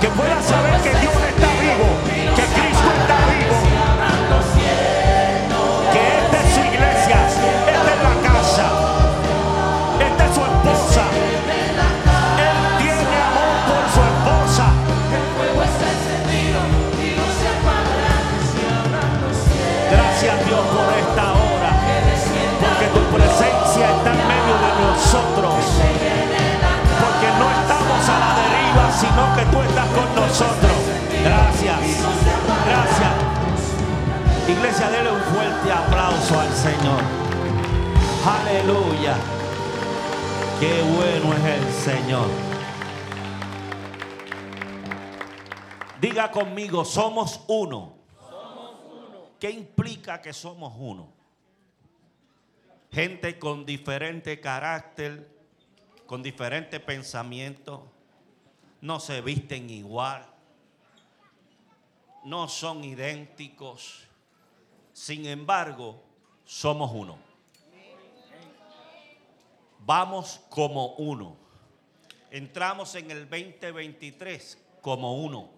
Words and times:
Que 0.00 0.06
pueda 0.10 0.40
saber 0.42 0.80
que 0.80 0.97
nosotros. 30.40 30.70
Gracias, 31.24 31.80
gracias. 32.64 33.12
Iglesia, 34.48 34.90
dele 34.90 35.10
un 35.10 35.20
fuerte 35.20 35.72
aplauso 35.72 36.38
al 36.38 36.52
Señor. 36.52 37.02
Aleluya. 38.24 39.16
Qué 40.60 40.82
bueno 40.82 41.34
es 41.34 41.44
el 41.44 41.72
Señor. 41.72 42.28
Diga 46.00 46.30
conmigo, 46.30 46.84
somos 46.84 47.44
uno. 47.48 47.94
¿Qué 49.40 49.50
implica 49.50 50.22
que 50.22 50.32
somos 50.32 50.72
uno? 50.78 51.12
Gente 52.92 53.38
con 53.40 53.66
diferente 53.66 54.40
carácter, 54.40 55.28
con 56.06 56.22
diferente 56.22 56.78
pensamiento, 56.80 57.90
no 58.80 59.00
se 59.00 59.20
visten 59.20 59.70
igual, 59.70 60.24
no 62.24 62.48
son 62.48 62.84
idénticos. 62.84 64.04
Sin 64.92 65.26
embargo, 65.26 66.02
somos 66.44 66.90
uno. 66.92 67.18
Vamos 69.80 70.40
como 70.50 70.94
uno. 70.96 71.36
Entramos 72.30 72.94
en 72.94 73.10
el 73.10 73.28
2023 73.28 74.58
como 74.82 75.16
uno 75.16 75.50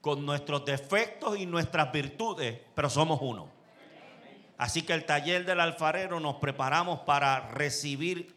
con 0.00 0.24
nuestros 0.24 0.64
defectos 0.64 1.38
y 1.38 1.46
nuestras 1.46 1.92
virtudes, 1.92 2.58
pero 2.74 2.90
somos 2.90 3.18
uno. 3.22 3.48
Así 4.58 4.82
que 4.82 4.92
el 4.92 5.06
taller 5.06 5.46
del 5.46 5.60
alfarero 5.60 6.20
nos 6.20 6.36
preparamos 6.36 7.00
para 7.00 7.48
recibir 7.48 8.36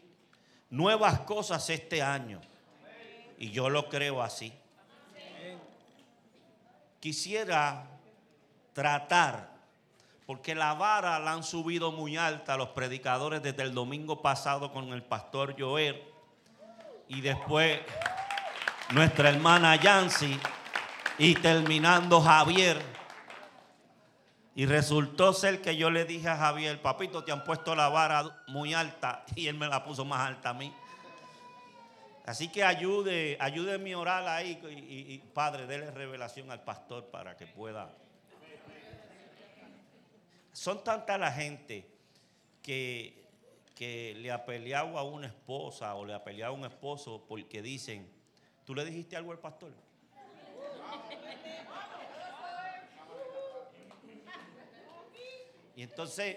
nuevas 0.70 1.20
cosas 1.20 1.68
este 1.68 2.00
año. 2.02 2.40
Y 3.44 3.50
yo 3.50 3.68
lo 3.68 3.90
creo 3.90 4.22
así. 4.22 4.54
Quisiera 6.98 7.84
tratar, 8.72 9.50
porque 10.24 10.54
la 10.54 10.72
vara 10.72 11.18
la 11.18 11.32
han 11.32 11.44
subido 11.44 11.92
muy 11.92 12.16
alta 12.16 12.56
los 12.56 12.70
predicadores 12.70 13.42
desde 13.42 13.62
el 13.62 13.74
domingo 13.74 14.22
pasado 14.22 14.72
con 14.72 14.94
el 14.94 15.02
pastor 15.02 15.54
Joel 15.58 16.02
y 17.06 17.20
después 17.20 17.80
nuestra 18.92 19.28
hermana 19.28 19.76
Yancy 19.76 20.40
y 21.18 21.34
terminando 21.34 22.22
Javier. 22.22 22.80
Y 24.54 24.64
resultó 24.64 25.34
ser 25.34 25.60
que 25.60 25.76
yo 25.76 25.90
le 25.90 26.06
dije 26.06 26.30
a 26.30 26.38
Javier, 26.38 26.80
papito, 26.80 27.24
te 27.24 27.30
han 27.30 27.44
puesto 27.44 27.74
la 27.74 27.90
vara 27.90 28.42
muy 28.46 28.72
alta 28.72 29.22
y 29.34 29.48
él 29.48 29.58
me 29.58 29.68
la 29.68 29.84
puso 29.84 30.06
más 30.06 30.26
alta 30.26 30.48
a 30.48 30.54
mí. 30.54 30.72
Así 32.24 32.48
que 32.48 32.64
ayude, 32.64 33.36
ayúdeme 33.38 33.92
a 33.92 33.98
orar 33.98 34.26
ahí 34.28 34.58
y, 34.70 35.18
Padre, 35.34 35.66
déle 35.66 35.90
revelación 35.90 36.50
al 36.50 36.64
pastor 36.64 37.06
para 37.10 37.36
que 37.36 37.46
pueda. 37.46 37.94
Son 40.52 40.82
tanta 40.82 41.18
la 41.18 41.30
gente 41.32 41.86
que, 42.62 43.24
que 43.74 44.14
le 44.16 44.30
ha 44.30 44.46
peleado 44.46 44.98
a 44.98 45.02
una 45.02 45.26
esposa 45.26 45.94
o 45.96 46.04
le 46.06 46.14
ha 46.14 46.24
peleado 46.24 46.54
a 46.54 46.56
un 46.56 46.64
esposo 46.64 47.24
porque 47.28 47.60
dicen, 47.60 48.10
¿tú 48.64 48.74
le 48.74 48.84
dijiste 48.84 49.16
algo 49.16 49.32
al 49.32 49.38
pastor? 49.38 49.72
Y 55.76 55.82
entonces 55.82 56.36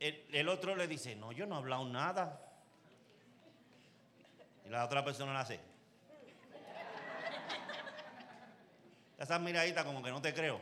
eh, 0.00 0.26
el, 0.32 0.48
otro 0.48 0.74
le 0.74 0.88
dice, 0.88 1.14
no, 1.14 1.32
yo 1.32 1.46
no 1.46 1.56
he 1.56 1.58
hablado 1.58 1.84
nada. 1.86 2.49
La 4.70 4.84
otra 4.84 5.04
persona 5.04 5.32
le 5.32 5.38
hace. 5.38 5.60
Esa 9.18 9.38
miradita 9.38 9.84
como 9.84 10.02
que 10.02 10.10
no 10.10 10.22
te 10.22 10.32
creo. 10.32 10.60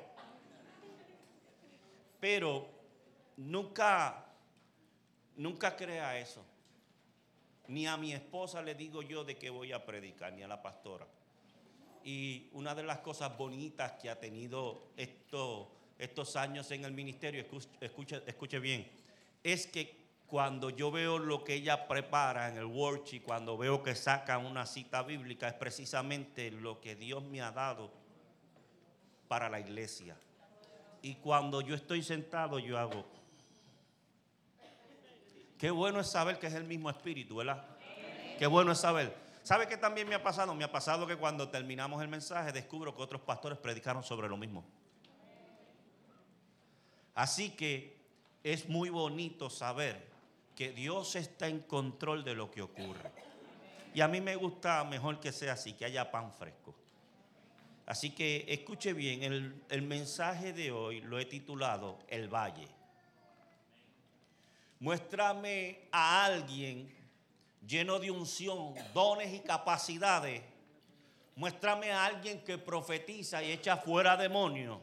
Pero 2.18 2.68
nunca, 3.36 4.26
nunca 5.36 5.76
crea 5.76 6.18
eso. 6.18 6.44
Ni 7.68 7.86
a 7.86 7.96
mi 7.96 8.12
esposa 8.12 8.62
le 8.62 8.74
digo 8.74 9.02
yo 9.02 9.22
de 9.22 9.36
qué 9.36 9.50
voy 9.50 9.72
a 9.72 9.84
predicar, 9.84 10.32
ni 10.32 10.42
a 10.42 10.48
la 10.48 10.60
pastora. 10.60 11.06
Y 12.02 12.48
una 12.52 12.74
de 12.74 12.82
las 12.82 12.98
cosas 12.98 13.36
bonitas 13.36 13.92
que 13.92 14.10
ha 14.10 14.18
tenido 14.18 14.88
esto 14.96 15.70
estos 15.98 16.36
años 16.36 16.70
en 16.70 16.84
el 16.84 16.92
ministerio, 16.92 17.44
escuche, 17.80 18.58
bien, 18.60 18.88
es 19.42 19.66
que 19.66 20.07
cuando 20.28 20.68
yo 20.68 20.90
veo 20.90 21.18
lo 21.18 21.42
que 21.42 21.54
ella 21.54 21.88
prepara 21.88 22.48
en 22.48 22.58
el 22.58 22.66
worksheet, 22.66 23.22
cuando 23.22 23.56
veo 23.56 23.82
que 23.82 23.94
saca 23.94 24.36
una 24.36 24.66
cita 24.66 25.02
bíblica, 25.02 25.48
es 25.48 25.54
precisamente 25.54 26.50
lo 26.50 26.80
que 26.80 26.94
Dios 26.94 27.24
me 27.24 27.40
ha 27.40 27.50
dado 27.50 27.90
para 29.26 29.48
la 29.48 29.58
iglesia. 29.58 30.16
Y 31.00 31.14
cuando 31.14 31.62
yo 31.62 31.74
estoy 31.74 32.02
sentado, 32.02 32.58
yo 32.58 32.78
hago. 32.78 33.06
Qué 35.56 35.70
bueno 35.70 36.00
es 36.00 36.08
saber 36.08 36.38
que 36.38 36.48
es 36.48 36.54
el 36.54 36.64
mismo 36.64 36.90
espíritu, 36.90 37.36
¿verdad? 37.36 37.64
Qué 38.38 38.46
bueno 38.46 38.72
es 38.72 38.78
saber. 38.78 39.16
¿Sabe 39.42 39.66
qué 39.66 39.78
también 39.78 40.06
me 40.06 40.14
ha 40.14 40.22
pasado? 40.22 40.54
Me 40.54 40.64
ha 40.64 40.70
pasado 40.70 41.06
que 41.06 41.16
cuando 41.16 41.48
terminamos 41.48 42.02
el 42.02 42.08
mensaje 42.08 42.52
descubro 42.52 42.94
que 42.94 43.00
otros 43.00 43.22
pastores 43.22 43.56
predicaron 43.56 44.02
sobre 44.02 44.28
lo 44.28 44.36
mismo. 44.36 44.62
Así 47.14 47.50
que 47.50 47.96
es 48.44 48.68
muy 48.68 48.90
bonito 48.90 49.48
saber 49.48 50.07
que 50.58 50.72
Dios 50.72 51.14
está 51.14 51.46
en 51.46 51.60
control 51.60 52.24
de 52.24 52.34
lo 52.34 52.50
que 52.50 52.62
ocurre. 52.62 53.12
Y 53.94 54.00
a 54.00 54.08
mí 54.08 54.20
me 54.20 54.34
gusta 54.34 54.82
mejor 54.82 55.20
que 55.20 55.30
sea 55.30 55.52
así, 55.52 55.74
que 55.74 55.84
haya 55.84 56.10
pan 56.10 56.32
fresco. 56.32 56.74
Así 57.86 58.10
que 58.10 58.44
escuche 58.48 58.92
bien, 58.92 59.22
el, 59.22 59.62
el 59.68 59.82
mensaje 59.82 60.52
de 60.52 60.72
hoy 60.72 61.00
lo 61.00 61.20
he 61.20 61.26
titulado 61.26 62.00
El 62.08 62.26
Valle. 62.26 62.66
Muéstrame 64.80 65.82
a 65.92 66.24
alguien 66.24 66.92
lleno 67.64 68.00
de 68.00 68.10
unción, 68.10 68.74
dones 68.92 69.32
y 69.32 69.38
capacidades. 69.38 70.42
Muéstrame 71.36 71.92
a 71.92 72.04
alguien 72.04 72.42
que 72.42 72.58
profetiza 72.58 73.44
y 73.44 73.52
echa 73.52 73.76
fuera 73.76 74.16
demonios. 74.16 74.80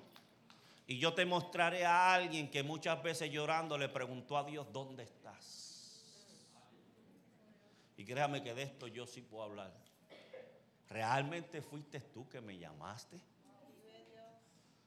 Y 0.87 0.99
yo 0.99 1.13
te 1.13 1.25
mostraré 1.25 1.85
a 1.85 2.13
alguien 2.13 2.49
que 2.49 2.63
muchas 2.63 3.03
veces 3.03 3.29
llorando 3.29 3.77
le 3.77 3.89
preguntó 3.89 4.37
a 4.37 4.45
Dios, 4.45 4.67
¿dónde 4.71 5.03
estás? 5.03 5.24
Y 7.97 8.05
créame 8.05 8.43
que 8.43 8.53
de 8.53 8.63
esto 8.63 8.87
yo 8.87 9.07
sí 9.07 9.21
puedo 9.21 9.43
hablar. 9.43 9.73
¿Realmente 10.89 11.61
fuiste 11.61 11.99
tú 11.99 12.27
que 12.29 12.41
me 12.41 12.57
llamaste? 12.57 13.19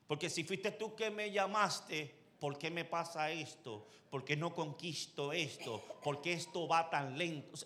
Porque 0.07 0.31
si 0.31 0.45
fuiste 0.45 0.73
tú 0.73 0.95
que 0.95 1.11
me 1.11 1.31
llamaste, 1.31 2.15
¿por 2.39 2.59
qué 2.59 2.71
me 2.71 2.85
pasa 2.85 3.31
esto? 3.31 3.87
¿Por 4.11 4.25
qué 4.25 4.37
no 4.37 4.55
conquisto 4.55 5.33
esto? 5.33 5.83
¿Por 6.03 6.23
qué 6.23 6.33
esto 6.33 6.67
va 6.67 6.89
tan 6.89 7.19
lento? 7.19 7.59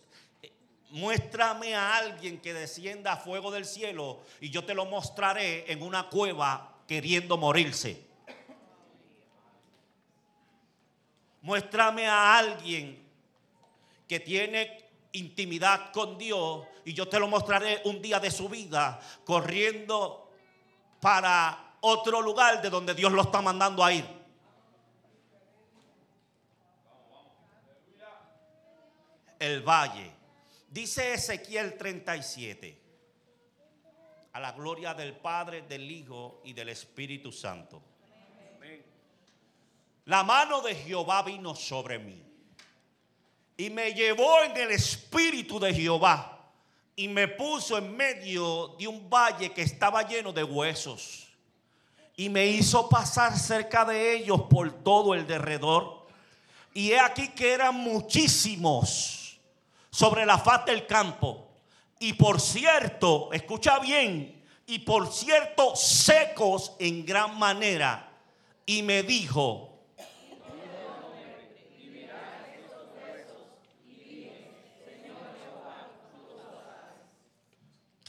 Eh, 0.43 0.53
muéstrame 0.91 1.75
a 1.75 1.97
alguien 1.97 2.41
que 2.41 2.53
descienda 2.53 3.13
a 3.13 3.17
fuego 3.17 3.53
del 3.53 3.65
cielo 3.65 4.23
y 4.41 4.51
yo 4.51 4.65
te 4.65 4.75
lo 4.75 4.87
mostraré 4.87 5.71
en 5.71 5.83
una 5.83 6.09
cueva 6.09 6.83
queriendo 6.89 7.37
morirse. 7.37 8.11
Muéstrame 11.43 12.07
a 12.07 12.39
alguien 12.39 13.03
que 14.09 14.19
tiene 14.21 14.82
intimidad 15.13 15.93
con 15.93 16.17
Dios 16.17 16.67
y 16.85 16.93
yo 16.93 17.09
te 17.09 17.19
lo 17.19 17.29
mostraré 17.29 17.83
un 17.85 18.01
día 18.01 18.19
de 18.19 18.31
su 18.31 18.49
vida 18.49 19.01
corriendo 19.25 20.31
para 21.01 21.77
otro 21.81 22.21
lugar 22.21 22.63
de 22.63 22.71
donde 22.71 22.95
Dios 22.95 23.13
lo 23.13 23.23
está 23.23 23.41
mandando 23.41 23.85
a 23.85 23.93
ir. 23.93 24.05
El 29.39 29.63
valle. 29.63 30.13
Dice 30.71 31.15
Ezequiel 31.15 31.77
37. 31.77 32.81
A 34.35 34.41
la 34.41 34.53
gloria 34.53 34.95
del 34.95 35.15
Padre, 35.15 35.63
del 35.63 35.91
Hijo 35.91 36.41
y 36.45 36.53
del 36.53 36.71
Espíritu 36.71 37.31
Santo. 37.33 37.83
La 40.07 40.23
mano 40.23 40.63
de 40.63 40.75
Jehová 40.75 41.23
vino 41.23 41.55
sobre 41.55 41.99
mí 41.99 42.32
y 43.63 43.71
me 43.71 43.95
llevó 43.95 44.43
en 44.43 44.57
el 44.57 44.73
espíritu 44.73 45.61
de 45.61 45.73
Jehová 45.73 46.51
y 46.97 47.07
me 47.07 47.29
puso 47.29 47.79
en 47.79 47.97
medio 47.97 48.75
de 48.77 48.89
un 48.89 49.09
valle 49.09 49.53
que 49.53 49.63
estaba 49.63 50.03
lleno 50.03 50.33
de 50.33 50.43
huesos 50.43 51.29
y 52.17 52.29
me 52.29 52.45
hizo 52.45 52.89
pasar 52.89 53.39
cerca 53.39 53.85
de 53.85 54.17
ellos 54.17 54.43
por 54.51 54.73
todo 54.83 55.15
el 55.15 55.29
derredor. 55.29 56.09
Y 56.75 56.91
he 56.91 56.99
aquí 56.99 57.29
que 57.29 57.53
eran 57.53 57.77
muchísimos 57.77 59.39
sobre 59.91 60.27
la 60.27 60.39
faz 60.39 60.65
del 60.65 60.85
campo. 60.85 61.47
Y 62.01 62.15
por 62.15 62.41
cierto, 62.41 63.33
escucha 63.33 63.79
bien, 63.79 64.43
y 64.67 64.81
por 64.81 65.07
cierto 65.13 65.77
secos 65.77 66.73
en 66.81 67.07
gran 67.07 67.39
manera. 67.39 68.11
Y 68.67 68.83
me 68.83 69.05
dijo, 69.05 69.72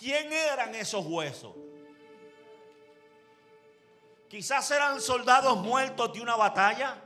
¿Quién 0.03 0.33
eran 0.33 0.75
esos 0.75 1.05
huesos? 1.05 1.53
Quizás 4.27 4.69
eran 4.71 5.00
soldados 5.00 5.57
muertos 5.59 6.11
de 6.11 6.19
una 6.19 6.35
batalla. 6.35 7.01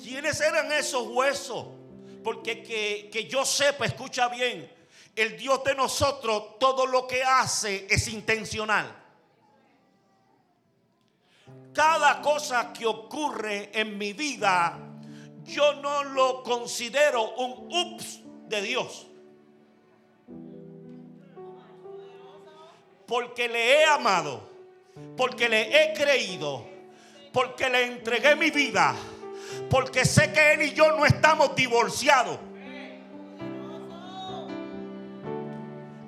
¿Quiénes 0.00 0.40
eran 0.40 0.70
esos 0.70 1.04
huesos? 1.08 1.66
Porque 2.22 2.62
que, 2.62 3.10
que 3.12 3.24
yo 3.24 3.44
sepa, 3.44 3.86
escucha 3.86 4.28
bien, 4.28 4.72
el 5.16 5.36
Dios 5.36 5.64
de 5.64 5.74
nosotros 5.74 6.60
todo 6.60 6.86
lo 6.86 7.08
que 7.08 7.24
hace 7.24 7.88
es 7.90 8.06
intencional. 8.06 8.94
Cada 11.74 12.20
cosa 12.20 12.72
que 12.72 12.86
ocurre 12.86 13.76
en 13.76 13.98
mi 13.98 14.12
vida, 14.12 14.78
yo 15.42 15.74
no 15.74 16.04
lo 16.04 16.44
considero 16.44 17.32
un 17.32 17.68
ups 17.68 18.20
de 18.48 18.62
Dios. 18.62 19.08
Porque 23.12 23.46
le 23.46 23.74
he 23.74 23.84
amado, 23.84 24.42
porque 25.18 25.46
le 25.46 25.68
he 25.68 25.92
creído, 25.92 26.66
porque 27.30 27.68
le 27.68 27.84
entregué 27.84 28.34
mi 28.36 28.50
vida, 28.50 28.94
porque 29.68 30.06
sé 30.06 30.32
que 30.32 30.54
él 30.54 30.62
y 30.62 30.72
yo 30.72 30.96
no 30.96 31.04
estamos 31.04 31.54
divorciados. 31.54 32.38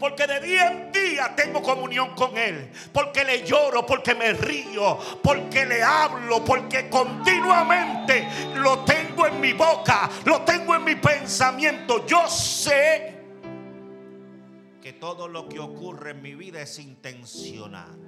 Porque 0.00 0.26
de 0.26 0.40
día 0.40 0.68
en 0.68 0.92
día 0.92 1.34
tengo 1.36 1.62
comunión 1.62 2.14
con 2.14 2.36
Él. 2.36 2.70
Porque 2.92 3.24
le 3.24 3.42
lloro, 3.42 3.86
porque 3.86 4.14
me 4.14 4.32
río, 4.34 4.98
porque 5.22 5.64
le 5.64 5.82
hablo, 5.82 6.44
porque 6.44 6.90
continuamente 6.90 8.28
lo 8.56 8.80
tengo 8.80 9.26
en 9.26 9.40
mi 9.40 9.52
boca, 9.52 10.10
lo 10.24 10.42
tengo 10.42 10.74
en 10.74 10.84
mi 10.84 10.96
pensamiento. 10.96 12.04
Yo 12.06 12.28
sé 12.28 13.13
que 14.84 14.92
todo 14.92 15.28
lo 15.28 15.48
que 15.48 15.58
ocurre 15.58 16.10
en 16.10 16.20
mi 16.20 16.34
vida 16.34 16.60
es 16.60 16.78
intencional. 16.78 17.98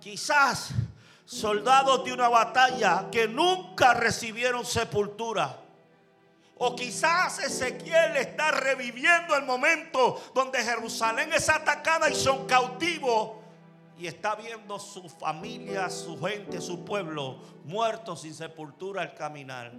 Quizás 0.00 0.70
soldados 1.24 2.04
de 2.04 2.12
una 2.12 2.28
batalla 2.28 3.08
que 3.12 3.28
nunca 3.28 3.94
recibieron 3.94 4.66
sepultura. 4.66 5.56
O 6.58 6.74
quizás 6.74 7.38
Ezequiel 7.38 8.16
está 8.16 8.50
reviviendo 8.50 9.36
el 9.36 9.44
momento 9.44 10.20
donde 10.34 10.60
Jerusalén 10.64 11.32
es 11.32 11.48
atacada 11.48 12.10
y 12.10 12.16
son 12.16 12.44
cautivos. 12.48 13.36
Y 13.96 14.08
está 14.08 14.34
viendo 14.34 14.80
su 14.80 15.08
familia, 15.08 15.90
su 15.90 16.20
gente, 16.20 16.60
su 16.60 16.84
pueblo 16.84 17.38
muertos 17.62 18.22
sin 18.22 18.34
sepultura 18.34 19.02
al 19.02 19.14
caminar. 19.14 19.72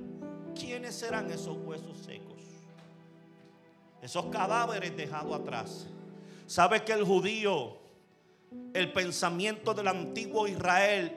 ¿Quiénes 0.56 0.95
serán 0.95 1.31
esos 1.31 1.57
huesos 1.63 1.98
secos? 1.98 2.38
Esos 4.01 4.25
cadáveres 4.25 4.95
dejados 4.95 5.39
atrás. 5.39 5.88
¿Sabe 6.48 6.83
que 6.83 6.94
el 6.94 7.03
judío, 7.03 7.77
el 8.74 8.92
pensamiento 8.92 9.74
del 9.74 9.88
antiguo 9.88 10.48
Israel 10.48 11.15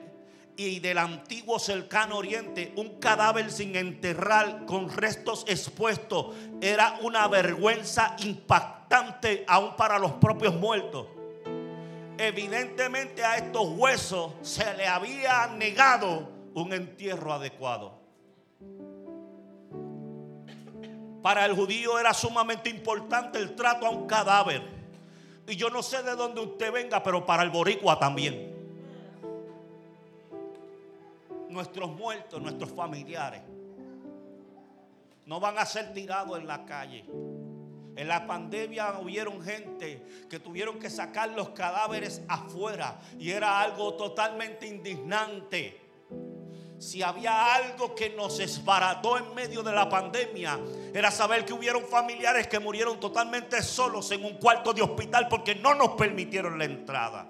y 0.55 0.79
del 0.79 0.97
antiguo 0.97 1.59
cercano 1.59 2.17
oriente, 2.17 2.73
un 2.77 2.99
cadáver 2.99 3.51
sin 3.51 3.75
enterrar 3.75 4.65
con 4.65 4.89
restos 4.89 5.43
expuestos, 5.47 6.35
era 6.61 6.97
una 7.01 7.27
vergüenza 7.27 8.15
impactante 8.19 9.43
aún 9.47 9.75
para 9.75 9.99
los 9.99 10.13
propios 10.13 10.55
muertos? 10.55 11.07
Evidentemente 12.17 13.25
a 13.25 13.37
estos 13.37 13.67
huesos 13.75 14.31
se 14.41 14.73
le 14.75 14.87
había 14.87 15.47
negado 15.47 16.29
un 16.53 16.71
entierro 16.71 17.33
adecuado. 17.33 18.04
Para 21.25 21.43
el 21.43 21.55
judío 21.55 21.97
era 21.97 22.13
sumamente 22.13 22.69
importante 22.69 23.39
el 23.39 23.55
trato 23.55 23.87
a 23.87 23.89
un 23.89 24.05
cadáver. 24.05 24.61
Y 25.47 25.55
yo 25.55 25.71
no 25.71 25.81
sé 25.81 26.03
de 26.03 26.15
dónde 26.15 26.39
usted 26.39 26.71
venga, 26.71 27.01
pero 27.01 27.25
para 27.25 27.41
el 27.41 27.49
boricua 27.49 27.97
también. 27.97 28.53
Nuestros 31.49 31.89
muertos, 31.89 32.39
nuestros 32.39 32.69
familiares, 32.73 33.41
no 35.25 35.39
van 35.39 35.57
a 35.57 35.65
ser 35.65 35.91
tirados 35.93 36.37
en 36.37 36.45
la 36.45 36.63
calle. 36.63 37.03
En 37.95 38.07
la 38.07 38.27
pandemia 38.27 38.99
hubieron 38.99 39.41
gente 39.41 40.27
que 40.29 40.39
tuvieron 40.39 40.77
que 40.77 40.91
sacar 40.91 41.29
los 41.29 41.49
cadáveres 41.49 42.21
afuera 42.27 42.99
y 43.17 43.31
era 43.31 43.61
algo 43.61 43.95
totalmente 43.95 44.67
indignante 44.67 45.84
si 46.77 47.01
había 47.01 47.55
algo 47.55 47.95
que 47.95 48.09
nos 48.11 48.39
esbarató 48.39 49.17
en 49.17 49.33
medio 49.33 49.63
de 49.63 49.71
la 49.71 49.87
pandemia, 49.87 50.59
era 50.93 51.09
saber 51.09 51.45
que 51.45 51.53
hubieron 51.53 51.85
familiares 51.85 52.47
que 52.47 52.59
murieron 52.59 52.99
totalmente 52.99 53.61
solos 53.61 54.11
en 54.11 54.25
un 54.25 54.35
cuarto 54.37 54.73
de 54.73 54.81
hospital 54.81 55.27
porque 55.29 55.55
no 55.55 55.73
nos 55.73 55.89
permitieron 55.91 56.57
la 56.57 56.65
entrada. 56.65 57.29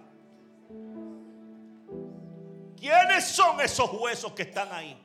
¿Quiénes 2.75 3.25
son 3.25 3.61
esos 3.61 3.91
huesos 3.93 4.31
que 4.33 4.43
están 4.43 4.71
ahí? 4.71 5.01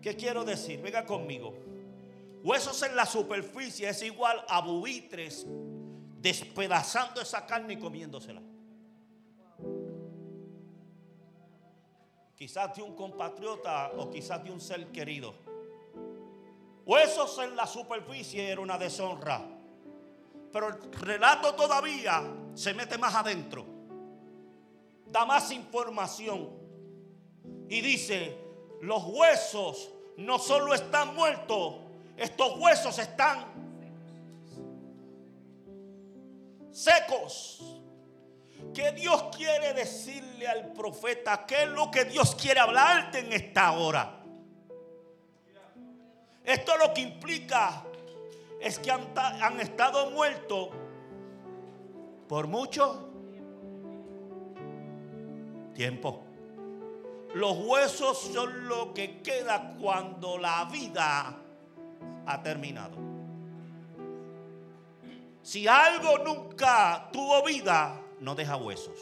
¿Qué 0.00 0.16
quiero 0.16 0.44
decir? 0.44 0.80
Venga 0.80 1.04
conmigo. 1.04 1.54
Huesos 2.42 2.82
en 2.84 2.96
la 2.96 3.04
superficie 3.04 3.88
es 3.88 4.02
igual 4.02 4.42
a 4.48 4.60
buitres 4.62 5.46
despedazando 6.20 7.20
esa 7.20 7.44
carne 7.44 7.74
y 7.74 7.78
comiéndosela. 7.78 8.40
Quizás 12.40 12.74
de 12.74 12.80
un 12.80 12.96
compatriota 12.96 13.92
o 13.98 14.08
quizás 14.08 14.42
de 14.42 14.50
un 14.50 14.62
ser 14.62 14.86
querido. 14.86 15.34
Huesos 16.86 17.38
en 17.40 17.54
la 17.54 17.66
superficie 17.66 18.48
era 18.48 18.62
una 18.62 18.78
deshonra. 18.78 19.46
Pero 20.50 20.68
el 20.68 20.92
relato 20.92 21.54
todavía 21.54 22.22
se 22.54 22.72
mete 22.72 22.96
más 22.96 23.14
adentro. 23.14 23.66
Da 25.04 25.26
más 25.26 25.50
información. 25.50 26.48
Y 27.68 27.82
dice, 27.82 28.38
los 28.80 29.04
huesos 29.04 29.90
no 30.16 30.38
solo 30.38 30.72
están 30.72 31.14
muertos, 31.14 31.74
estos 32.16 32.58
huesos 32.58 32.98
están 32.98 33.44
secos. 36.70 37.79
¿Qué 38.74 38.92
Dios 38.92 39.24
quiere 39.36 39.72
decirle 39.72 40.46
al 40.46 40.72
profeta? 40.72 41.44
¿Qué 41.46 41.64
es 41.64 41.68
lo 41.68 41.90
que 41.90 42.04
Dios 42.04 42.34
quiere 42.34 42.60
hablarte 42.60 43.20
en 43.20 43.32
esta 43.32 43.72
hora? 43.72 44.20
Esto 46.44 46.76
lo 46.78 46.92
que 46.94 47.00
implica 47.00 47.84
es 48.60 48.78
que 48.78 48.90
han, 48.90 49.12
han 49.16 49.60
estado 49.60 50.10
muertos 50.10 50.70
por 52.28 52.46
mucho 52.46 53.08
tiempo. 55.74 56.22
Los 57.34 57.56
huesos 57.58 58.18
son 58.18 58.68
lo 58.68 58.92
que 58.92 59.20
queda 59.22 59.76
cuando 59.80 60.36
la 60.38 60.64
vida 60.64 61.36
ha 62.26 62.42
terminado. 62.42 62.96
Si 65.42 65.66
algo 65.66 66.18
nunca 66.18 67.08
tuvo 67.12 67.42
vida, 67.44 68.00
no 68.20 68.34
deja 68.34 68.56
huesos. 68.56 69.00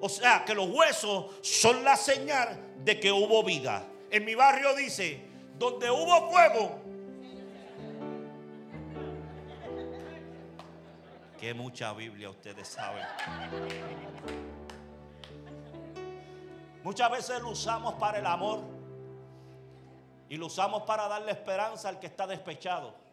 O 0.00 0.08
sea 0.08 0.44
que 0.44 0.54
los 0.54 0.68
huesos 0.68 1.34
son 1.40 1.82
la 1.82 1.96
señal 1.96 2.74
de 2.84 3.00
que 3.00 3.10
hubo 3.10 3.42
vida. 3.42 3.86
En 4.10 4.24
mi 4.24 4.34
barrio 4.34 4.74
dice, 4.74 5.26
donde 5.58 5.90
hubo 5.90 6.30
fuego. 6.30 6.78
Que 11.38 11.54
mucha 11.54 11.92
Biblia 11.94 12.30
ustedes 12.30 12.68
saben. 12.68 13.04
Muchas 16.82 17.10
veces 17.10 17.40
lo 17.40 17.50
usamos 17.50 17.94
para 17.94 18.18
el 18.18 18.26
amor 18.26 18.60
y 20.28 20.36
lo 20.36 20.46
usamos 20.46 20.82
para 20.82 21.08
darle 21.08 21.32
esperanza 21.32 21.88
al 21.88 21.98
que 21.98 22.06
está 22.06 22.26
despechado 22.26 23.03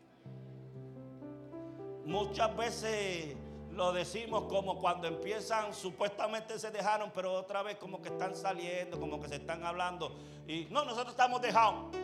muchas 2.06 2.56
veces 2.56 3.36
lo 3.74 3.94
decimos 3.94 4.44
como 4.50 4.78
cuando 4.80 5.08
empiezan, 5.08 5.74
supuestamente 5.74 6.60
se 6.60 6.72
dejaron, 6.72 7.12
pero 7.14 7.34
otra 7.34 7.64
vez 7.64 7.78
como 7.78 8.02
que 8.02 8.10
están 8.10 8.36
saliendo, 8.36 9.00
como 9.00 9.20
que 9.20 9.28
se 9.28 9.36
están 9.36 9.64
hablando. 9.64 10.16
Y 10.48 10.68
no, 10.70 10.84
nosotros 10.84 11.12
estamos 11.12 11.42
dejados. 11.42 11.96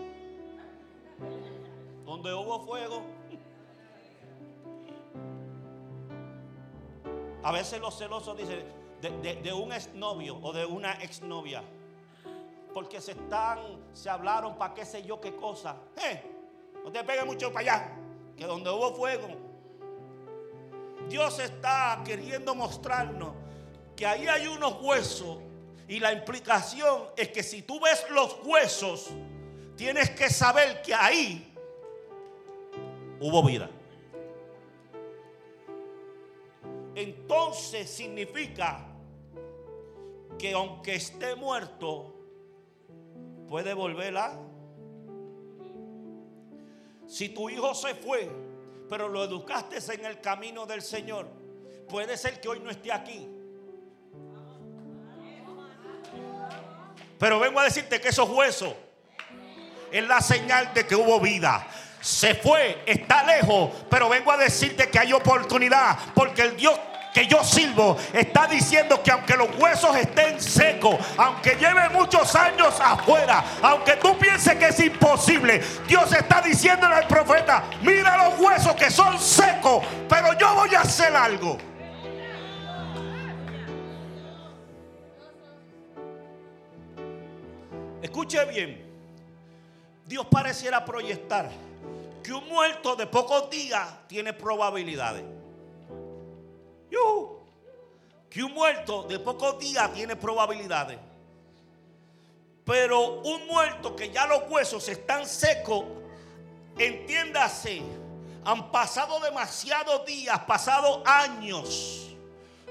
Donde 2.06 2.34
hubo 2.34 2.60
fuego. 2.62 3.04
A 7.44 7.52
veces 7.52 7.80
los 7.80 7.98
celosos 7.98 8.38
dicen 8.38 8.64
de, 9.02 9.54
un 9.54 9.72
exnovio 9.72 10.38
o 10.42 10.54
de 10.54 10.66
una 10.66 10.94
exnovia. 10.94 11.64
Porque 12.74 13.02
se 13.02 13.12
están, 13.12 13.60
se 13.94 14.10
hablaron 14.10 14.58
para 14.58 14.74
qué 14.74 14.86
sé 14.86 15.04
yo 15.04 15.20
qué 15.20 15.36
cosa. 15.36 15.76
Eh, 15.98 16.22
no 16.84 16.92
te 16.92 17.04
pegue 17.04 17.24
mucho 17.26 17.52
para 17.52 17.76
allá. 17.76 17.98
Que 18.38 18.46
donde 18.46 18.70
hubo 18.70 18.94
fuego, 18.94 19.28
Dios 21.10 21.40
está 21.40 22.02
queriendo 22.06 22.54
mostrarnos 22.54 23.34
que 23.96 24.06
ahí 24.06 24.28
hay 24.28 24.48
unos 24.48 24.82
huesos 24.82 25.40
y 25.88 26.00
la 26.00 26.12
implicación 26.12 27.04
es 27.16 27.30
que 27.30 27.44
si 27.44 27.62
tú 27.62 27.80
ves 27.80 28.06
los 28.10 28.38
huesos, 28.44 29.10
tienes 29.76 30.10
que 30.12 30.30
saber 30.30 30.82
que 30.82 30.94
ahí 30.94 31.54
hubo 33.20 33.44
vida. 33.44 33.70
Entonces 36.94 37.90
significa 37.90 38.86
que 40.38 40.54
aunque 40.54 40.96
esté 40.96 41.36
muerto, 41.36 42.14
puede 43.48 43.74
volver 43.74 44.18
a... 44.18 44.40
Si 47.08 47.30
tu 47.30 47.50
hijo 47.50 47.74
se 47.74 47.96
fue, 47.96 48.30
pero 48.90 49.08
lo 49.08 49.24
educaste 49.24 49.78
en 49.94 50.06
el 50.06 50.22
camino 50.22 50.66
del 50.66 50.82
Señor. 50.82 51.28
Puede 51.90 52.18
ser 52.18 52.40
que 52.40 52.50
hoy 52.50 52.60
no 52.60 52.70
esté 52.70 52.92
aquí. 52.92 53.28
Pero 57.20 57.40
vengo 57.40 57.60
a 57.60 57.64
decirte 57.64 58.00
que 58.00 58.10
esos 58.10 58.30
huesos 58.30 58.74
es 59.92 60.08
la 60.08 60.22
señal 60.22 60.74
de 60.74 60.86
que 60.86 60.96
hubo 60.96 61.20
vida. 61.20 61.68
Se 62.02 62.36
fue, 62.36 62.84
está 62.86 63.24
lejos, 63.24 63.72
pero 63.90 64.08
vengo 64.08 64.32
a 64.32 64.38
decirte 64.38 64.90
que 64.90 65.00
hay 65.00 65.14
oportunidad, 65.14 65.98
porque 66.14 66.44
el 66.44 66.56
Dios 66.56 66.80
que 67.18 67.26
yo 67.26 67.44
sirvo 67.44 67.98
está 68.14 68.46
diciendo 68.46 69.02
que 69.02 69.10
aunque 69.10 69.36
los 69.36 69.50
huesos 69.58 69.96
estén 69.96 70.40
secos, 70.40 70.98
aunque 71.18 71.56
lleve 71.56 71.90
muchos 71.90 72.36
años 72.36 72.80
afuera, 72.80 73.44
aunque 73.64 73.94
tú 73.94 74.16
pienses 74.20 74.54
que 74.56 74.68
es 74.68 74.80
imposible, 74.82 75.64
Dios 75.88 76.14
está 76.14 76.42
diciéndole 76.42 76.94
al 76.94 77.08
profeta, 77.08 77.64
mira 77.82 78.30
los 78.30 78.40
huesos 78.40 78.76
que 78.76 78.92
son 78.92 79.18
secos, 79.18 79.84
pero 80.08 80.38
yo 80.38 80.54
voy 80.54 80.76
a 80.76 80.82
hacer 80.82 81.16
algo. 81.16 81.58
Escuche 88.04 88.46
bien, 88.46 88.86
Dios 90.06 90.28
pareciera 90.30 90.86
proyectar 90.86 91.50
que 92.24 92.32
un 92.32 92.48
muerto 92.48 92.96
de 92.96 93.08
pocos 93.08 93.50
días 93.50 93.88
tiene 94.06 94.34
probabilidades. 94.34 95.37
Que 98.30 98.44
un 98.44 98.54
muerto 98.54 99.04
de 99.04 99.20
pocos 99.20 99.58
días 99.60 99.94
tiene 99.94 100.16
probabilidades. 100.16 101.00
Pero 102.66 103.22
un 103.22 103.48
muerto 103.48 103.96
que 103.96 104.12
ya 104.12 104.28
los 104.28 104.44
huesos 104.50 104.88
están 104.90 105.26
secos, 105.26 105.86
entiéndase, 106.78 107.82
han 108.44 108.72
pasado 108.72 109.20
demasiados 109.20 110.06
días, 110.06 110.40
pasado 110.42 111.02
años. 111.06 112.16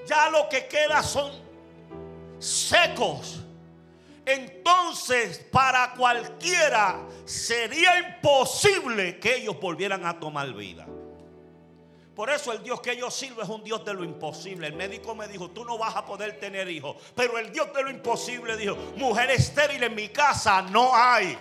Ya 0.07 0.31
lo 0.31 0.49
que 0.49 0.67
queda 0.67 1.03
son 1.03 1.33
secos. 2.39 3.41
Entonces, 4.25 5.39
para 5.51 5.95
cualquiera 5.95 6.99
sería 7.25 7.99
imposible 7.99 9.19
que 9.19 9.37
ellos 9.37 9.59
volvieran 9.61 10.05
a 10.07 10.19
tomar 10.19 10.53
vida. 10.53 10.86
Por 12.17 12.31
eso 12.31 12.51
el 12.51 12.63
Dios 12.63 12.81
que 12.81 12.97
yo 12.97 13.11
sirvo 13.11 13.43
es 13.43 13.49
un 13.51 13.63
Dios 13.63 13.85
de 13.85 13.93
lo 13.93 14.03
imposible. 14.03 14.69
El 14.69 14.73
médico 14.73 15.15
me 15.15 15.29
dijo, 15.29 15.51
tú 15.51 15.67
no 15.67 15.77
vas 15.77 15.95
a 15.97 16.07
poder 16.07 16.41
tener 16.41 16.67
hijos. 16.67 16.97
Pero 17.15 17.37
el 17.37 17.53
Dios 17.53 17.71
de 17.75 17.83
lo 17.83 17.91
imposible 17.91 18.57
dijo, 18.57 18.75
mujer 18.97 19.31
estéril 19.33 19.83
en 19.83 19.95
mi 19.95 20.09
casa 20.09 20.63
no 20.63 20.97
hay. 20.97 21.37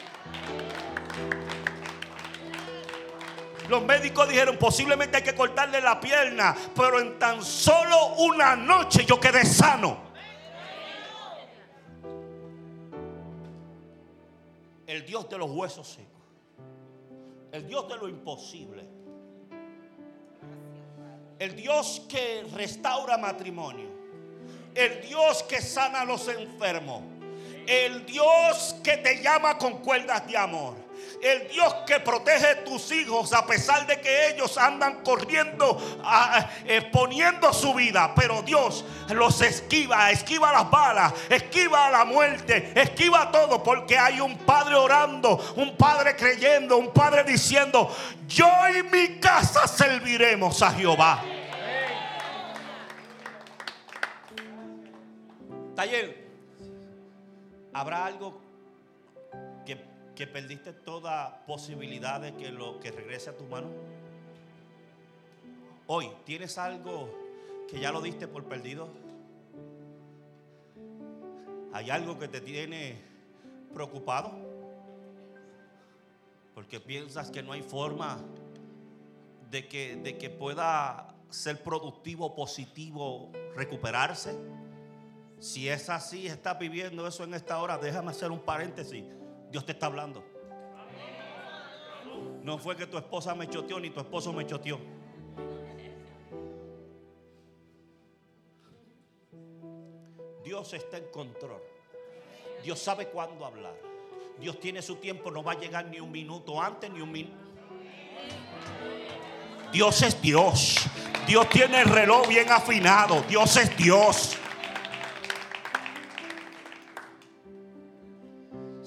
Los 3.69 3.83
médicos 3.83 4.27
dijeron, 4.27 4.57
posiblemente 4.57 5.15
hay 5.15 5.23
que 5.23 5.33
cortarle 5.33 5.79
la 5.79 5.97
pierna. 5.97 6.53
Pero 6.75 6.99
en 6.99 7.17
tan 7.17 7.41
solo 7.41 8.15
una 8.17 8.57
noche 8.57 9.05
yo 9.05 9.17
quedé 9.17 9.45
sano. 9.45 9.97
El 14.85 15.05
Dios 15.05 15.29
de 15.29 15.37
los 15.37 15.49
huesos 15.51 15.87
secos. 15.87 16.21
El 17.53 17.65
Dios 17.65 17.87
de 17.87 17.95
lo 17.95 18.09
imposible 18.09 18.94
el 21.39 21.55
Dios 21.55 22.01
que 22.07 22.45
restaura 22.53 23.17
matrimonio, 23.17 23.89
el 24.73 25.01
Dios 25.01 25.43
que 25.43 25.61
sana 25.61 26.01
a 26.01 26.05
los 26.05 26.27
enfermos, 26.27 27.03
el 27.67 28.05
Dios 28.05 28.75
que 28.83 28.97
te 28.97 29.21
llama 29.21 29.57
con 29.57 29.79
cuerdas 29.81 30.27
de 30.27 30.37
amor. 30.37 30.84
El 31.21 31.47
Dios 31.47 31.73
que 31.87 31.99
protege 31.99 32.55
tus 32.63 32.91
hijos 32.91 33.33
a 33.33 33.45
pesar 33.45 33.87
de 33.87 33.99
que 33.99 34.29
ellos 34.29 34.57
andan 34.57 35.03
corriendo, 35.03 35.77
exponiendo 36.65 37.51
su 37.53 37.73
vida. 37.73 38.13
Pero 38.15 38.41
Dios 38.41 38.85
los 39.09 39.41
esquiva, 39.41 40.11
esquiva 40.11 40.51
las 40.51 40.69
balas, 40.69 41.13
esquiva 41.29 41.89
la 41.89 42.05
muerte, 42.05 42.71
esquiva 42.75 43.31
todo. 43.31 43.63
Porque 43.63 43.97
hay 43.97 44.19
un 44.19 44.37
padre 44.39 44.75
orando, 44.75 45.53
un 45.55 45.75
padre 45.75 46.15
creyendo, 46.15 46.77
un 46.77 46.93
padre 46.93 47.23
diciendo, 47.23 47.93
yo 48.27 48.47
y 48.77 48.83
mi 48.83 49.19
casa 49.19 49.67
serviremos 49.67 50.61
a 50.61 50.71
Jehová. 50.71 51.23
Taller, 55.75 56.25
¿habrá 57.73 58.05
algo 58.05 58.44
que, 60.15 60.27
perdiste 60.27 60.73
toda 60.73 61.45
posibilidad 61.45 62.21
de 62.21 62.35
que 62.35 62.51
lo 62.51 62.79
que 62.79 62.91
regrese 62.91 63.29
a 63.29 63.37
tu 63.37 63.43
mano? 63.45 63.67
Hoy, 65.87 66.09
¿tienes 66.25 66.57
algo 66.57 67.09
que 67.69 67.79
ya 67.79 67.91
lo 67.91 68.01
diste 68.01 68.27
por 68.27 68.45
perdido? 68.45 68.89
¿Hay 71.73 71.89
algo 71.89 72.17
que 72.17 72.27
te 72.27 72.41
tiene 72.41 72.97
preocupado? 73.73 74.31
Porque 76.53 76.79
piensas 76.79 77.29
que 77.29 77.43
no 77.43 77.51
hay 77.51 77.61
forma 77.61 78.19
de 79.51 79.67
que, 79.67 79.97
de 79.97 80.17
que 80.17 80.29
pueda 80.29 81.13
ser 81.29 81.61
productivo, 81.61 82.33
positivo, 82.33 83.31
recuperarse. 83.55 84.35
Si 85.39 85.67
es 85.67 85.89
así, 85.89 86.27
estás 86.27 86.57
viviendo 86.57 87.05
eso 87.05 87.23
en 87.25 87.33
esta 87.33 87.59
hora, 87.59 87.77
déjame 87.77 88.11
hacer 88.11 88.31
un 88.31 88.39
paréntesis. 88.39 89.03
Dios 89.55 89.65
te 89.65 89.71
está 89.71 89.85
hablando. 89.85 90.21
No 92.43 92.57
fue 92.57 92.75
que 92.75 92.87
tu 92.87 92.97
esposa 92.97 93.33
me 93.35 93.47
choteó 93.47 93.79
ni 93.79 93.89
tu 93.89 94.01
esposo 94.01 94.33
me 94.33 94.45
choteó. 94.45 94.77
Dios 100.43 100.73
está 100.73 100.97
en 100.97 101.05
control. 101.05 101.61
Dios 102.65 102.79
sabe 102.79 103.07
cuándo 103.07 103.45
hablar. 103.45 103.77
Dios 104.41 104.59
tiene 104.59 104.81
su 104.81 104.97
tiempo, 104.97 105.31
no 105.31 105.41
va 105.41 105.53
a 105.53 105.57
llegar 105.57 105.85
ni 105.85 106.01
un 106.01 106.11
minuto 106.11 106.61
antes 106.61 106.91
ni 106.91 106.99
un 106.99 107.13
minuto. 107.13 107.37
Dios 109.71 110.01
es 110.01 110.21
Dios. 110.21 110.85
Dios 111.25 111.47
tiene 111.47 111.79
el 111.79 111.87
reloj 111.87 112.27
bien 112.27 112.51
afinado. 112.51 113.21
Dios 113.21 113.55
es 113.55 113.77
Dios. 113.77 114.35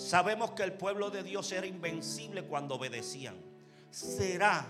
Sabemos 0.08 0.52
que 0.52 0.62
el 0.62 0.72
pueblo 0.72 1.10
de 1.10 1.22
Dios 1.22 1.52
era 1.52 1.66
invencible 1.66 2.42
cuando 2.42 2.76
obedecían. 2.76 3.36
¿Será 3.90 4.64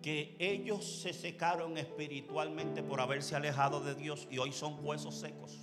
que 0.00 0.36
ellos 0.38 1.00
se 1.02 1.12
secaron 1.12 1.76
espiritualmente 1.76 2.84
por 2.84 3.00
haberse 3.00 3.34
alejado 3.34 3.80
de 3.80 3.96
Dios 3.96 4.28
y 4.30 4.38
hoy 4.38 4.52
son 4.52 4.78
huesos 4.80 5.18
secos? 5.18 5.58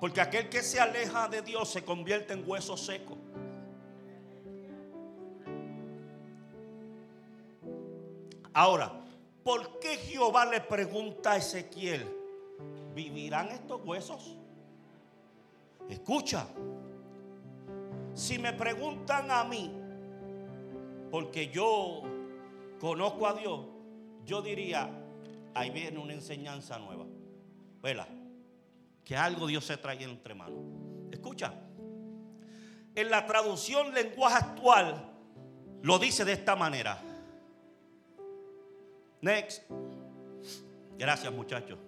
Porque 0.00 0.22
aquel 0.22 0.48
que 0.48 0.62
se 0.62 0.80
aleja 0.80 1.28
de 1.28 1.42
Dios 1.42 1.68
se 1.68 1.84
convierte 1.84 2.32
en 2.32 2.48
hueso 2.48 2.74
seco. 2.74 3.18
Ahora, 8.54 8.98
¿por 9.44 9.78
qué 9.78 9.98
Jehová 9.98 10.46
le 10.46 10.62
pregunta 10.62 11.32
a 11.32 11.36
Ezequiel, 11.36 12.10
¿vivirán 12.94 13.48
estos 13.48 13.82
huesos? 13.84 14.39
Escucha, 15.90 16.46
si 18.14 18.38
me 18.38 18.52
preguntan 18.52 19.30
a 19.30 19.42
mí, 19.44 19.70
porque 21.10 21.48
yo 21.48 22.02
conozco 22.78 23.26
a 23.26 23.34
Dios, 23.34 23.66
yo 24.24 24.40
diría, 24.40 24.88
ahí 25.52 25.70
viene 25.70 25.98
una 25.98 26.12
enseñanza 26.12 26.78
nueva. 26.78 27.06
Vela, 27.82 28.06
que 29.04 29.16
algo 29.16 29.48
Dios 29.48 29.64
se 29.64 29.76
trae 29.76 30.02
entre 30.04 30.34
manos. 30.34 30.60
Escucha, 31.10 31.52
en 32.94 33.10
la 33.10 33.26
traducción 33.26 33.92
lenguaje 33.92 34.36
actual 34.36 35.10
lo 35.82 35.98
dice 35.98 36.24
de 36.24 36.34
esta 36.34 36.54
manera. 36.54 37.02
Next. 39.22 39.64
Gracias 40.96 41.32
muchachos. 41.32 41.78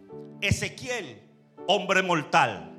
Ezequiel, 0.40 1.21
hombre 1.68 2.02
mortal. 2.02 2.72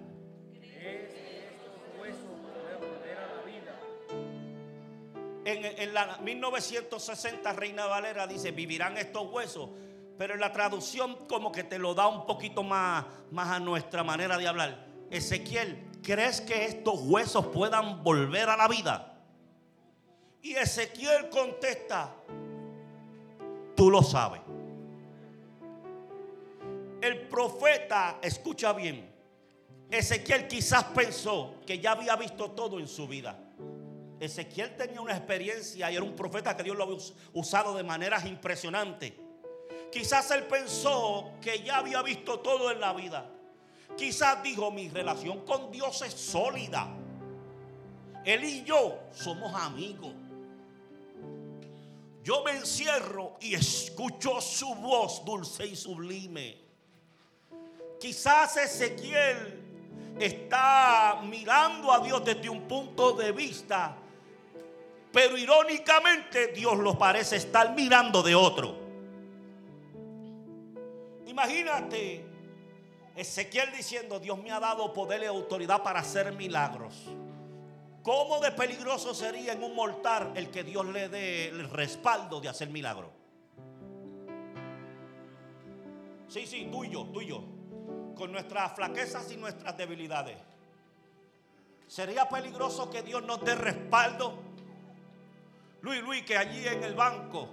En, 5.45 5.65
en, 5.65 5.93
la 5.93 6.17
1960 6.19 7.53
Reina 7.53 7.85
Valera 7.85 8.27
dice, 8.27 8.51
vivirán 8.51 8.97
estos 8.97 9.31
huesos. 9.31 9.69
Pero 10.17 10.35
en 10.35 10.39
la 10.39 10.51
traducción 10.51 11.27
como 11.27 11.51
que 11.51 11.63
te 11.63 11.79
lo 11.79 11.93
da 11.93 12.07
un 12.07 12.25
poquito 12.25 12.63
más, 12.63 13.05
más 13.31 13.49
a 13.49 13.59
nuestra 13.59 14.03
manera 14.03 14.37
de 14.37 14.47
hablar. 14.47 14.87
Ezequiel, 15.09 15.83
¿crees 16.01 16.41
que 16.41 16.65
estos 16.65 16.99
huesos 17.01 17.47
puedan 17.47 18.03
volver 18.03 18.49
a 18.49 18.57
la 18.57 18.67
vida? 18.67 19.13
Y 20.41 20.53
Ezequiel 20.55 21.29
contesta, 21.29 22.13
tú 23.75 23.89
lo 23.89 24.01
sabes. 24.01 24.41
El 27.01 27.27
profeta, 27.27 28.19
escucha 28.21 28.71
bien, 28.73 29.13
Ezequiel 29.89 30.47
quizás 30.47 30.85
pensó 30.85 31.55
que 31.65 31.79
ya 31.79 31.91
había 31.91 32.15
visto 32.15 32.51
todo 32.51 32.79
en 32.79 32.87
su 32.87 33.07
vida. 33.07 33.37
Ezequiel 34.23 34.75
tenía 34.77 35.01
una 35.01 35.15
experiencia 35.15 35.91
y 35.91 35.95
era 35.95 36.03
un 36.03 36.15
profeta 36.15 36.55
que 36.55 36.63
Dios 36.63 36.77
lo 36.77 36.83
había 36.85 36.97
usado 37.33 37.75
de 37.75 37.83
maneras 37.83 38.25
impresionantes. 38.25 39.13
Quizás 39.91 40.31
él 40.31 40.43
pensó 40.43 41.33
que 41.41 41.61
ya 41.61 41.77
había 41.77 42.01
visto 42.01 42.39
todo 42.39 42.71
en 42.71 42.79
la 42.79 42.93
vida. 42.93 43.29
Quizás 43.97 44.41
dijo, 44.41 44.71
mi 44.71 44.89
relación 44.89 45.45
con 45.45 45.71
Dios 45.71 46.01
es 46.01 46.13
sólida. 46.13 46.87
Él 48.23 48.43
y 48.43 48.63
yo 48.63 48.99
somos 49.11 49.53
amigos. 49.53 50.13
Yo 52.23 52.43
me 52.43 52.51
encierro 52.51 53.35
y 53.41 53.53
escucho 53.53 54.39
su 54.39 54.73
voz 54.75 55.25
dulce 55.25 55.67
y 55.67 55.75
sublime. 55.75 56.57
Quizás 57.99 58.55
Ezequiel 58.55 59.61
está 60.17 61.21
mirando 61.25 61.91
a 61.91 61.99
Dios 61.99 62.23
desde 62.23 62.49
un 62.49 62.61
punto 62.61 63.11
de 63.11 63.33
vista 63.33 63.97
pero 65.13 65.37
irónicamente 65.37 66.47
Dios 66.47 66.75
lo 66.79 66.97
parece 66.97 67.35
estar 67.35 67.75
mirando 67.75 68.23
de 68.23 68.33
otro. 68.33 68.75
Imagínate 71.27 72.25
Ezequiel 73.15 73.71
diciendo, 73.71 74.19
Dios 74.19 74.41
me 74.41 74.51
ha 74.51 74.59
dado 74.59 74.91
poder 74.91 75.21
y 75.21 75.25
autoridad 75.25 75.83
para 75.83 75.99
hacer 75.99 76.33
milagros. 76.33 76.95
¿Cómo 78.01 78.39
de 78.39 78.51
peligroso 78.51 79.13
sería 79.13 79.53
en 79.53 79.63
un 79.63 79.75
mortal 79.75 80.31
el 80.35 80.49
que 80.49 80.63
Dios 80.63 80.85
le 80.87 81.07
dé 81.07 81.49
el 81.49 81.69
respaldo 81.69 82.41
de 82.41 82.49
hacer 82.49 82.69
milagros? 82.69 83.11
Sí, 86.27 86.47
sí, 86.47 86.67
tuyo, 86.71 87.05
tuyo. 87.13 87.43
Con 88.15 88.31
nuestras 88.31 88.73
flaquezas 88.75 89.31
y 89.31 89.37
nuestras 89.37 89.77
debilidades. 89.77 90.37
¿Sería 91.87 92.27
peligroso 92.27 92.89
que 92.89 93.03
Dios 93.03 93.21
nos 93.23 93.45
dé 93.45 93.53
respaldo? 93.53 94.52
Luis, 95.83 96.01
Luis, 96.01 96.23
que 96.23 96.37
allí 96.37 96.65
en 96.65 96.81
el 96.81 96.95
banco 96.95 97.49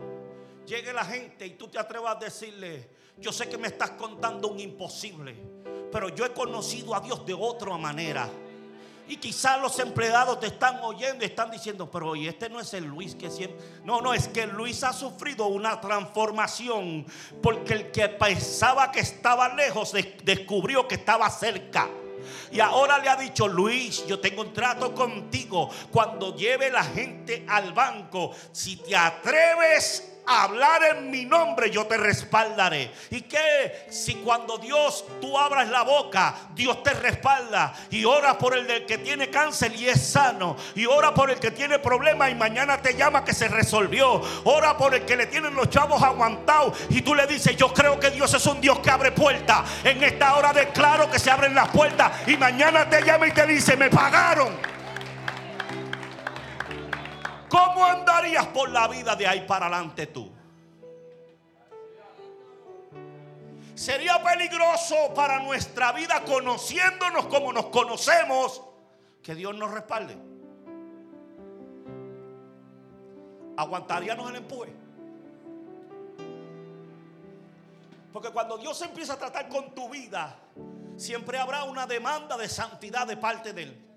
llegue 0.65 0.93
la 0.93 1.05
gente 1.05 1.45
y 1.45 1.51
tú 1.51 1.67
te 1.67 1.81
atrevas 1.81 2.15
a 2.17 2.21
decirle, 2.21 2.89
yo 3.17 3.33
sé 3.33 3.49
que 3.49 3.59
me 3.59 3.67
estás 3.67 3.91
contando 3.91 4.47
un 4.47 4.61
imposible, 4.61 5.35
pero 5.91 6.11
yo 6.11 6.25
he 6.25 6.33
conocido 6.33 6.95
a 6.95 7.01
Dios 7.01 7.27
de 7.27 7.35
otra 7.35 7.77
manera. 7.77 8.31
Y 9.09 9.17
quizás 9.17 9.61
los 9.61 9.77
empleados 9.81 10.39
te 10.39 10.47
están 10.47 10.79
oyendo 10.85 11.25
y 11.25 11.27
están 11.27 11.51
diciendo, 11.51 11.91
pero 11.91 12.11
oye, 12.11 12.29
este 12.29 12.49
no 12.49 12.61
es 12.61 12.73
el 12.73 12.85
Luis 12.85 13.17
que 13.17 13.31
siempre... 13.31 13.59
No, 13.83 14.01
no, 14.01 14.15
es 14.15 14.29
que 14.29 14.47
Luis 14.47 14.85
ha 14.85 14.93
sufrido 14.93 15.47
una 15.47 15.81
transformación 15.81 17.05
porque 17.43 17.73
el 17.73 17.91
que 17.91 18.09
pensaba 18.11 18.93
que 18.93 19.01
estaba 19.01 19.53
lejos 19.57 19.93
descubrió 20.23 20.87
que 20.87 20.95
estaba 20.95 21.29
cerca. 21.31 21.91
Y 22.53 22.61
ahora 22.61 22.99
le 22.99 23.09
ha 23.09 23.17
dicho, 23.17 23.49
Luis, 23.49 24.07
yo 24.07 24.19
tengo 24.21 24.43
un 24.43 24.53
trato 24.53 24.95
contigo. 24.95 25.71
Cuando 25.91 26.35
lleve 26.37 26.71
la 26.71 26.85
gente 26.85 27.45
al 27.49 27.73
banco, 27.73 28.33
si 28.53 28.77
te 28.77 28.97
atreves 28.97 30.10
hablar 30.31 30.83
en 30.97 31.11
mi 31.11 31.25
nombre, 31.25 31.71
yo 31.71 31.87
te 31.87 31.97
respaldaré. 31.97 32.91
¿Y 33.11 33.23
qué? 33.23 33.87
Si 33.91 34.15
cuando 34.17 34.59
Dios 34.59 35.05
tú 35.21 35.39
abras 35.39 35.69
la 35.69 35.83
boca, 35.83 36.35
Dios 36.55 36.83
te 36.83 36.95
respalda 36.95 37.75
y 37.91 38.05
ora 38.05 38.39
por 38.39 38.57
el 38.57 38.67
del 38.67 38.87
que 38.87 38.99
tiene 38.99 39.29
cáncer 39.31 39.75
y 39.75 39.89
es 39.89 40.01
sano, 40.13 40.57
y 40.75 40.87
ora 40.87 41.13
por 41.13 41.31
el 41.31 41.39
que 41.39 41.51
tiene 41.51 41.79
problemas 41.79 42.31
y 42.31 42.35
mañana 42.35 42.81
te 42.81 42.95
llama 42.95 43.25
que 43.25 43.35
se 43.35 43.49
resolvió, 43.49 44.23
ora 44.45 44.77
por 44.77 44.95
el 44.95 45.05
que 45.05 45.17
le 45.17 45.27
tienen 45.27 45.55
los 45.55 45.69
chavos 45.71 46.03
aguantados 46.03 46.79
y 46.89 47.03
tú 47.03 47.15
le 47.15 47.27
dices, 47.27 47.57
yo 47.57 47.73
creo 47.73 47.99
que 47.99 48.11
Dios 48.11 48.33
es 48.35 48.47
un 48.47 48.61
Dios 48.61 48.79
que 48.81 48.91
abre 48.91 49.13
puertas. 49.13 49.69
En 49.85 50.03
esta 50.03 50.37
hora 50.37 50.53
declaro 50.53 51.11
que 51.11 51.19
se 51.19 51.31
abren 51.31 51.55
las 51.55 51.69
puertas 51.69 52.29
y 52.29 52.37
mañana 52.37 52.89
te 52.89 53.03
llama 53.03 53.27
y 53.27 53.33
te 53.33 53.47
dice, 53.47 53.77
me 53.77 53.91
pagaron. 53.91 54.80
¿Cómo 57.51 57.85
andarías 57.85 58.47
por 58.47 58.71
la 58.71 58.87
vida 58.87 59.17
de 59.17 59.27
ahí 59.27 59.41
para 59.41 59.67
adelante 59.67 60.07
tú? 60.07 60.31
Sería 63.75 64.23
peligroso 64.23 65.13
para 65.15 65.41
nuestra 65.41 65.91
vida 65.93 66.23
conociéndonos 66.23 67.27
como 67.27 67.53
nos 67.53 67.67
conocemos 67.67 68.63
que 69.23 69.35
Dios 69.35 69.55
nos 69.57 69.71
respalde. 69.73 70.17
¿Aguantaríamos 73.57 74.31
el 74.31 74.37
empuje? 74.37 74.73
Porque 78.13 78.31
cuando 78.31 78.59
Dios 78.59 78.81
empieza 78.83 79.15
a 79.15 79.19
tratar 79.19 79.49
con 79.49 79.75
tu 79.75 79.89
vida, 79.89 80.39
siempre 80.97 81.39
habrá 81.39 81.65
una 81.65 81.87
demanda 81.87 82.37
de 82.37 82.49
santidad 82.49 83.07
de 83.07 83.17
parte 83.17 83.53
de 83.53 83.63
Él. 83.65 83.90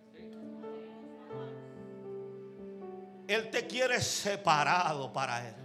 Él 3.28 3.50
te 3.50 3.68
quiere 3.68 4.02
separado 4.02 5.12
para 5.12 5.48
Él. 5.48 5.56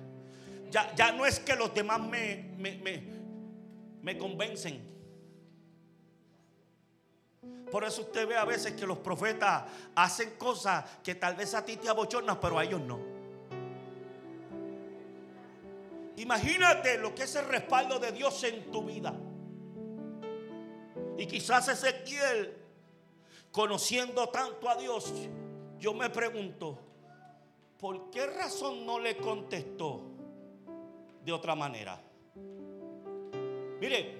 Ya, 0.71 0.94
ya 0.94 1.12
no 1.12 1.25
es 1.25 1.40
que 1.40 1.57
los 1.57 1.75
demás 1.75 2.01
me, 2.01 2.55
me, 2.57 3.03
me, 4.03 4.18
convencen. 4.18 4.87
Por 7.71 7.85
eso 7.85 8.03
usted 8.03 8.27
ve 8.27 8.37
a 8.37 8.44
veces 8.44 8.73
que 8.73 8.87
los 8.87 8.99
profetas 8.99 9.64
hacen 9.94 10.31
cosas 10.38 10.85
que 11.03 11.14
tal 11.14 11.37
vez 11.37 11.55
a 11.55 11.64
ti 11.64 11.77
te 11.77 11.88
abochornan, 11.88 12.38
pero 12.40 12.59
a 12.59 12.64
ellos 12.64 12.81
no. 12.81 12.99
Imagínate 16.16 16.99
lo 16.99 17.14
que 17.14 17.23
es 17.23 17.37
el 17.37 17.47
respaldo 17.47 17.99
de 17.99 18.12
Dios 18.12 18.42
en 18.44 18.71
tu 18.71 18.85
vida. 18.85 19.14
Y 21.16 21.27
quizás 21.27 21.68
Ezequiel, 21.68 22.57
conociendo 23.51 24.29
tanto 24.29 24.68
a 24.68 24.77
Dios, 24.77 25.12
yo 25.79 25.94
me 25.94 26.11
pregunto, 26.11 26.88
¿por 27.78 28.10
qué 28.10 28.26
razón 28.26 28.84
no 28.84 28.98
le 28.98 29.16
contestó 29.16 30.00
de 31.24 31.32
otra 31.32 31.54
manera? 31.54 32.00
Mire, 33.80 34.18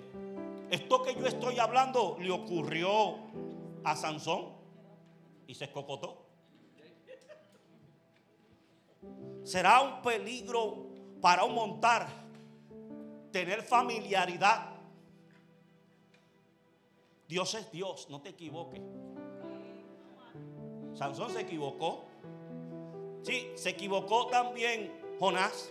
esto 0.71 1.03
que 1.03 1.15
yo 1.15 1.27
estoy 1.27 1.59
hablando 1.59 2.17
le 2.21 2.31
ocurrió 2.31 3.17
a 3.85 3.97
Sansón 3.97 4.53
y 5.47 5.55
se 5.55 5.65
escocotó. 5.65 6.27
Será 9.43 9.81
un 9.81 10.03
peligro 10.03 10.87
para 11.21 11.45
un 11.45 11.55
montar 11.55 12.07
tener 13.33 13.63
familiaridad. 13.63 14.75
Dios 17.27 17.55
es 17.55 17.71
Dios, 17.73 18.09
no 18.11 18.21
te 18.21 18.31
equivoques. 18.31 18.83
Sansón 20.95 21.33
se 21.33 21.41
equivocó. 21.41 22.08
Sí, 23.23 23.51
se 23.55 23.71
equivocó 23.71 24.27
también 24.29 24.93
Jonás. 25.19 25.71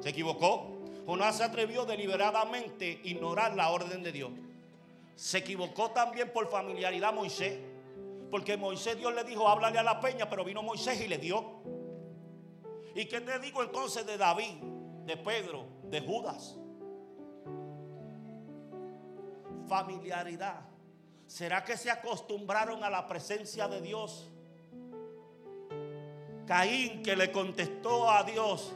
Se 0.00 0.08
equivocó. 0.08 0.78
Jonás 1.06 1.38
se 1.38 1.44
atrevió 1.44 1.84
deliberadamente 1.84 3.00
a 3.02 3.08
ignorar 3.08 3.54
la 3.56 3.70
orden 3.70 4.02
de 4.02 4.12
Dios. 4.12 4.30
Se 5.16 5.38
equivocó 5.38 5.90
también 5.90 6.32
por 6.32 6.48
familiaridad 6.50 7.12
Moisés. 7.12 7.58
Porque 8.30 8.56
Moisés 8.56 8.98
Dios 8.98 9.14
le 9.14 9.24
dijo, 9.24 9.48
háblale 9.48 9.78
a 9.78 9.82
la 9.82 10.00
peña, 10.00 10.28
pero 10.28 10.44
vino 10.44 10.62
Moisés 10.62 11.00
y 11.00 11.08
le 11.08 11.18
dio. 11.18 11.62
¿Y 12.94 13.06
qué 13.06 13.20
te 13.20 13.38
digo 13.38 13.62
entonces 13.62 14.04
de 14.06 14.18
David, 14.18 14.56
de 15.04 15.16
Pedro, 15.16 15.66
de 15.84 16.00
Judas? 16.00 16.56
Familiaridad. 19.66 20.60
¿Será 21.26 21.64
que 21.64 21.76
se 21.76 21.90
acostumbraron 21.90 22.82
a 22.84 22.90
la 22.90 23.06
presencia 23.06 23.68
de 23.68 23.80
Dios? 23.80 24.30
Caín 26.48 27.02
que 27.02 27.14
le 27.14 27.30
contestó 27.30 28.10
a 28.10 28.24
Dios, 28.24 28.74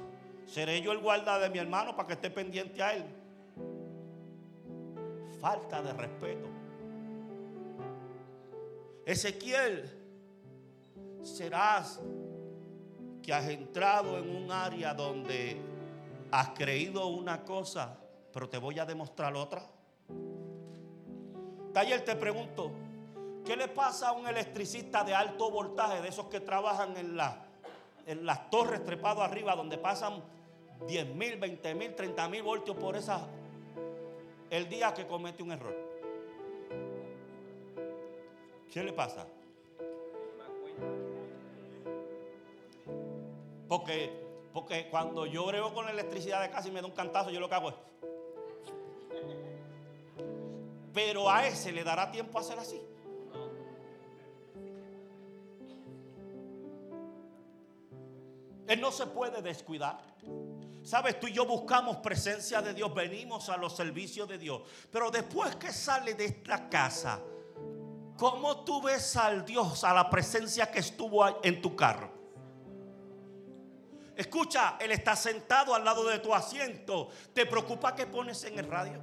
Seré 0.53 0.83
yo 0.83 0.93
el 0.93 0.99
guarda 0.99 1.39
de 1.39 1.49
mi 1.49 1.59
hermano 1.59 1.97
para 1.97 2.09
que 2.09 2.13
esté 2.13 2.31
pendiente 2.31 2.83
a 2.83 2.95
él. 2.95 3.05
Falta 5.41 5.81
de 5.81 5.95
respeto. 5.95 6.47
Ezequiel, 9.07 9.91
serás 11.23 12.01
que 13.23 13.33
has 13.33 13.49
entrado 13.49 14.19
en 14.19 14.29
un 14.29 14.53
área 14.53 14.93
donde 14.93 15.59
has 16.31 16.51
creído 16.51 17.07
una 17.07 17.45
cosa, 17.45 17.99
pero 18.31 18.47
te 18.47 18.59
voy 18.59 18.79
a 18.79 18.85
demostrar 18.85 19.35
otra. 19.35 19.63
Taller, 21.73 22.05
te 22.05 22.15
pregunto, 22.15 22.73
¿qué 23.43 23.57
le 23.57 23.69
pasa 23.69 24.11
a 24.11 24.13
un 24.13 24.27
electricista 24.27 25.03
de 25.03 25.15
alto 25.15 25.51
voltaje, 25.51 26.03
de 26.03 26.09
esos 26.09 26.27
que 26.27 26.41
trabajan 26.41 26.95
en, 26.99 27.17
la, 27.17 27.42
en 28.07 28.27
las 28.27 28.51
torres 28.51 28.85
trepados 28.85 29.23
arriba, 29.23 29.55
donde 29.55 29.79
pasan 29.79 30.23
10 30.87 31.15
mil, 31.15 31.37
20 31.37 31.75
mil, 31.75 31.95
30 31.95 32.29
mil 32.29 32.43
voltios 32.43 32.77
por 32.77 32.97
esa, 32.97 33.27
el 34.51 34.69
día 34.69 34.93
que 34.93 35.07
comete 35.07 35.43
un 35.43 35.53
error? 35.53 35.75
¿Qué 38.71 38.83
le 38.83 38.93
pasa? 38.93 39.27
Porque, 43.69 44.11
porque 44.53 44.89
cuando 44.91 45.27
yo 45.27 45.47
brego 45.47 45.73
con 45.73 45.85
la 45.85 45.93
electricidad 45.93 46.43
de 46.43 46.51
casa 46.51 46.69
y 46.69 46.73
me 46.73 46.81
da 46.81 46.87
un 46.87 46.93
cantazo, 46.93 47.31
yo 47.31 47.41
lo 47.41 47.49
que 47.49 47.55
hago 47.55 47.71
es. 47.71 47.75
Pero 50.93 51.31
a 51.31 51.47
ese 51.47 51.73
le 51.73 51.85
dará 51.85 52.11
tiempo 52.11 52.39
a 52.39 52.43
hacer 52.43 52.59
así. 52.59 52.81
Él 58.67 58.81
no 58.81 58.93
se 58.93 59.07
puede 59.07 59.43
descuidar. 59.43 59.99
Sabes, 60.83 61.21
tú 61.21 61.29
y 61.29 61.33
yo 61.33 61.47
buscamos 61.47 61.99
presencia 61.99 62.61
de 62.61 62.75
Dios, 62.75 62.93
venimos 62.93 63.49
a 63.49 63.57
los 63.57 63.77
servicios 63.77 64.29
de 64.29 64.39
Dios. 64.39 64.63
Pero 64.91 65.11
después 65.11 65.55
que 65.57 65.73
sale 65.73 66.15
de 66.15 66.25
esta 66.25 66.69
casa, 66.69 67.21
¿cómo 68.17 68.65
tú 68.65 68.83
ves 68.83 69.17
al 69.17 69.45
Dios, 69.45 69.85
a 69.85 69.95
la 69.95 70.11
presencia 70.11 70.71
que 70.71 70.81
estuvo 70.81 71.43
en 71.45 71.63
tu 71.63 71.77
carro? 71.77 72.11
Escucha, 74.17 74.77
Él 74.81 74.93
está 74.93 75.17
sentado 75.17 75.75
al 75.75 75.85
lado 75.85 76.07
de 76.07 76.19
tu 76.19 76.35
asiento. 76.35 77.09
¿Te 77.33 77.47
preocupa 77.47 77.95
que 77.95 78.07
pones 78.07 78.45
en 78.45 78.59
el 78.59 78.67
radio? 78.67 79.01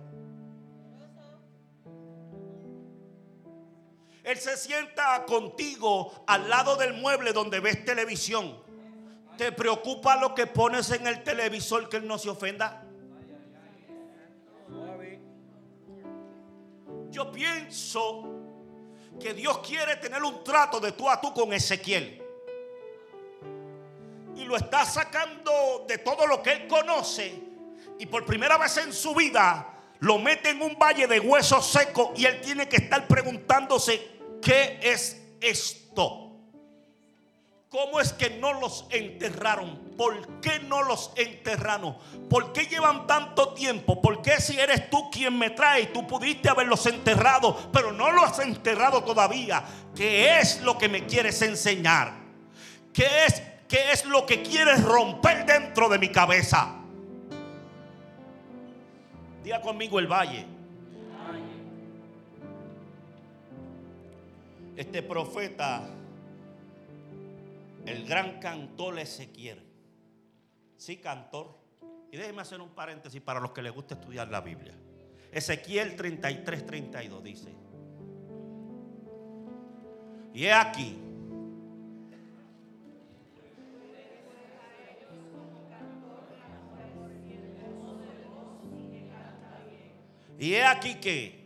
Él 4.24 4.38
se 4.38 4.58
sienta 4.58 5.26
contigo 5.26 6.24
al 6.28 6.50
lado 6.50 6.76
del 6.76 6.94
mueble 6.94 7.34
donde 7.34 7.60
ves 7.60 7.84
televisión. 7.84 8.69
¿Te 9.40 9.54
preocupa 9.54 10.18
lo 10.18 10.36
que 10.36 10.48
pones 10.48 10.92
en 10.92 11.08
el 11.08 11.24
televisor 11.24 11.88
que 11.88 11.96
Él 11.96 12.06
no 12.06 12.18
se 12.18 12.30
ofenda? 12.30 12.84
Yo 17.10 17.32
pienso 17.32 18.28
que 19.18 19.34
Dios 19.34 19.60
quiere 19.60 19.96
tener 19.96 20.22
un 20.24 20.44
trato 20.44 20.82
de 20.82 20.92
tú 20.92 21.10
a 21.10 21.22
tú 21.22 21.34
con 21.34 21.54
Ezequiel. 21.54 22.22
Y 24.36 24.44
lo 24.44 24.58
está 24.58 24.84
sacando 24.84 25.86
de 25.88 26.00
todo 26.00 26.28
lo 26.28 26.44
que 26.44 26.52
él 26.52 26.68
conoce. 26.68 27.42
Y 27.98 28.08
por 28.08 28.26
primera 28.26 28.58
vez 28.58 28.76
en 28.76 28.92
su 28.92 29.16
vida 29.16 29.74
lo 30.00 30.18
mete 30.18 30.50
en 30.50 30.62
un 30.62 30.78
valle 30.78 31.08
de 31.08 31.22
huesos 31.22 31.66
secos. 31.66 32.10
Y 32.20 32.26
él 32.26 32.42
tiene 32.42 32.68
que 32.68 32.76
estar 32.76 33.08
preguntándose, 33.08 34.06
¿qué 34.42 34.82
es 34.82 35.34
esto? 35.40 36.29
¿Cómo 37.70 38.00
es 38.00 38.14
que 38.14 38.32
no 38.32 38.60
los 38.60 38.88
enterraron? 38.90 39.78
¿Por 39.96 40.42
qué 40.42 40.60
no 40.60 40.82
los 40.82 41.12
enterraron? 41.16 41.96
¿Por 42.28 42.52
qué 42.52 42.66
llevan 42.66 43.06
tanto 43.06 43.54
tiempo? 43.54 44.02
¿Por 44.02 44.24
qué 44.24 44.42
si 44.42 44.60
eres 44.60 44.90
tú 44.90 45.12
quien 45.12 45.38
me 45.38 45.52
trae, 45.52 45.86
tú 45.88 46.08
pudiste 46.08 46.50
haberlos 46.50 46.88
enterrado, 46.88 47.70
pero 47.72 47.92
no 47.92 48.12
los 48.12 48.24
has 48.24 48.40
enterrado 48.40 49.04
todavía? 49.04 49.64
¿Qué 49.96 50.40
es 50.40 50.62
lo 50.62 50.80
que 50.80 50.90
me 50.90 51.06
quieres 51.06 51.44
enseñar? 51.44 52.14
¿Qué 52.92 53.26
es, 53.28 53.44
qué 53.68 53.92
es 53.92 54.04
lo 54.06 54.26
que 54.26 54.42
quieres 54.42 54.84
romper 54.84 55.46
dentro 55.46 55.90
de 55.90 56.00
mi 56.00 56.10
cabeza? 56.10 56.74
Diga 59.44 59.62
conmigo 59.62 60.00
el 60.00 60.08
valle. 60.08 60.44
Este 64.76 65.04
profeta 65.04 65.88
el 67.86 68.06
gran 68.08 68.40
cantor 68.40 69.00
Ezequiel. 69.00 69.64
Sí, 70.78 70.98
cantor. 70.98 71.58
Y 72.12 72.18
déjeme 72.18 72.42
hacer 72.42 72.62
un 72.62 72.70
paréntesis 72.70 73.22
para 73.22 73.40
los 73.40 73.52
que 73.52 73.62
les 73.62 73.74
gusta 73.74 73.96
estudiar 73.96 74.30
la 74.30 74.42
Biblia. 74.42 74.74
Ezequiel 75.32 75.96
33, 75.96 76.66
32 76.66 77.24
dice. 77.24 77.54
Y 80.34 80.46
he 80.46 80.54
aquí. 80.54 80.98
Y 90.40 90.54
he 90.54 90.64
aquí 90.64 90.96
que. 90.96 91.39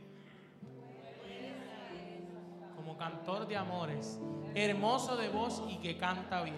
Cantor 3.03 3.45
de 3.47 3.57
amores 3.57 4.17
hermoso 4.55 5.17
de 5.17 5.27
voz 5.27 5.61
y 5.69 5.75
que 5.77 5.97
canta 5.97 6.41
bien. 6.41 6.55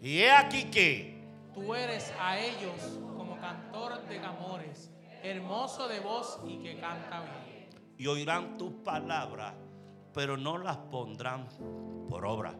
Y 0.00 0.20
he 0.20 0.30
aquí 0.30 0.64
que 0.64 1.28
tú 1.52 1.74
eres 1.74 2.10
a 2.18 2.38
ellos 2.38 2.98
como 3.16 3.38
cantor 3.38 4.00
de 4.08 4.18
amores, 4.18 4.90
hermoso 5.22 5.86
de 5.88 6.00
voz 6.00 6.40
y 6.46 6.58
que 6.58 6.80
canta 6.80 7.20
bien. 7.20 7.68
Y 7.98 8.06
oirán 8.06 8.56
tus 8.56 8.72
palabras, 8.82 9.54
pero 10.14 10.38
no 10.38 10.56
las 10.56 10.76
pondrán 10.76 11.46
por 12.08 12.24
obra. 12.24 12.54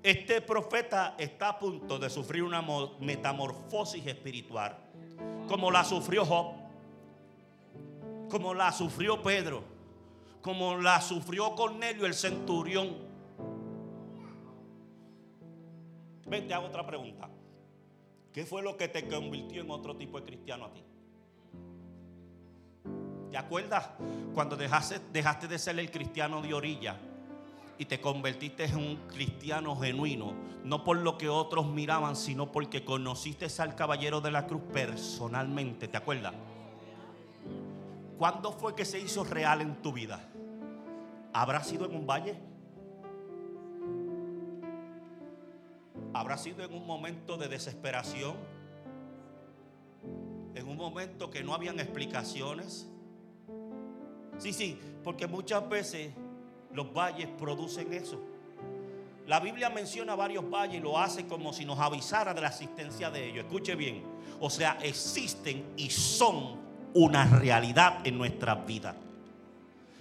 Este 0.00 0.40
profeta 0.40 1.16
está 1.18 1.48
a 1.48 1.58
punto 1.58 1.98
de 1.98 2.08
sufrir 2.08 2.44
una 2.44 2.62
metamorfosis 3.00 4.06
espiritual, 4.06 4.76
como 5.48 5.72
la 5.72 5.82
sufrió 5.82 6.24
Job, 6.24 6.52
como 8.30 8.54
la 8.54 8.70
sufrió 8.70 9.20
Pedro, 9.22 9.77
como 10.48 10.78
la 10.78 10.98
sufrió 11.02 11.54
Cornelio 11.54 12.06
el 12.06 12.14
centurión 12.14 12.96
Ven, 16.24 16.48
te 16.48 16.54
hago 16.54 16.68
otra 16.68 16.86
pregunta. 16.86 17.28
¿Qué 18.32 18.46
fue 18.46 18.62
lo 18.62 18.78
que 18.78 18.88
te 18.88 19.06
convirtió 19.06 19.60
en 19.60 19.70
otro 19.70 19.94
tipo 19.94 20.18
de 20.18 20.24
cristiano 20.24 20.64
a 20.64 20.72
ti? 20.72 20.82
¿Te 23.30 23.36
acuerdas 23.36 23.90
cuando 24.32 24.56
dejaste, 24.56 25.00
dejaste 25.12 25.48
de 25.48 25.58
ser 25.58 25.78
el 25.78 25.90
cristiano 25.90 26.40
de 26.40 26.54
orilla 26.54 26.96
y 27.76 27.84
te 27.84 28.00
convertiste 28.00 28.64
en 28.64 28.76
un 28.76 28.96
cristiano 29.06 29.76
genuino? 29.76 30.32
No 30.64 30.82
por 30.82 30.96
lo 30.96 31.18
que 31.18 31.28
otros 31.28 31.66
miraban, 31.66 32.16
sino 32.16 32.50
porque 32.52 32.86
conociste 32.86 33.48
al 33.60 33.74
caballero 33.74 34.22
de 34.22 34.30
la 34.30 34.46
cruz 34.46 34.62
personalmente. 34.72 35.88
¿Te 35.88 35.98
acuerdas? 35.98 36.32
¿Cuándo 38.16 38.50
fue 38.50 38.74
que 38.74 38.86
se 38.86 38.98
hizo 38.98 39.24
real 39.24 39.60
en 39.60 39.82
tu 39.82 39.92
vida? 39.92 40.28
¿Habrá 41.32 41.62
sido 41.62 41.86
en 41.86 41.94
un 41.94 42.06
valle? 42.06 42.36
¿Habrá 46.12 46.36
sido 46.38 46.64
en 46.64 46.72
un 46.72 46.86
momento 46.86 47.36
de 47.36 47.48
desesperación? 47.48 48.36
En 50.54 50.66
un 50.66 50.76
momento 50.76 51.30
que 51.30 51.42
no 51.42 51.54
habían 51.54 51.78
explicaciones. 51.78 52.88
Sí, 54.38 54.52
sí, 54.52 54.78
porque 55.04 55.26
muchas 55.26 55.68
veces 55.68 56.12
los 56.72 56.92
valles 56.92 57.28
producen 57.38 57.92
eso. 57.92 58.20
La 59.26 59.40
Biblia 59.40 59.68
menciona 59.68 60.14
varios 60.14 60.48
valles 60.48 60.76
y 60.76 60.80
lo 60.80 60.98
hace 60.98 61.26
como 61.26 61.52
si 61.52 61.66
nos 61.66 61.78
avisara 61.78 62.32
de 62.32 62.40
la 62.40 62.48
existencia 62.48 63.10
de 63.10 63.28
ellos. 63.28 63.44
Escuche 63.44 63.74
bien. 63.74 64.02
O 64.40 64.48
sea, 64.48 64.78
existen 64.82 65.64
y 65.76 65.90
son 65.90 66.56
una 66.94 67.26
realidad 67.26 68.06
en 68.06 68.16
nuestra 68.16 68.54
vida. 68.54 68.96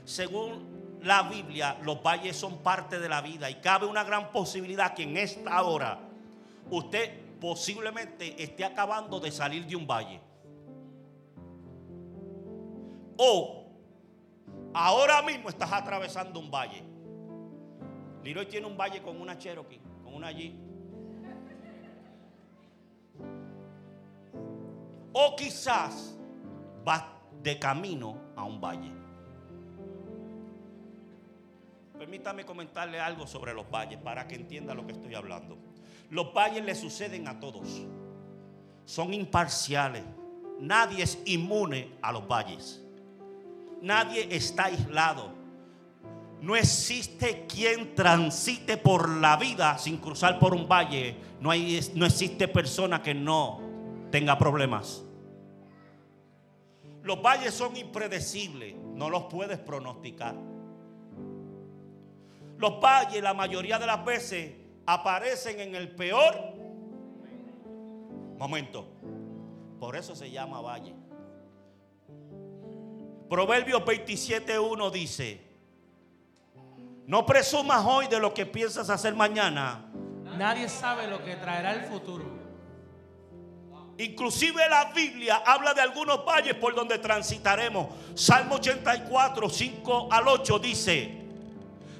Según 0.06 0.77
la 1.04 1.24
Biblia, 1.24 1.78
los 1.84 2.02
valles 2.02 2.36
son 2.36 2.58
parte 2.60 3.00
de 3.00 3.10
la 3.10 3.22
vida 3.22 3.50
y 3.50 3.56
cabe 3.56 3.86
una 3.86 4.04
gran 4.04 4.32
posibilidad 4.32 4.94
que 4.94 5.04
en 5.04 5.18
esta 5.18 5.62
hora 5.64 6.00
usted 6.70 7.40
posiblemente 7.40 8.42
esté 8.42 8.66
acabando 8.66 9.20
de 9.20 9.32
salir 9.32 9.66
de 9.66 9.76
un 9.76 9.88
valle. 9.88 10.20
O 13.18 13.66
ahora 14.74 15.22
mismo 15.22 15.50
estás 15.50 15.72
atravesando 15.72 16.40
un 16.40 16.52
valle. 16.52 16.84
Leroy 18.24 18.46
tiene 18.48 18.68
un 18.68 18.78
valle 18.78 19.02
con 19.02 19.20
una 19.22 19.38
Cherokee, 19.38 19.80
con 20.04 20.14
una 20.14 20.28
allí. 20.28 20.60
O 25.14 25.36
quizás 25.36 26.18
vas 26.84 27.04
de 27.42 27.58
camino 27.58 28.20
a 28.36 28.44
un 28.44 28.60
valle. 28.60 28.97
Permítame 31.98 32.46
comentarle 32.46 33.00
algo 33.00 33.26
sobre 33.26 33.54
los 33.54 33.70
valles 33.70 33.98
para 33.98 34.28
que 34.28 34.36
entienda 34.36 34.74
lo 34.74 34.86
que 34.86 34.94
estoy 34.94 35.16
hablando. 35.16 35.58
Los 36.10 36.34
valles 36.34 36.64
le 36.64 36.76
suceden 36.76 37.28
a 37.28 37.40
todos. 37.40 37.68
son 38.86 39.14
imparciales. 39.14 40.04
Nadie 40.60 41.04
es 41.04 41.20
inmune 41.26 41.98
a 42.02 42.12
los 42.14 42.26
valles. 42.28 42.82
Nadie 43.82 44.28
está 44.32 44.66
aislado. 44.66 45.34
No 46.42 46.56
existe 46.56 47.46
quien 47.48 47.96
transite 47.96 48.78
por 48.78 49.10
la 49.10 49.36
vida 49.38 49.78
sin 49.78 49.98
cruzar 49.98 50.40
por 50.40 50.54
un 50.54 50.68
valle. 50.68 51.18
No, 51.42 51.52
hay, 51.52 51.80
no 51.96 52.06
existe 52.06 52.48
persona 52.48 53.02
que 53.04 53.14
no 53.14 53.60
tenga 54.10 54.38
problemas. 54.38 55.04
Los 57.04 57.22
valles 57.22 57.54
son 57.54 57.76
impredecibles, 57.76 58.76
no 58.94 59.10
los 59.10 59.24
puedes 59.24 59.58
pronosticar. 59.58 60.36
Los 62.58 62.80
valles 62.80 63.22
la 63.22 63.34
mayoría 63.34 63.78
de 63.78 63.86
las 63.86 64.04
veces 64.04 64.54
aparecen 64.86 65.60
en 65.60 65.76
el 65.76 65.94
peor 65.96 66.36
momento. 68.38 68.88
Por 69.80 69.96
eso 69.96 70.16
se 70.16 70.32
llama 70.32 70.62
valle. 70.62 70.94
Proverbios 73.30 73.82
27.1 73.84 74.92
dice, 74.92 75.42
no 77.06 77.26
presumas 77.26 77.86
hoy 77.86 78.08
de 78.08 78.20
lo 78.20 78.34
que 78.34 78.46
piensas 78.46 78.90
hacer 78.90 79.16
mañana. 79.16 79.86
Nadie 80.38 80.70
sabe 80.70 81.08
lo 81.08 81.24
que 81.24 81.36
traerá 81.36 81.74
el 81.74 81.84
futuro. 81.84 82.26
Inclusive 83.98 84.68
la 84.70 84.92
Biblia 84.94 85.42
habla 85.46 85.74
de 85.74 85.82
algunos 85.82 86.24
valles 86.26 86.54
por 86.56 86.76
donde 86.76 87.00
transitaremos. 87.00 87.88
Salmo 88.14 88.56
84, 88.56 89.50
5 89.50 90.10
al 90.12 90.28
8 90.28 90.60
dice, 90.60 91.27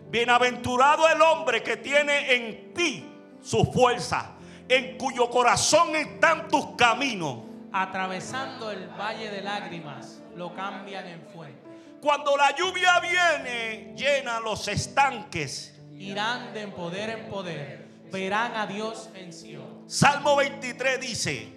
bienaventurado 0.10 1.08
el 1.10 1.22
hombre 1.22 1.62
que 1.64 1.78
tiene 1.78 2.34
en 2.34 2.74
ti 2.74 3.06
su 3.42 3.66
fuerza, 3.72 4.32
en 4.68 4.98
cuyo 4.98 5.30
corazón 5.30 5.96
están 5.96 6.48
tus 6.48 6.76
caminos. 6.76 7.40
Atravesando 7.72 8.72
el 8.72 8.88
valle 8.90 9.30
de 9.30 9.42
lágrimas, 9.42 10.22
lo 10.36 10.54
cambian 10.54 11.08
en 11.08 11.22
fuente. 11.34 11.62
Cuando 12.02 12.38
la 12.38 12.56
lluvia 12.56 13.00
viene, 13.00 13.94
llena 13.96 14.40
los 14.40 14.68
estanques. 14.68 15.74
Irán 15.98 16.54
de 16.54 16.68
poder 16.68 17.10
en 17.10 17.30
poder, 17.30 17.88
verán 18.12 18.56
a 18.56 18.68
Dios 18.68 19.10
en 19.16 19.34
Sion. 19.34 19.84
Salmo 19.88 20.36
23 20.36 21.02
dice, 21.02 21.54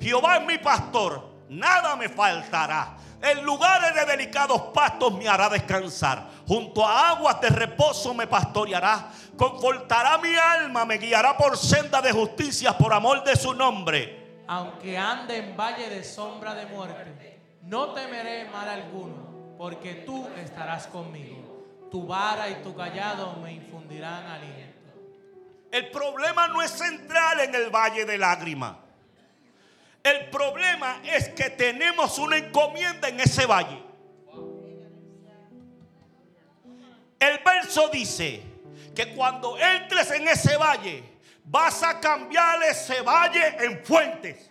Jehová 0.00 0.38
es 0.38 0.46
mi 0.46 0.58
pastor, 0.58 1.30
nada 1.48 1.96
me 1.96 2.08
faltará. 2.08 2.96
En 3.24 3.42
lugares 3.42 3.94
de 3.94 4.04
delicados 4.04 4.60
pastos 4.74 5.14
me 5.14 5.26
hará 5.26 5.48
descansar. 5.48 6.28
Junto 6.46 6.86
a 6.86 7.08
aguas 7.08 7.40
de 7.40 7.48
reposo 7.48 8.12
me 8.12 8.26
pastoreará. 8.26 9.08
Confortará 9.34 10.18
mi 10.18 10.36
alma, 10.36 10.84
me 10.84 10.98
guiará 10.98 11.34
por 11.34 11.56
senda 11.56 12.02
de 12.02 12.12
justicia 12.12 12.76
por 12.76 12.92
amor 12.92 13.24
de 13.24 13.34
su 13.34 13.54
nombre. 13.54 14.42
Aunque 14.46 14.98
ande 14.98 15.38
en 15.38 15.56
valle 15.56 15.88
de 15.88 16.04
sombra 16.04 16.54
de 16.54 16.66
muerte, 16.66 17.40
no 17.62 17.94
temeré 17.94 18.44
mal 18.50 18.68
alguno, 18.68 19.56
porque 19.56 20.02
tú 20.04 20.28
estarás 20.36 20.86
conmigo. 20.88 21.88
Tu 21.90 22.06
vara 22.06 22.50
y 22.50 22.56
tu 22.56 22.76
callado 22.76 23.36
me 23.42 23.54
infundirán 23.54 24.26
aliento. 24.26 24.92
El 25.72 25.90
problema 25.90 26.46
no 26.48 26.60
es 26.60 26.72
central 26.72 27.40
en 27.40 27.54
el 27.54 27.70
valle 27.70 28.04
de 28.04 28.18
lágrimas. 28.18 28.83
El 30.04 30.28
problema 30.28 31.00
es 31.02 31.30
que 31.30 31.48
tenemos 31.48 32.18
una 32.18 32.36
encomienda 32.36 33.08
en 33.08 33.18
ese 33.20 33.46
valle. 33.46 33.82
El 37.18 37.38
verso 37.42 37.88
dice 37.88 38.42
que 38.94 39.14
cuando 39.14 39.58
entres 39.58 40.10
en 40.10 40.28
ese 40.28 40.58
valle, 40.58 41.02
vas 41.44 41.82
a 41.82 41.98
cambiar 42.00 42.62
ese 42.64 43.00
valle 43.00 43.56
en 43.64 43.82
fuentes. 43.82 44.50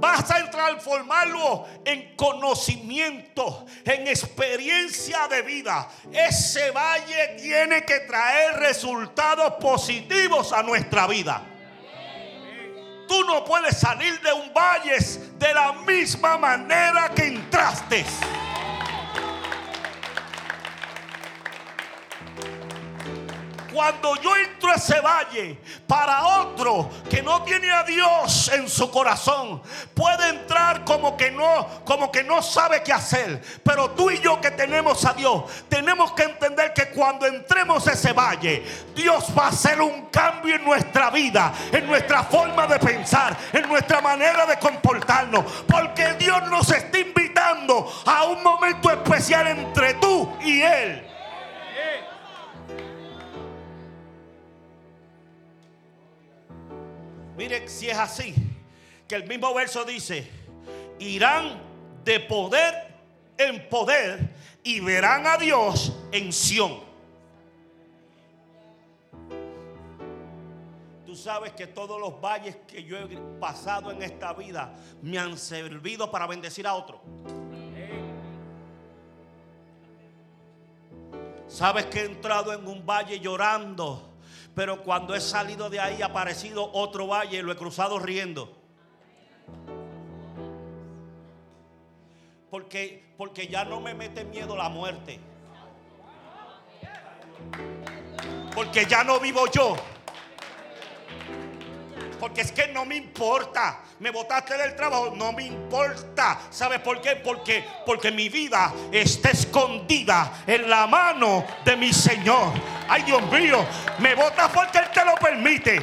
Vas 0.00 0.30
a 0.30 0.50
transformarlo 0.50 1.66
en 1.84 2.16
conocimiento, 2.16 3.66
en 3.84 4.08
experiencia 4.08 5.28
de 5.28 5.42
vida. 5.42 5.88
Ese 6.10 6.70
valle 6.70 7.36
tiene 7.40 7.84
que 7.84 8.00
traer 8.00 8.58
resultados 8.60 9.54
positivos 9.60 10.54
a 10.54 10.62
nuestra 10.62 11.06
vida. 11.06 11.42
Tú 13.06 13.24
no 13.24 13.44
puedes 13.44 13.76
salir 13.78 14.18
de 14.20 14.32
un 14.32 14.54
valle 14.54 14.96
de 15.38 15.54
la 15.54 15.72
misma 15.72 16.38
manera 16.38 17.10
que 17.14 17.26
entraste. 17.26 18.06
Cuando 23.80 24.14
yo 24.16 24.36
entro 24.36 24.72
a 24.72 24.74
ese 24.74 25.00
valle, 25.00 25.58
para 25.86 26.22
otro 26.40 26.90
que 27.08 27.22
no 27.22 27.42
tiene 27.44 27.72
a 27.72 27.82
Dios 27.82 28.50
en 28.52 28.68
su 28.68 28.90
corazón, 28.90 29.62
puede 29.94 30.28
entrar 30.28 30.84
como 30.84 31.16
que 31.16 31.30
no, 31.30 31.66
como 31.86 32.12
que 32.12 32.22
no 32.22 32.42
sabe 32.42 32.82
qué 32.82 32.92
hacer. 32.92 33.40
Pero 33.64 33.92
tú 33.92 34.10
y 34.10 34.20
yo 34.20 34.38
que 34.38 34.50
tenemos 34.50 35.06
a 35.06 35.14
Dios, 35.14 35.44
tenemos 35.70 36.12
que 36.12 36.24
entender 36.24 36.74
que 36.74 36.90
cuando 36.90 37.24
entremos 37.24 37.88
a 37.88 37.92
ese 37.92 38.12
valle, 38.12 38.62
Dios 38.94 39.32
va 39.36 39.46
a 39.46 39.48
hacer 39.48 39.80
un 39.80 40.10
cambio 40.10 40.56
en 40.56 40.64
nuestra 40.64 41.08
vida, 41.08 41.50
en 41.72 41.86
nuestra 41.86 42.24
forma 42.24 42.66
de 42.66 42.78
pensar, 42.78 43.34
en 43.50 43.66
nuestra 43.66 44.02
manera 44.02 44.44
de 44.44 44.58
comportarnos. 44.58 45.42
Porque 45.66 46.12
Dios 46.18 46.50
nos 46.50 46.70
está 46.70 46.98
invitando 46.98 47.90
a 48.04 48.24
un 48.24 48.42
momento 48.42 48.90
especial 48.90 49.46
entre 49.46 49.94
tú 49.94 50.36
y 50.42 50.60
Él. 50.60 51.06
Mire 57.40 57.66
si 57.68 57.88
es 57.88 57.96
así, 57.96 58.34
que 59.08 59.14
el 59.14 59.26
mismo 59.26 59.54
verso 59.54 59.86
dice, 59.86 60.28
irán 60.98 61.58
de 62.04 62.20
poder 62.20 62.74
en 63.38 63.66
poder 63.70 64.28
y 64.62 64.80
verán 64.80 65.26
a 65.26 65.38
Dios 65.38 65.90
en 66.12 66.34
Sión. 66.34 66.80
Tú 71.06 71.16
sabes 71.16 71.52
que 71.52 71.66
todos 71.66 71.98
los 71.98 72.20
valles 72.20 72.58
que 72.68 72.84
yo 72.84 72.98
he 72.98 73.16
pasado 73.40 73.90
en 73.90 74.02
esta 74.02 74.34
vida 74.34 74.74
me 75.00 75.18
han 75.18 75.38
servido 75.38 76.10
para 76.10 76.26
bendecir 76.26 76.66
a 76.66 76.74
otro. 76.74 77.00
Sabes 81.48 81.86
que 81.86 82.00
he 82.00 82.04
entrado 82.04 82.52
en 82.52 82.68
un 82.68 82.84
valle 82.84 83.18
llorando 83.18 84.09
pero 84.60 84.82
cuando 84.82 85.14
he 85.14 85.22
salido 85.22 85.70
de 85.70 85.80
ahí 85.80 86.02
ha 86.02 86.04
aparecido 86.08 86.70
otro 86.74 87.06
valle 87.06 87.38
y 87.38 87.40
lo 87.40 87.50
he 87.50 87.56
cruzado 87.56 87.98
riendo. 87.98 88.58
Porque, 92.50 93.14
porque 93.16 93.46
ya 93.46 93.64
no 93.64 93.80
me 93.80 93.94
mete 93.94 94.22
miedo 94.22 94.54
la 94.54 94.68
muerte. 94.68 95.18
Porque 98.54 98.84
ya 98.84 99.02
no 99.02 99.18
vivo 99.18 99.46
yo. 99.50 99.76
Porque 102.20 102.42
es 102.42 102.52
que 102.52 102.68
no 102.68 102.84
me 102.84 102.96
importa. 102.96 103.80
Me 103.98 104.10
botaste 104.10 104.58
del 104.58 104.76
trabajo, 104.76 105.14
no 105.16 105.32
me 105.32 105.46
importa. 105.46 106.38
¿Sabes 106.50 106.80
por 106.80 107.00
qué? 107.00 107.16
Porque, 107.16 107.64
porque 107.86 108.10
mi 108.10 108.28
vida 108.28 108.74
está 108.92 109.30
escondida 109.30 110.42
en 110.46 110.68
la 110.68 110.86
mano 110.86 111.46
de 111.64 111.76
mi 111.78 111.94
Señor. 111.94 112.52
Ay, 112.92 113.04
Dios 113.04 113.22
mío, 113.30 113.64
me 114.00 114.16
botas 114.16 114.50
porque 114.50 114.78
Él 114.78 114.86
te 114.92 115.04
lo 115.04 115.14
permite. 115.14 115.80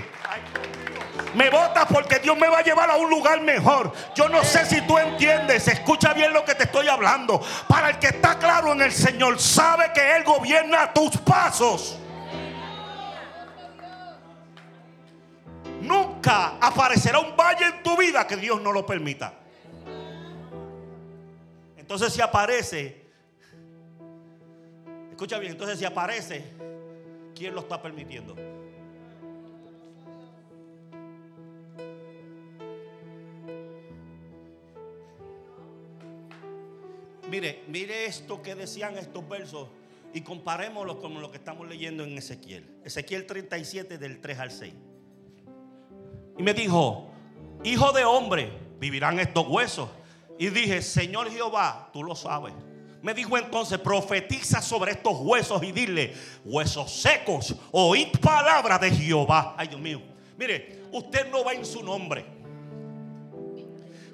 Me 1.35 1.49
botas 1.49 1.85
porque 1.85 2.19
Dios 2.19 2.37
me 2.37 2.49
va 2.49 2.57
a 2.57 2.63
llevar 2.63 2.91
a 2.91 2.97
un 2.97 3.09
lugar 3.09 3.39
mejor. 3.39 3.93
Yo 4.13 4.27
no 4.27 4.43
sé 4.43 4.65
si 4.65 4.81
tú 4.81 4.97
entiendes. 4.97 5.69
Escucha 5.69 6.13
bien 6.13 6.33
lo 6.33 6.43
que 6.43 6.53
te 6.53 6.63
estoy 6.63 6.89
hablando. 6.89 7.41
Para 7.69 7.91
el 7.91 7.99
que 7.99 8.07
está 8.07 8.37
claro 8.37 8.73
en 8.73 8.81
el 8.81 8.91
Señor, 8.91 9.39
sabe 9.39 9.93
que 9.93 10.17
Él 10.17 10.25
gobierna 10.25 10.91
tus 10.91 11.15
pasos. 11.19 11.97
Nunca 15.79 16.57
aparecerá 16.59 17.19
un 17.19 17.37
valle 17.37 17.67
en 17.67 17.83
tu 17.83 17.95
vida 17.95 18.27
que 18.27 18.35
Dios 18.35 18.61
no 18.61 18.73
lo 18.73 18.85
permita. 18.85 19.33
Entonces 21.77 22.11
si 22.11 22.19
aparece, 22.19 23.05
escucha 25.09 25.39
bien, 25.39 25.53
entonces 25.53 25.79
si 25.79 25.85
aparece, 25.85 26.56
¿quién 27.37 27.53
lo 27.53 27.61
está 27.61 27.81
permitiendo? 27.81 28.35
Mire, 37.29 37.63
mire 37.67 38.05
esto 38.05 38.41
que 38.41 38.55
decían 38.55 38.97
estos 38.97 39.27
versos 39.27 39.67
y 40.13 40.21
comparémoslo 40.21 40.99
con 40.99 41.21
lo 41.21 41.29
que 41.29 41.37
estamos 41.37 41.67
leyendo 41.67 42.03
en 42.03 42.17
Ezequiel. 42.17 42.65
Ezequiel 42.83 43.25
37 43.25 43.97
del 43.97 44.21
3 44.21 44.39
al 44.39 44.51
6. 44.51 44.73
Y 46.37 46.43
me 46.43 46.53
dijo, 46.53 47.11
hijo 47.63 47.91
de 47.91 48.05
hombre, 48.05 48.51
vivirán 48.79 49.19
estos 49.19 49.47
huesos. 49.47 49.89
Y 50.39 50.47
dije, 50.47 50.81
Señor 50.81 51.29
Jehová, 51.29 51.89
tú 51.91 52.03
lo 52.03 52.15
sabes. 52.15 52.53
Me 53.01 53.13
dijo 53.13 53.37
entonces, 53.37 53.77
profetiza 53.79 54.61
sobre 54.61 54.91
estos 54.91 55.13
huesos 55.19 55.61
y 55.63 55.71
dile, 55.71 56.13
huesos 56.43 56.91
secos, 56.91 57.55
oíd 57.71 58.09
palabra 58.19 58.77
de 58.79 58.91
Jehová. 58.91 59.55
Ay, 59.57 59.67
Dios 59.67 59.79
mío. 59.79 60.01
Mire, 60.37 60.83
usted 60.91 61.29
no 61.29 61.43
va 61.43 61.53
en 61.53 61.65
su 61.65 61.83
nombre. 61.83 62.25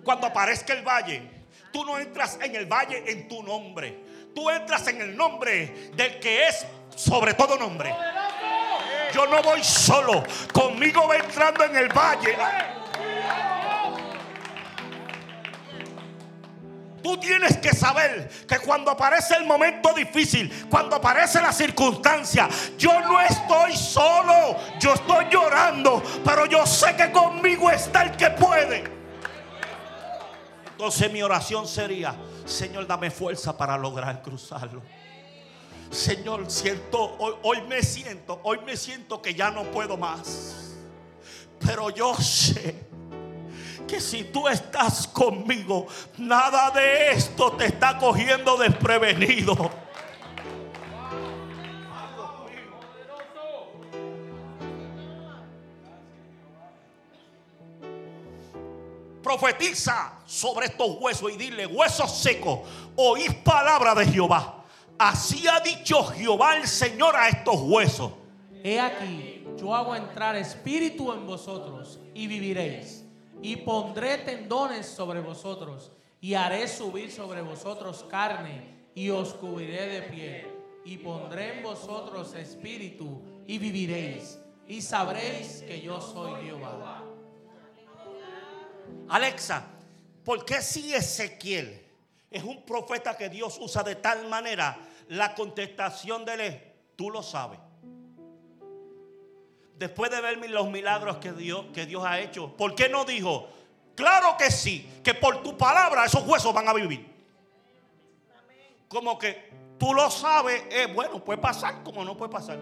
Cuando 0.04 0.28
aparezca 0.28 0.74
el 0.74 0.84
valle, 0.84 1.22
tú 1.72 1.86
no 1.86 1.98
entras 1.98 2.38
en 2.42 2.56
el 2.56 2.66
valle 2.66 3.04
en 3.08 3.28
tu 3.28 3.42
nombre. 3.42 4.04
Tú 4.36 4.50
entras 4.50 4.88
en 4.88 5.02
el 5.02 5.16
nombre 5.16 5.92
del 5.96 6.20
que 6.20 6.48
es 6.48 6.66
sobre 6.96 7.34
todo 7.34 7.58
nombre. 7.58 7.94
Yo 9.14 9.28
no 9.28 9.42
voy 9.44 9.64
solo. 9.64 10.24
Conmigo 10.52 11.08
va 11.08 11.18
entrando 11.18 11.64
en 11.64 11.76
el 11.78 11.90
valle. 11.90 12.36
Tú 17.04 17.18
tienes 17.18 17.58
que 17.58 17.76
saber 17.76 18.30
que 18.48 18.60
cuando 18.60 18.90
aparece 18.90 19.36
el 19.36 19.46
momento 19.46 19.94
difícil, 19.94 20.68
cuando 20.70 20.96
aparece 20.96 21.42
la 21.42 21.52
circunstancia, 21.52 22.48
yo 22.78 22.98
no 23.02 23.20
estoy 23.20 23.76
solo, 23.76 24.56
yo 24.80 24.94
estoy 24.94 25.26
llorando, 25.30 26.02
pero 26.24 26.46
yo 26.46 26.66
sé 26.66 26.96
que 26.96 27.12
conmigo 27.12 27.70
está 27.70 28.04
el 28.04 28.12
que 28.16 28.30
puede. 28.30 28.86
Entonces 30.72 31.12
mi 31.12 31.22
oración 31.22 31.68
sería, 31.68 32.16
Señor, 32.46 32.88
dame 32.88 33.12
fuerza 33.12 33.56
para 33.58 33.78
lograr 33.78 34.22
cruzarlo. 34.22 34.82
Señor, 35.92 36.50
siento, 36.50 37.18
hoy, 37.44 37.62
me 37.68 37.84
siento, 37.84 38.40
hoy 38.44 38.60
me 38.66 38.78
siento 38.78 39.22
que 39.22 39.36
ya 39.36 39.52
no 39.52 39.64
puedo 39.66 39.98
más. 39.98 40.74
Pero 41.60 41.90
yo 41.90 42.16
sé 42.16 42.88
que 43.94 44.02
si 44.02 44.24
tú 44.24 44.48
estás 44.48 45.06
conmigo, 45.06 45.86
nada 46.18 46.72
de 46.72 47.12
esto 47.12 47.52
te 47.52 47.66
está 47.66 48.00
cogiendo 48.00 48.58
desprevenido. 48.58 49.70
Profetiza 59.22 60.14
sobre 60.26 60.66
estos 60.66 60.98
huesos 61.00 61.32
y 61.32 61.38
dile, 61.38 61.68
huesos 61.68 62.18
secos, 62.18 62.62
oíd 62.96 63.32
palabra 63.44 63.94
de 63.94 64.08
Jehová. 64.08 64.64
Así 64.98 65.48
ha 65.48 65.60
dicho 65.60 66.04
Jehová 66.06 66.58
el 66.58 66.68
Señor 66.68 67.16
a 67.16 67.30
estos 67.30 67.58
huesos. 67.60 68.12
He 68.64 68.80
aquí, 68.80 69.46
yo 69.56 69.76
hago 69.76 69.96
entrar 69.96 70.36
espíritu 70.36 71.14
en 71.14 71.28
vosotros 71.28 72.00
y 72.16 72.26
viviréis. 72.26 73.03
Y 73.44 73.58
pondré 73.58 74.20
tendones 74.20 74.88
sobre 74.88 75.20
vosotros 75.20 75.92
y 76.22 76.34
haré 76.34 76.66
subir 76.70 77.12
sobre 77.12 77.42
vosotros 77.42 78.06
carne 78.10 78.88
y 78.96 79.10
os 79.10 79.34
cubriré 79.34 79.88
de 79.88 80.02
piel. 80.04 80.48
Y 80.86 80.98
pondré 80.98 81.58
en 81.58 81.64
vosotros 81.64 82.34
espíritu 82.36 83.22
y 83.46 83.58
viviréis. 83.58 84.40
Y 84.66 84.82
sabréis 84.82 85.62
que 85.68 85.82
yo 85.82 86.00
soy 86.00 86.46
Jehová. 86.46 87.04
Alexa, 89.10 89.68
¿por 90.24 90.46
qué 90.46 90.62
si 90.62 90.94
Ezequiel 90.94 91.86
es 92.32 92.44
un 92.44 92.64
profeta 92.64 93.18
que 93.18 93.28
Dios 93.28 93.58
usa 93.60 93.84
de 93.84 93.96
tal 93.96 94.30
manera? 94.30 94.80
La 95.10 95.36
contestación 95.36 96.24
de 96.24 96.34
él 96.34 96.40
es, 96.40 96.62
tú 96.96 97.10
lo 97.10 97.22
sabes. 97.22 97.60
Después 99.84 100.10
de 100.10 100.22
ver 100.22 100.50
los 100.50 100.70
milagros 100.70 101.18
que 101.18 101.34
Dios, 101.34 101.66
que 101.74 101.86
Dios 101.86 102.06
ha 102.06 102.18
hecho, 102.18 102.56
¿por 102.56 102.74
qué 102.74 102.88
no 102.88 103.04
dijo? 103.04 103.50
Claro 103.96 104.38
que 104.38 104.50
sí, 104.50 104.90
que 105.04 105.14
por 105.14 105.44
tu 105.44 105.58
palabra 105.58 106.06
esos 106.06 106.26
huesos 106.26 106.54
van 106.54 106.70
a 106.70 106.74
vivir. 106.74 107.06
Como 108.88 109.20
que 109.20 109.50
tú 109.78 109.94
lo 109.94 110.10
sabes, 110.10 110.64
es 110.72 110.94
bueno, 110.94 111.22
puede 111.22 111.42
pasar 111.42 111.84
como 111.84 112.06
no 112.06 112.16
puede 112.16 112.32
pasar. 112.32 112.58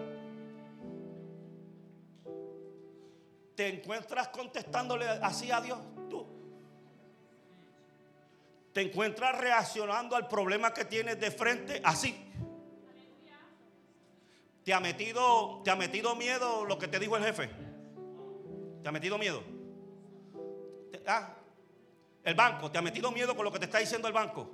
¿Te 3.54 3.68
encuentras 3.68 4.26
contestándole 4.26 5.08
así 5.08 5.52
a 5.52 5.60
Dios? 5.60 5.78
Tú. 6.10 6.26
¿Te 8.72 8.80
encuentras 8.80 9.38
reaccionando 9.38 10.16
al 10.16 10.26
problema 10.26 10.74
que 10.74 10.84
tienes 10.86 11.20
de 11.20 11.30
frente 11.30 11.80
así? 11.84 12.31
¿Te 14.64 14.72
ha 14.72 14.80
metido, 14.80 15.60
te 15.64 15.70
ha 15.70 15.76
metido 15.76 16.14
miedo 16.14 16.64
lo 16.64 16.78
que 16.78 16.86
te 16.86 16.98
dijo 16.98 17.16
el 17.16 17.24
jefe? 17.24 17.50
¿Te 18.82 18.88
ha 18.88 18.92
metido 18.92 19.18
miedo? 19.18 19.42
Ah, 21.06 21.34
el 22.22 22.34
banco, 22.34 22.70
¿te 22.70 22.78
ha 22.78 22.82
metido 22.82 23.10
miedo 23.10 23.34
con 23.34 23.44
lo 23.44 23.52
que 23.52 23.58
te 23.58 23.64
está 23.64 23.78
diciendo 23.78 24.06
el 24.06 24.14
banco? 24.14 24.48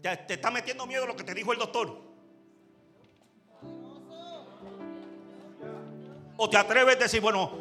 ¿Te, 0.00 0.16
te 0.16 0.34
está 0.34 0.50
metiendo 0.50 0.86
miedo 0.86 1.06
lo 1.06 1.14
que 1.16 1.24
te 1.24 1.34
dijo 1.34 1.52
el 1.52 1.58
doctor? 1.58 2.00
¿O 6.38 6.48
te 6.48 6.56
atreves 6.56 6.96
a 6.96 7.00
decir, 7.00 7.20
bueno, 7.20 7.52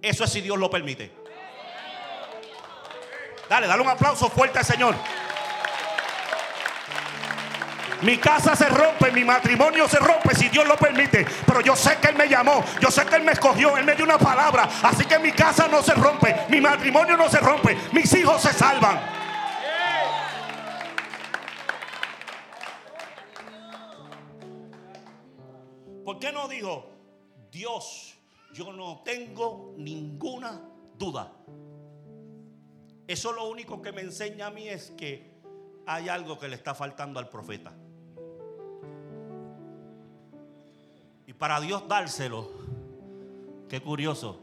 eso 0.00 0.22
es 0.22 0.30
si 0.30 0.40
Dios 0.40 0.56
lo 0.56 0.70
permite? 0.70 1.10
Dale, 3.48 3.66
dale 3.66 3.82
un 3.82 3.88
aplauso 3.88 4.28
fuerte 4.28 4.60
al 4.60 4.64
Señor. 4.64 4.94
Mi 8.06 8.18
casa 8.18 8.54
se 8.54 8.68
rompe, 8.68 9.10
mi 9.10 9.24
matrimonio 9.24 9.88
se 9.88 9.98
rompe 9.98 10.32
si 10.32 10.48
Dios 10.48 10.64
lo 10.64 10.76
permite. 10.76 11.26
Pero 11.44 11.60
yo 11.60 11.74
sé 11.74 11.98
que 12.00 12.10
Él 12.10 12.14
me 12.14 12.28
llamó, 12.28 12.62
yo 12.80 12.88
sé 12.88 13.04
que 13.04 13.16
Él 13.16 13.24
me 13.24 13.32
escogió, 13.32 13.76
Él 13.76 13.84
me 13.84 13.96
dio 13.96 14.04
una 14.04 14.16
palabra. 14.16 14.68
Así 14.84 15.04
que 15.06 15.18
mi 15.18 15.32
casa 15.32 15.66
no 15.66 15.82
se 15.82 15.92
rompe, 15.92 16.46
mi 16.48 16.60
matrimonio 16.60 17.16
no 17.16 17.28
se 17.28 17.40
rompe, 17.40 17.76
mis 17.92 18.14
hijos 18.14 18.40
se 18.40 18.52
salvan. 18.52 19.00
¿Por 26.04 26.20
qué 26.20 26.30
no 26.30 26.46
dijo, 26.46 26.88
Dios, 27.50 28.16
yo 28.52 28.72
no 28.72 29.02
tengo 29.04 29.74
ninguna 29.78 30.62
duda? 30.94 31.32
Eso 33.08 33.32
lo 33.32 33.48
único 33.48 33.82
que 33.82 33.90
me 33.90 34.02
enseña 34.02 34.46
a 34.46 34.50
mí 34.50 34.68
es 34.68 34.92
que 34.92 35.34
hay 35.88 36.08
algo 36.08 36.38
que 36.38 36.46
le 36.46 36.54
está 36.54 36.72
faltando 36.72 37.18
al 37.18 37.28
profeta. 37.28 37.74
Y 41.26 41.32
para 41.32 41.60
Dios 41.60 41.86
dárselo, 41.88 42.50
qué 43.68 43.80
curioso, 43.80 44.40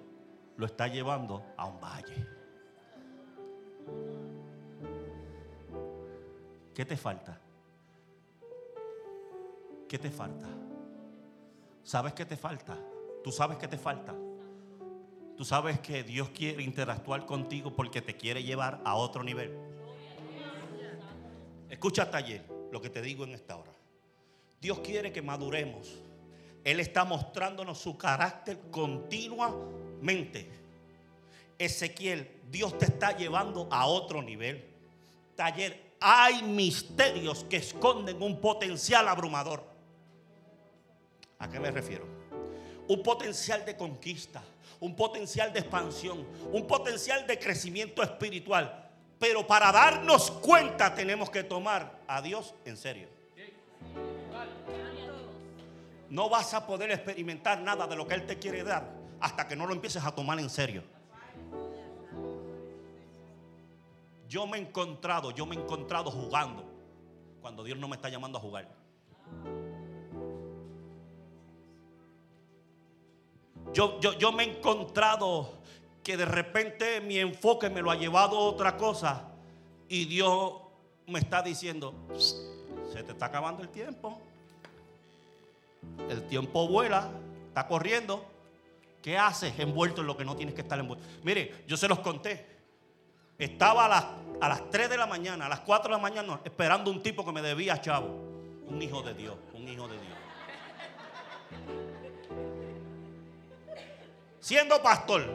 lo 0.57 0.65
está 0.65 0.87
llevando 0.87 1.43
a 1.55 1.65
un 1.65 1.79
valle. 1.79 2.27
¿Qué 6.73 6.85
te 6.85 6.97
falta? 6.97 7.39
¿Qué 9.87 9.97
te 9.97 10.09
falta? 10.09 10.47
¿Sabes 11.83 12.13
qué 12.13 12.25
te 12.25 12.35
falta? 12.35 12.77
¿Tú 13.23 13.31
sabes 13.31 13.57
qué 13.57 13.67
te 13.67 13.77
falta? 13.77 14.13
Tú 15.37 15.45
sabes 15.45 15.79
que 15.79 16.03
Dios 16.03 16.29
quiere 16.29 16.63
interactuar 16.63 17.25
contigo 17.25 17.73
porque 17.75 18.01
te 18.01 18.17
quiere 18.17 18.43
llevar 18.43 18.81
a 18.83 18.95
otro 18.95 19.23
nivel. 19.23 19.55
Escucha 21.69 22.09
taller 22.09 22.43
lo 22.71 22.81
que 22.81 22.89
te 22.89 23.01
digo 23.01 23.23
en 23.23 23.33
esta 23.33 23.55
hora. 23.55 23.71
Dios 24.59 24.79
quiere 24.79 25.11
que 25.11 25.21
maduremos. 25.21 26.01
Él 26.63 26.79
está 26.79 27.03
mostrándonos 27.03 27.77
su 27.77 27.97
carácter 27.97 28.59
continuamente. 28.71 30.49
Ezequiel, 31.57 32.41
Dios 32.49 32.77
te 32.77 32.85
está 32.85 33.15
llevando 33.15 33.67
a 33.71 33.85
otro 33.85 34.21
nivel. 34.21 34.65
Taller, 35.35 35.93
hay 35.99 36.43
misterios 36.43 37.43
que 37.45 37.57
esconden 37.57 38.21
un 38.21 38.39
potencial 38.39 39.07
abrumador. 39.07 39.63
¿A 41.39 41.49
qué 41.49 41.59
me 41.59 41.71
refiero? 41.71 42.05
Un 42.87 43.03
potencial 43.03 43.65
de 43.65 43.75
conquista, 43.75 44.41
un 44.79 44.95
potencial 44.95 45.51
de 45.51 45.59
expansión, 45.59 46.25
un 46.51 46.67
potencial 46.67 47.25
de 47.27 47.39
crecimiento 47.39 48.03
espiritual. 48.03 48.89
Pero 49.19 49.45
para 49.47 49.71
darnos 49.71 50.31
cuenta 50.31 50.93
tenemos 50.93 51.29
que 51.29 51.43
tomar 51.43 51.99
a 52.07 52.21
Dios 52.21 52.53
en 52.65 52.77
serio. 52.77 53.12
No 56.13 56.29
vas 56.29 56.53
a 56.53 56.67
poder 56.67 56.91
experimentar 56.91 57.59
nada 57.59 57.87
de 57.87 57.95
lo 57.95 58.07
que 58.07 58.13
Él 58.13 58.27
te 58.27 58.37
quiere 58.37 58.63
dar 58.63 58.87
hasta 59.19 59.47
que 59.47 59.55
no 59.55 59.65
lo 59.65 59.73
empieces 59.73 60.05
a 60.05 60.13
tomar 60.13 60.39
en 60.39 60.47
serio. 60.47 60.83
Yo 64.29 64.45
me 64.45 64.59
he 64.59 64.61
encontrado, 64.61 65.31
yo 65.31 65.47
me 65.47 65.55
he 65.55 65.59
encontrado 65.59 66.11
jugando 66.11 66.65
cuando 67.41 67.63
Dios 67.63 67.79
no 67.79 67.87
me 67.87 67.95
está 67.95 68.09
llamando 68.09 68.37
a 68.37 68.41
jugar. 68.41 68.69
Yo, 73.73 73.99
yo, 73.99 74.13
yo 74.13 74.31
me 74.31 74.43
he 74.43 74.57
encontrado 74.57 75.49
que 76.03 76.15
de 76.15 76.25
repente 76.25 77.01
mi 77.01 77.17
enfoque 77.17 77.71
me 77.71 77.81
lo 77.81 77.89
ha 77.89 77.95
llevado 77.95 78.37
a 78.37 78.41
otra 78.41 78.77
cosa 78.77 79.31
y 79.89 80.05
Dios 80.05 80.61
me 81.07 81.17
está 81.17 81.41
diciendo, 81.41 81.95
se 82.15 83.01
te 83.01 83.13
está 83.13 83.25
acabando 83.25 83.63
el 83.63 83.69
tiempo. 83.69 84.21
El 86.09 86.27
tiempo 86.27 86.67
vuela, 86.67 87.09
está 87.47 87.67
corriendo. 87.67 88.25
¿Qué 89.01 89.17
haces 89.17 89.57
envuelto 89.59 90.01
en 90.01 90.07
lo 90.07 90.15
que 90.15 90.23
no 90.23 90.35
tienes 90.35 90.55
que 90.55 90.61
estar 90.61 90.79
envuelto? 90.79 91.05
Mire, 91.23 91.65
yo 91.67 91.75
se 91.75 91.87
los 91.87 91.99
conté. 91.99 92.53
Estaba 93.37 93.85
a 93.85 93.89
las, 93.89 94.05
a 94.39 94.49
las 94.49 94.69
3 94.69 94.89
de 94.89 94.97
la 94.97 95.05
mañana, 95.05 95.47
a 95.47 95.49
las 95.49 95.59
4 95.61 95.89
de 95.89 95.95
la 95.97 96.01
mañana, 96.01 96.39
esperando 96.43 96.89
un 96.89 97.01
tipo 97.01 97.25
que 97.25 97.31
me 97.31 97.41
debía 97.41 97.81
chavo. 97.81 98.07
Un 98.67 98.81
hijo 98.81 99.01
de 99.01 99.13
Dios, 99.13 99.35
un 99.53 99.67
hijo 99.67 99.87
de 99.87 99.95
Dios. 99.95 100.17
Siendo 104.39 104.81
pastor, 104.81 105.25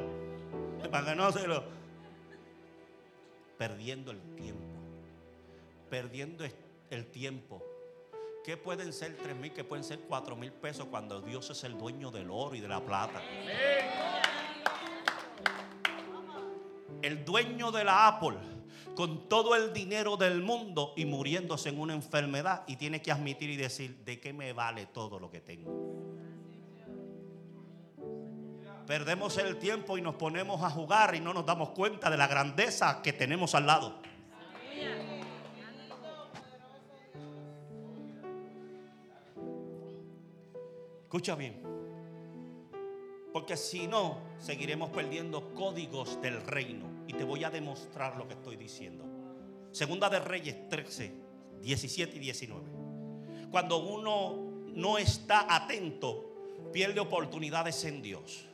para 0.91 1.07
que 1.07 1.15
no 1.15 1.33
se 1.33 1.47
lo. 1.47 1.65
Perdiendo 3.57 4.13
el 4.13 4.21
tiempo. 4.37 4.63
Perdiendo 5.91 6.45
el 6.91 7.07
tiempo. 7.07 7.63
¿Qué 8.49 8.57
pueden 8.57 8.95
ser 8.95 9.15
tres 9.15 9.37
mil? 9.37 9.53
¿Qué 9.53 9.63
pueden 9.63 9.85
ser 9.85 10.01
cuatro 10.09 10.35
mil 10.35 10.51
pesos 10.51 10.87
cuando 10.87 11.21
Dios 11.21 11.51
es 11.51 11.65
el 11.65 11.77
dueño 11.77 12.11
del 12.11 12.31
oro 12.31 12.55
y 12.55 12.61
de 12.61 12.69
la 12.69 12.81
plata? 12.81 13.21
El 17.03 17.27
dueño 17.27 17.71
de 17.71 17.85
la 17.85 18.07
Apple 18.09 18.39
con 18.95 19.29
todo 19.29 19.55
el 19.55 19.75
dinero 19.75 20.17
del 20.17 20.41
mundo 20.41 20.95
y 20.97 21.05
muriéndose 21.05 21.69
en 21.69 21.79
una 21.79 21.93
enfermedad 21.93 22.65
y 22.67 22.77
tiene 22.77 23.03
que 23.03 23.13
admitir 23.13 23.51
y 23.51 23.57
decir, 23.57 23.99
¿de 23.99 24.19
qué 24.19 24.33
me 24.33 24.55
vale 24.55 24.87
todo 24.87 25.21
lo 25.21 25.31
que 25.31 25.43
tengo? 25.43 25.71
Perdemos 28.87 29.37
el 29.37 29.59
tiempo 29.59 29.99
y 29.99 30.01
nos 30.01 30.15
ponemos 30.15 30.63
a 30.63 30.71
jugar 30.71 31.15
y 31.15 31.21
no 31.21 31.35
nos 31.35 31.45
damos 31.45 31.69
cuenta 31.73 32.09
de 32.09 32.17
la 32.17 32.27
grandeza 32.27 33.03
que 33.03 33.13
tenemos 33.13 33.55
al 33.55 33.67
lado. 33.67 34.01
Escucha 41.09 41.37
bien. 41.37 41.55
Porque 43.33 43.57
si 43.57 43.87
no, 43.87 44.19
seguiremos 44.39 44.91
perdiendo 44.91 45.55
códigos 45.55 46.21
del 46.21 46.43
reino. 46.43 46.85
Y 47.07 47.15
te 47.15 47.25
voy 47.25 47.45
a 47.45 47.51
demostrar 47.51 48.19
lo 48.19 48.29
que 48.29 48.35
estoy 48.35 48.57
diciendo. 48.57 49.07
Segunda 49.73 50.11
de 50.11 50.19
Reyes 50.19 50.69
13, 50.69 51.15
17 51.63 52.15
y 52.15 52.19
19. 52.19 52.63
Cuando 53.51 53.79
uno 53.79 54.37
no 54.67 54.99
está 54.99 55.47
atento, 55.49 56.31
pierde 56.75 57.01
oportunidades 57.01 57.83
en 57.87 58.03
Dios. 58.03 58.45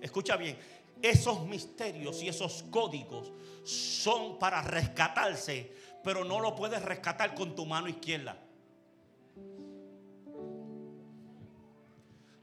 Escucha 0.00 0.36
bien, 0.36 0.58
esos 1.00 1.46
misterios 1.46 2.24
y 2.24 2.28
esos 2.28 2.64
códigos 2.72 3.30
son 3.62 4.36
para 4.40 4.62
rescatarse, 4.62 5.72
pero 6.02 6.24
no 6.24 6.40
lo 6.40 6.56
puedes 6.56 6.82
rescatar 6.82 7.36
con 7.36 7.54
tu 7.54 7.66
mano 7.66 7.86
izquierda. 7.86 8.36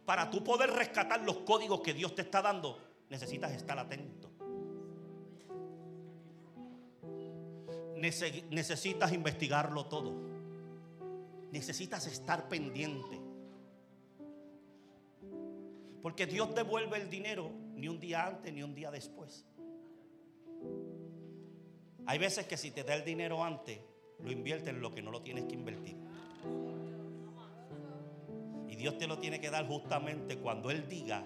Para 0.07 0.29
tú 0.29 0.41
poder 0.41 0.71
rescatar 0.71 1.21
los 1.25 1.39
códigos 1.39 1.81
que 1.81 1.93
Dios 1.93 2.15
te 2.15 2.21
está 2.21 2.41
dando, 2.41 2.79
necesitas 3.09 3.51
estar 3.51 3.77
atento. 3.77 4.31
Necesitas 7.97 9.11
investigarlo 9.11 9.85
todo. 9.87 10.13
Necesitas 11.51 12.07
estar 12.07 12.47
pendiente. 12.47 13.19
Porque 16.01 16.25
Dios 16.25 16.55
devuelve 16.55 16.99
el 16.99 17.09
dinero 17.09 17.51
ni 17.75 17.89
un 17.89 17.99
día 17.99 18.27
antes 18.27 18.53
ni 18.53 18.63
un 18.63 18.73
día 18.73 18.89
después. 18.89 19.43
Hay 22.05 22.17
veces 22.17 22.47
que 22.47 22.55
si 22.55 22.71
te 22.71 22.85
da 22.85 22.95
el 22.95 23.03
dinero 23.03 23.43
antes, 23.43 23.77
lo 24.23 24.31
inviertes 24.31 24.69
en 24.69 24.79
lo 24.79 24.89
que 24.89 25.01
no 25.01 25.11
lo 25.11 25.21
tienes 25.21 25.43
que 25.43 25.55
invertir. 25.55 26.06
Dios 28.77 28.97
te 28.97 29.07
lo 29.07 29.17
tiene 29.17 29.39
que 29.39 29.49
dar 29.49 29.67
justamente 29.67 30.37
cuando 30.37 30.69
Él 30.69 30.87
diga, 30.87 31.23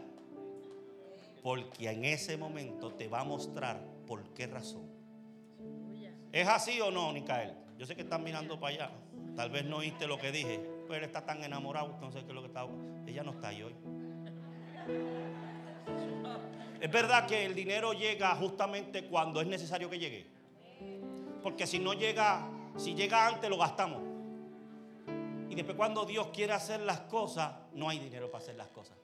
porque 1.43 1.89
en 1.89 2.05
ese 2.05 2.37
momento 2.37 2.93
te 2.93 3.07
va 3.07 3.21
a 3.21 3.23
mostrar 3.23 3.81
por 4.07 4.23
qué 4.33 4.47
razón. 4.47 4.89
¿Es 6.31 6.47
así 6.47 6.79
o 6.79 6.91
no, 6.91 7.11
Nicael? 7.11 7.53
Yo 7.77 7.85
sé 7.85 7.95
que 7.95 8.03
están 8.03 8.23
mirando 8.23 8.59
para 8.59 8.75
allá. 8.75 8.91
Tal 9.35 9.49
vez 9.49 9.65
no 9.65 9.77
oíste 9.77 10.07
lo 10.07 10.17
que 10.17 10.31
dije, 10.31 10.61
pero 10.87 10.95
él 10.95 11.03
está 11.03 11.25
tan 11.25 11.43
enamorado, 11.43 11.97
no 11.99 12.11
sé 12.11 12.21
qué 12.21 12.29
es 12.29 12.33
lo 12.33 12.41
que 12.41 12.47
está. 12.47 12.65
Ella 13.05 13.23
no 13.23 13.31
está 13.31 13.49
ahí 13.49 13.63
hoy. 13.63 13.75
Es 16.79 16.91
verdad 16.91 17.27
que 17.27 17.45
el 17.45 17.53
dinero 17.53 17.93
llega 17.93 18.33
justamente 18.35 19.05
cuando 19.05 19.41
es 19.41 19.47
necesario 19.47 19.89
que 19.89 19.99
llegue. 19.99 20.25
Porque 21.43 21.67
si 21.67 21.79
no 21.79 21.93
llega, 21.93 22.49
si 22.77 22.93
llega 22.93 23.27
antes 23.27 23.49
lo 23.49 23.57
gastamos. 23.57 24.10
Y 25.51 25.55
después 25.55 25.75
cuando 25.75 26.05
Dios 26.05 26.27
quiere 26.33 26.53
hacer 26.53 26.79
las 26.79 27.01
cosas, 27.01 27.51
no 27.73 27.89
hay 27.89 27.99
dinero 27.99 28.31
para 28.31 28.41
hacer 28.41 28.55
las 28.55 28.69
cosas. 28.69 28.95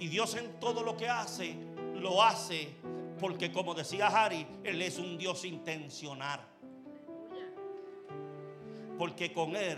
Y 0.00 0.08
Dios 0.08 0.34
en 0.36 0.58
todo 0.58 0.82
lo 0.82 0.96
que 0.96 1.06
hace, 1.06 1.54
lo 1.96 2.22
hace 2.22 2.74
porque 3.20 3.52
como 3.52 3.74
decía 3.74 4.06
Harry, 4.06 4.46
Él 4.64 4.80
es 4.80 4.98
un 4.98 5.18
Dios 5.18 5.44
intencional. 5.44 6.40
Porque 8.96 9.34
con 9.34 9.54
Él, 9.54 9.76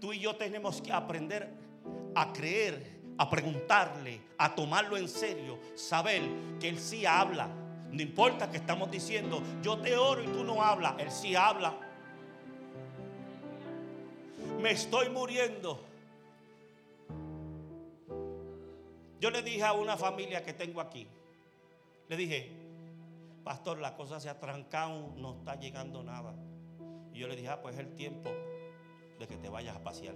tú 0.00 0.12
y 0.12 0.18
yo 0.18 0.34
tenemos 0.34 0.82
que 0.82 0.92
aprender 0.92 1.48
a 2.16 2.32
creer, 2.32 2.98
a 3.16 3.30
preguntarle, 3.30 4.22
a 4.38 4.56
tomarlo 4.56 4.96
en 4.96 5.08
serio, 5.08 5.56
saber 5.76 6.22
que 6.58 6.68
Él 6.68 6.80
sí 6.80 7.06
habla. 7.06 7.48
No 7.92 8.02
importa 8.02 8.50
que 8.50 8.56
estamos 8.56 8.90
diciendo, 8.90 9.40
yo 9.62 9.78
te 9.78 9.96
oro 9.96 10.20
y 10.20 10.26
tú 10.26 10.42
no 10.42 10.64
hablas, 10.64 10.94
Él 10.98 11.12
sí 11.12 11.36
habla 11.36 11.87
me 14.58 14.72
estoy 14.72 15.08
muriendo. 15.08 15.80
Yo 19.20 19.30
le 19.30 19.42
dije 19.42 19.62
a 19.62 19.72
una 19.72 19.96
familia 19.96 20.42
que 20.44 20.52
tengo 20.52 20.80
aquí, 20.80 21.08
le 22.08 22.16
dije, 22.16 22.52
pastor, 23.44 23.78
la 23.78 23.96
cosa 23.96 24.20
se 24.20 24.28
ha 24.28 24.38
trancado, 24.38 25.12
no 25.16 25.38
está 25.38 25.56
llegando 25.56 26.02
nada. 26.02 26.34
Y 27.12 27.18
yo 27.18 27.28
le 27.28 27.36
dije, 27.36 27.48
ah, 27.48 27.60
pues 27.60 27.74
es 27.74 27.80
el 27.80 27.94
tiempo 27.94 28.30
de 29.18 29.26
que 29.26 29.36
te 29.36 29.48
vayas 29.48 29.76
a 29.76 29.82
pasear. 29.82 30.14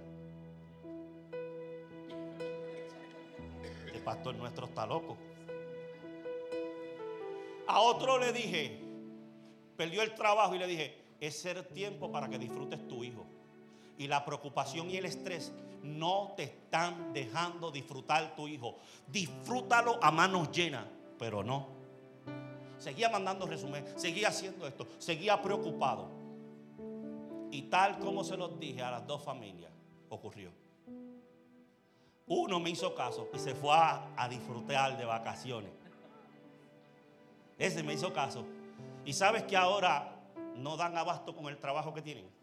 El 3.92 4.00
pastor 4.02 4.34
nuestro 4.36 4.66
está 4.66 4.86
loco. 4.86 5.16
A 7.66 7.80
otro 7.80 8.18
le 8.18 8.32
dije, 8.32 8.80
perdió 9.76 10.02
el 10.02 10.14
trabajo 10.14 10.54
y 10.54 10.58
le 10.58 10.66
dije, 10.66 10.96
es 11.20 11.44
el 11.46 11.64
tiempo 11.66 12.10
para 12.10 12.28
que 12.28 12.38
disfrutes 12.38 12.86
tu 12.86 13.02
hijo 13.02 13.26
y 14.02 14.08
la 14.08 14.24
preocupación 14.24 14.90
y 14.90 14.96
el 14.96 15.04
estrés 15.04 15.52
no 15.84 16.32
te 16.36 16.42
están 16.42 17.12
dejando 17.12 17.70
disfrutar 17.70 18.34
tu 18.34 18.48
hijo. 18.48 18.74
Disfrútalo 19.06 20.02
a 20.02 20.10
manos 20.10 20.50
llenas, 20.50 20.86
pero 21.20 21.44
no. 21.44 21.68
Seguía 22.78 23.08
mandando 23.08 23.46
resumen, 23.46 23.86
seguía 23.96 24.28
haciendo 24.28 24.66
esto, 24.66 24.88
seguía 24.98 25.40
preocupado. 25.40 26.08
Y 27.52 27.62
tal 27.62 28.00
como 28.00 28.24
se 28.24 28.36
los 28.36 28.58
dije 28.58 28.82
a 28.82 28.90
las 28.90 29.06
dos 29.06 29.22
familias, 29.22 29.70
ocurrió. 30.08 30.50
Uno 32.26 32.58
me 32.58 32.70
hizo 32.70 32.96
caso 32.96 33.28
y 33.32 33.38
se 33.38 33.54
fue 33.54 33.72
a, 33.72 34.14
a 34.16 34.28
disfrutar 34.28 34.98
de 34.98 35.04
vacaciones. 35.04 35.70
Ese 37.56 37.84
me 37.84 37.94
hizo 37.94 38.12
caso. 38.12 38.44
Y 39.04 39.12
sabes 39.12 39.44
que 39.44 39.56
ahora 39.56 40.16
no 40.56 40.76
dan 40.76 40.98
abasto 40.98 41.36
con 41.36 41.46
el 41.46 41.58
trabajo 41.58 41.94
que 41.94 42.02
tienen. 42.02 42.42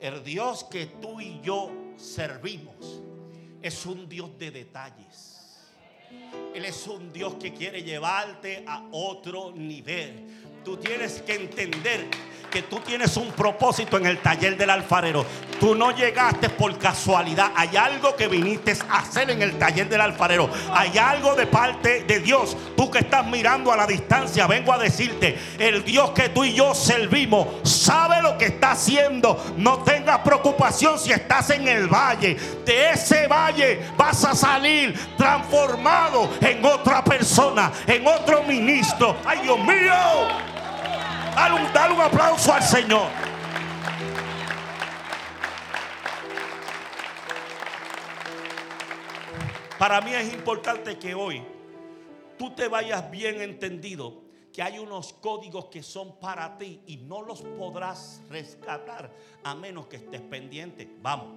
El 0.00 0.22
Dios 0.22 0.64
que 0.64 0.86
tú 0.86 1.20
y 1.20 1.40
yo 1.42 1.70
servimos 1.96 3.02
es 3.60 3.84
un 3.86 4.08
Dios 4.08 4.38
de 4.38 4.50
detalles. 4.50 5.38
Él 6.54 6.64
es 6.64 6.86
un 6.86 7.12
Dios 7.12 7.34
que 7.34 7.52
quiere 7.52 7.82
llevarte 7.82 8.64
a 8.66 8.88
otro 8.92 9.52
nivel. 9.52 10.47
Tú 10.68 10.76
tienes 10.76 11.22
que 11.22 11.34
entender 11.34 12.10
que 12.50 12.62
tú 12.62 12.80
tienes 12.80 13.16
un 13.16 13.30
propósito 13.32 13.96
en 13.96 14.06
el 14.06 14.18
taller 14.18 14.56
del 14.56 14.70
alfarero. 14.70 15.24
Tú 15.60 15.74
no 15.74 15.92
llegaste 15.92 16.48
por 16.50 16.78
casualidad. 16.78 17.52
Hay 17.56 17.76
algo 17.76 18.14
que 18.16 18.28
viniste 18.28 18.76
a 18.88 18.98
hacer 18.98 19.30
en 19.30 19.42
el 19.42 19.58
taller 19.58 19.88
del 19.88 20.00
alfarero. 20.00 20.50
Hay 20.70 20.96
algo 20.98 21.34
de 21.34 21.46
parte 21.46 22.04
de 22.04 22.20
Dios. 22.20 22.56
Tú 22.76 22.90
que 22.90 23.00
estás 23.00 23.26
mirando 23.26 23.72
a 23.72 23.76
la 23.76 23.86
distancia, 23.86 24.46
vengo 24.46 24.72
a 24.72 24.78
decirte, 24.78 25.38
el 25.58 25.84
Dios 25.84 26.10
que 26.10 26.28
tú 26.28 26.44
y 26.44 26.54
yo 26.54 26.74
servimos 26.74 27.46
sabe 27.68 28.22
lo 28.22 28.38
que 28.38 28.46
está 28.46 28.72
haciendo. 28.72 29.42
No 29.56 29.78
tengas 29.84 30.18
preocupación 30.18 30.98
si 30.98 31.12
estás 31.12 31.50
en 31.50 31.66
el 31.66 31.88
valle. 31.88 32.36
De 32.64 32.90
ese 32.90 33.26
valle 33.26 33.80
vas 33.96 34.24
a 34.24 34.34
salir 34.34 34.94
transformado 35.16 36.30
en 36.40 36.64
otra 36.64 37.02
persona, 37.04 37.72
en 37.86 38.06
otro 38.06 38.42
ministro. 38.44 39.16
Ay, 39.24 39.40
Dios 39.42 39.58
mío. 39.60 40.57
Dale 41.72 41.94
un, 41.94 42.00
aplauso 42.00 42.52
al 42.52 42.62
Señor. 42.64 43.08
Para 49.78 50.00
mí 50.00 50.12
es 50.14 50.34
importante 50.34 50.98
que 50.98 51.14
hoy 51.14 51.44
tú 52.36 52.50
te 52.56 52.66
vayas 52.66 53.08
bien 53.12 53.40
entendido 53.40 54.24
que 54.52 54.62
hay 54.62 54.80
unos 54.80 55.12
códigos 55.12 55.66
que 55.66 55.84
son 55.84 56.18
para 56.18 56.58
ti 56.58 56.82
y 56.88 56.96
no 56.96 57.22
los 57.22 57.42
podrás 57.42 58.20
rescatar 58.28 59.14
a 59.44 59.54
menos 59.54 59.86
que 59.86 59.98
estés 59.98 60.22
pendiente. 60.22 60.90
Vamos. 61.00 61.28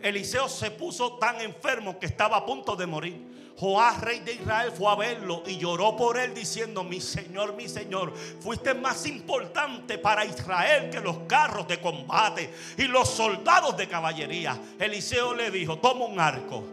Eliseo 0.00 0.48
se 0.48 0.70
puso 0.70 1.16
tan 1.18 1.40
enfermo 1.40 1.98
que 1.98 2.06
estaba 2.06 2.36
a 2.36 2.46
punto 2.46 2.76
de 2.76 2.86
morir. 2.86 3.33
Joás, 3.56 4.00
rey 4.00 4.18
de 4.20 4.32
Israel, 4.32 4.72
fue 4.72 4.90
a 4.90 4.96
verlo 4.96 5.44
y 5.46 5.56
lloró 5.58 5.96
por 5.96 6.18
él 6.18 6.34
diciendo, 6.34 6.82
mi 6.82 7.00
Señor, 7.00 7.54
mi 7.54 7.68
Señor, 7.68 8.12
fuiste 8.40 8.74
más 8.74 9.06
importante 9.06 9.96
para 9.96 10.24
Israel 10.24 10.90
que 10.90 11.00
los 11.00 11.18
carros 11.28 11.68
de 11.68 11.80
combate 11.80 12.52
y 12.76 12.82
los 12.84 13.08
soldados 13.08 13.76
de 13.76 13.86
caballería. 13.86 14.58
Eliseo 14.78 15.34
le 15.34 15.52
dijo, 15.52 15.78
toma 15.78 16.04
un 16.06 16.18
arco. 16.18 16.64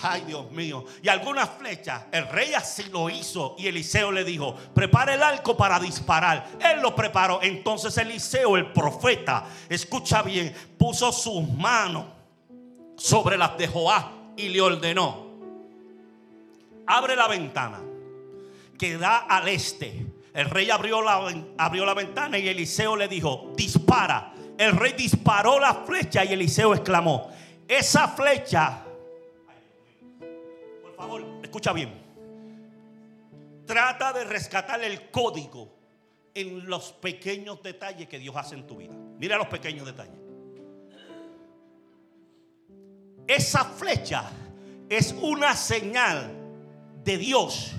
Ay, 0.00 0.22
Dios 0.28 0.48
mío. 0.52 0.84
Y 1.02 1.08
algunas 1.08 1.48
flechas. 1.58 2.04
El 2.12 2.28
rey 2.28 2.54
así 2.54 2.84
lo 2.84 3.10
hizo. 3.10 3.56
Y 3.58 3.66
Eliseo 3.66 4.12
le 4.12 4.22
dijo, 4.22 4.54
prepara 4.72 5.14
el 5.14 5.22
arco 5.24 5.56
para 5.56 5.80
disparar. 5.80 6.46
Él 6.60 6.80
lo 6.80 6.94
preparó. 6.94 7.40
Entonces 7.42 7.98
Eliseo, 7.98 8.56
el 8.56 8.70
profeta, 8.70 9.44
escucha 9.68 10.22
bien, 10.22 10.54
puso 10.78 11.10
sus 11.10 11.48
manos 11.48 12.04
sobre 12.96 13.36
las 13.36 13.58
de 13.58 13.66
Joás 13.66 14.04
y 14.36 14.50
le 14.50 14.60
ordenó 14.60 15.27
abre 16.88 17.14
la 17.14 17.28
ventana 17.28 17.80
que 18.78 18.96
da 18.96 19.18
al 19.18 19.48
este. 19.48 20.06
El 20.32 20.50
rey 20.50 20.70
abrió 20.70 21.02
la, 21.02 21.32
abrió 21.58 21.84
la 21.84 21.94
ventana 21.94 22.38
y 22.38 22.48
Eliseo 22.48 22.96
le 22.96 23.08
dijo, 23.08 23.52
dispara. 23.56 24.32
El 24.56 24.76
rey 24.76 24.92
disparó 24.96 25.60
la 25.60 25.74
flecha 25.74 26.24
y 26.24 26.32
Eliseo 26.32 26.74
exclamó, 26.74 27.30
esa 27.66 28.08
flecha, 28.08 28.84
por 30.82 30.96
favor, 30.96 31.24
escucha 31.42 31.72
bien, 31.72 31.92
trata 33.66 34.12
de 34.12 34.24
rescatar 34.24 34.82
el 34.82 35.10
código 35.10 35.76
en 36.34 36.66
los 36.66 36.92
pequeños 36.92 37.62
detalles 37.62 38.08
que 38.08 38.18
Dios 38.18 38.34
hace 38.36 38.54
en 38.54 38.66
tu 38.66 38.76
vida. 38.76 38.94
Mira 39.18 39.36
los 39.36 39.48
pequeños 39.48 39.86
detalles. 39.86 40.14
Esa 43.26 43.64
flecha 43.64 44.30
es 44.88 45.14
una 45.20 45.54
señal 45.54 46.37
de 47.08 47.16
Dios, 47.16 47.72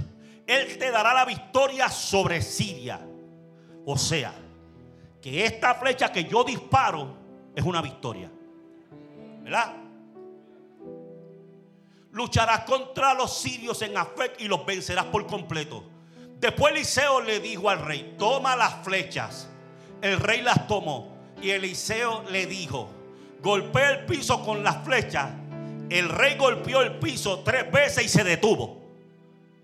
Él 0.47 0.79
te 0.79 0.89
dará 0.89 1.13
la 1.13 1.23
victoria 1.23 1.87
sobre 1.89 2.41
Siria. 2.41 2.99
O 3.85 3.95
sea, 3.95 4.33
que 5.21 5.45
esta 5.45 5.75
flecha 5.75 6.11
que 6.11 6.25
yo 6.25 6.43
disparo 6.43 7.15
es 7.55 7.63
una 7.63 7.79
victoria. 7.79 8.31
¿Verdad? 9.43 9.75
Lucharás 12.11 12.61
contra 12.61 13.13
los 13.13 13.37
sirios 13.37 13.79
en 13.83 13.95
Afec 13.95 14.41
y 14.41 14.47
los 14.47 14.65
vencerás 14.65 15.05
por 15.05 15.27
completo. 15.27 15.83
Después 16.39 16.73
Eliseo 16.73 17.21
le 17.21 17.39
dijo 17.39 17.69
al 17.69 17.85
rey, 17.85 18.15
toma 18.17 18.55
las 18.55 18.83
flechas. 18.83 19.47
El 20.01 20.19
rey 20.19 20.41
las 20.41 20.67
tomó 20.67 21.15
y 21.39 21.51
Eliseo 21.51 22.23
le 22.31 22.47
dijo, 22.47 22.89
golpea 23.43 23.91
el 23.91 24.05
piso 24.05 24.43
con 24.43 24.63
las 24.63 24.83
flechas. 24.83 25.29
El 25.91 26.09
rey 26.09 26.35
golpeó 26.35 26.81
el 26.81 26.97
piso 26.97 27.41
tres 27.41 27.71
veces 27.71 28.05
y 28.05 28.09
se 28.09 28.23
detuvo. 28.23 28.78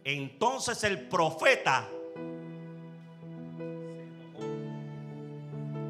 Entonces 0.05 0.83
el 0.83 1.07
profeta, 1.07 1.89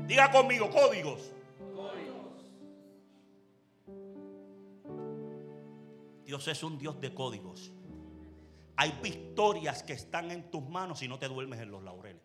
diga 0.07 0.31
conmigo, 0.31 0.69
códigos. 0.69 1.33
Dios 6.23 6.47
es 6.47 6.63
un 6.63 6.77
Dios 6.77 7.01
de 7.01 7.13
códigos. 7.13 7.73
Hay 8.77 8.97
victorias 9.03 9.83
que 9.83 9.91
están 9.91 10.31
en 10.31 10.49
tus 10.49 10.63
manos 10.63 11.01
y 11.03 11.09
no 11.09 11.19
te 11.19 11.27
duermes 11.27 11.59
en 11.59 11.71
los 11.71 11.83
laureles. 11.83 12.23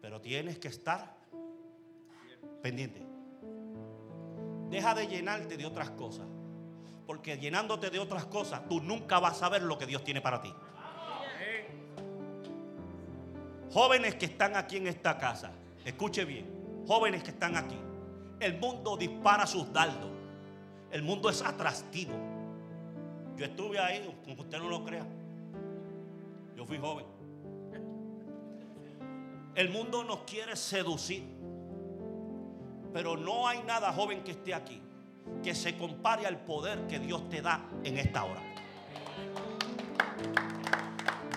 Pero 0.00 0.20
tienes 0.20 0.60
que 0.60 0.68
estar 0.68 1.16
pendiente. 2.62 3.04
Deja 4.70 4.94
de 4.94 5.08
llenarte 5.08 5.56
de 5.56 5.66
otras 5.66 5.90
cosas 5.90 6.28
porque 7.10 7.36
llenándote 7.38 7.90
de 7.90 7.98
otras 7.98 8.26
cosas, 8.26 8.68
tú 8.68 8.80
nunca 8.80 9.18
vas 9.18 9.42
a 9.42 9.48
ver 9.48 9.62
lo 9.62 9.76
que 9.76 9.84
Dios 9.84 10.04
tiene 10.04 10.20
para 10.20 10.40
ti. 10.40 10.54
Jóvenes 13.72 14.14
que 14.14 14.26
están 14.26 14.54
aquí 14.54 14.76
en 14.76 14.86
esta 14.86 15.18
casa, 15.18 15.50
escuche 15.84 16.24
bien, 16.24 16.84
jóvenes 16.86 17.24
que 17.24 17.30
están 17.30 17.56
aquí, 17.56 17.76
el 18.38 18.60
mundo 18.60 18.96
dispara 18.96 19.44
sus 19.44 19.72
dardos, 19.72 20.08
el 20.92 21.02
mundo 21.02 21.28
es 21.28 21.42
atractivo. 21.42 22.12
Yo 23.36 23.44
estuve 23.44 23.80
ahí, 23.80 24.08
como 24.22 24.42
usted 24.42 24.58
no 24.58 24.68
lo 24.68 24.84
crea, 24.84 25.04
yo 26.56 26.64
fui 26.64 26.78
joven. 26.78 27.06
El 29.56 29.68
mundo 29.70 30.04
nos 30.04 30.18
quiere 30.18 30.54
seducir, 30.54 31.24
pero 32.92 33.16
no 33.16 33.48
hay 33.48 33.64
nada 33.64 33.92
joven 33.92 34.22
que 34.22 34.30
esté 34.30 34.54
aquí 34.54 34.80
que 35.42 35.54
se 35.54 35.76
compare 35.76 36.26
al 36.26 36.38
poder 36.40 36.86
que 36.86 36.98
Dios 36.98 37.28
te 37.28 37.40
da 37.42 37.68
en 37.84 37.98
esta 37.98 38.24
hora. 38.24 38.42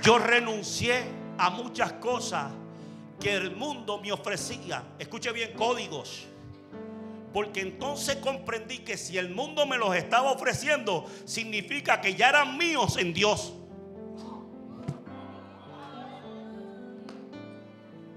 Yo 0.01 0.17
renuncié 0.17 1.03
a 1.37 1.49
muchas 1.49 1.93
cosas 1.93 2.51
que 3.19 3.33
el 3.33 3.55
mundo 3.55 3.99
me 4.01 4.11
ofrecía. 4.11 4.83
Escuche 4.99 5.31
bien, 5.31 5.53
códigos. 5.53 6.27
Porque 7.33 7.61
entonces 7.61 8.17
comprendí 8.17 8.79
que 8.79 8.97
si 8.97 9.17
el 9.17 9.29
mundo 9.29 9.65
me 9.65 9.77
los 9.77 9.95
estaba 9.95 10.31
ofreciendo, 10.31 11.05
significa 11.25 11.99
que 12.01 12.15
ya 12.15 12.29
eran 12.29 12.57
míos 12.57 12.97
en 12.97 13.13
Dios. 13.13 13.53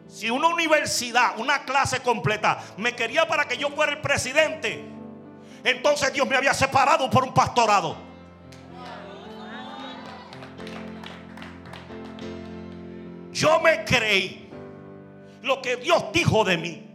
Si 0.08 0.28
una 0.30 0.48
universidad, 0.48 1.38
una 1.38 1.64
clase 1.64 2.00
completa, 2.00 2.62
me 2.78 2.94
quería 2.96 3.28
para 3.28 3.46
que 3.46 3.56
yo 3.56 3.70
fuera 3.70 3.92
el 3.92 4.00
presidente, 4.00 4.84
entonces 5.66 6.12
Dios 6.12 6.28
me 6.28 6.36
había 6.36 6.54
separado 6.54 7.10
por 7.10 7.24
un 7.24 7.34
pastorado. 7.34 7.96
Yo 13.32 13.58
me 13.58 13.84
creí 13.84 14.48
lo 15.42 15.60
que 15.60 15.74
Dios 15.74 16.04
dijo 16.12 16.44
de 16.44 16.56
mí. 16.56 16.88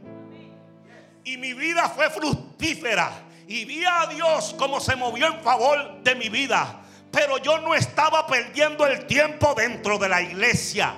Y 1.26 1.36
mi 1.36 1.54
vida 1.54 1.90
fue 1.90 2.10
fructífera. 2.10 3.12
Y 3.46 3.66
vi 3.66 3.84
a 3.84 4.08
Dios 4.08 4.56
como 4.58 4.80
se 4.80 4.96
movió 4.96 5.28
en 5.28 5.42
favor 5.42 6.02
de 6.02 6.16
mi 6.16 6.30
vida. 6.30 6.80
Pero 7.12 7.40
yo 7.40 7.60
no 7.60 7.76
estaba 7.76 8.26
perdiendo 8.26 8.88
el 8.88 9.06
tiempo 9.06 9.54
dentro 9.54 9.98
de 9.98 10.08
la 10.08 10.22
iglesia. 10.22 10.96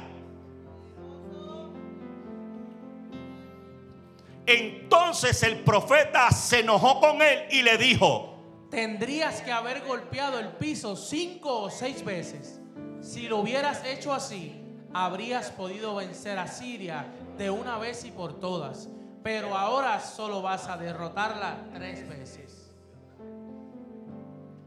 Entonces 4.46 5.42
el 5.44 5.60
profeta 5.64 6.30
se 6.32 6.60
enojó 6.60 7.00
con 7.00 7.22
él 7.22 7.46
y 7.50 7.62
le 7.62 7.78
dijo, 7.78 8.34
tendrías 8.70 9.42
que 9.42 9.52
haber 9.52 9.86
golpeado 9.86 10.40
el 10.40 10.50
piso 10.50 10.96
cinco 10.96 11.62
o 11.62 11.70
seis 11.70 12.04
veces. 12.04 12.60
Si 13.02 13.28
lo 13.28 13.40
hubieras 13.40 13.86
hecho 13.86 14.14
así, 14.14 14.62
habrías 14.94 15.52
podido 15.52 15.96
vencer 15.96 16.38
a 16.40 16.48
Siria 16.48 17.06
de 17.38 17.50
una 17.50 17.78
vez 17.78 18.04
y 18.06 18.12
por 18.12 18.40
todas. 18.40 18.90
Pero 19.24 19.56
ahora 19.58 20.02
solo 20.02 20.42
vas 20.42 20.68
a 20.68 20.78
derrotarla 20.78 21.70
tres 21.74 22.08
veces. 22.10 22.72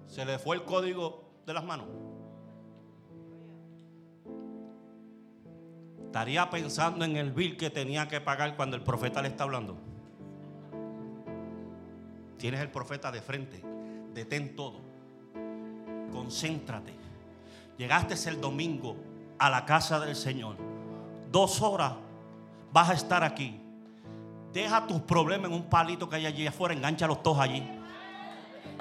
Se 0.07 0.24
le 0.24 0.39
fue 0.39 0.57
el 0.57 0.64
código 0.64 1.24
de 1.45 1.53
las 1.53 1.64
manos. 1.64 2.05
Estaría 6.17 6.49
pensando 6.49 7.05
en 7.05 7.14
el 7.19 7.31
bill 7.31 7.59
que 7.59 7.69
tenía 7.69 8.09
que 8.09 8.23
pagar 8.23 8.57
cuando 8.57 8.75
el 8.75 8.83
profeta 8.83 9.21
le 9.21 9.29
está 9.29 9.45
hablando. 9.45 9.77
Tienes 12.39 12.59
el 12.61 12.71
profeta 12.71 13.12
de 13.12 13.21
frente, 13.21 13.62
detén 14.14 14.57
todo, 14.57 14.81
concéntrate. 16.11 16.95
Llegaste 17.77 18.14
el 18.31 18.41
domingo 18.41 18.97
a 19.39 19.51
la 19.51 19.67
casa 19.67 20.01
del 20.01 20.17
Señor. 20.17 20.57
Dos 21.31 21.61
horas 21.61 21.93
vas 22.73 22.89
a 22.89 22.95
estar 22.95 23.23
aquí. 23.23 23.61
Deja 24.55 24.87
tus 24.87 25.03
problemas 25.03 25.51
en 25.51 25.55
un 25.55 25.69
palito 25.69 26.09
que 26.09 26.17
hay 26.17 26.25
allí 26.25 26.47
afuera, 26.47 26.75
los 27.07 27.23
todos 27.23 27.41
allí. 27.41 27.62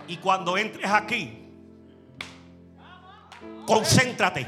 Y 0.08 0.16
cuando 0.18 0.58
entres 0.58 0.90
aquí, 0.90 1.50
concéntrate. 3.68 4.48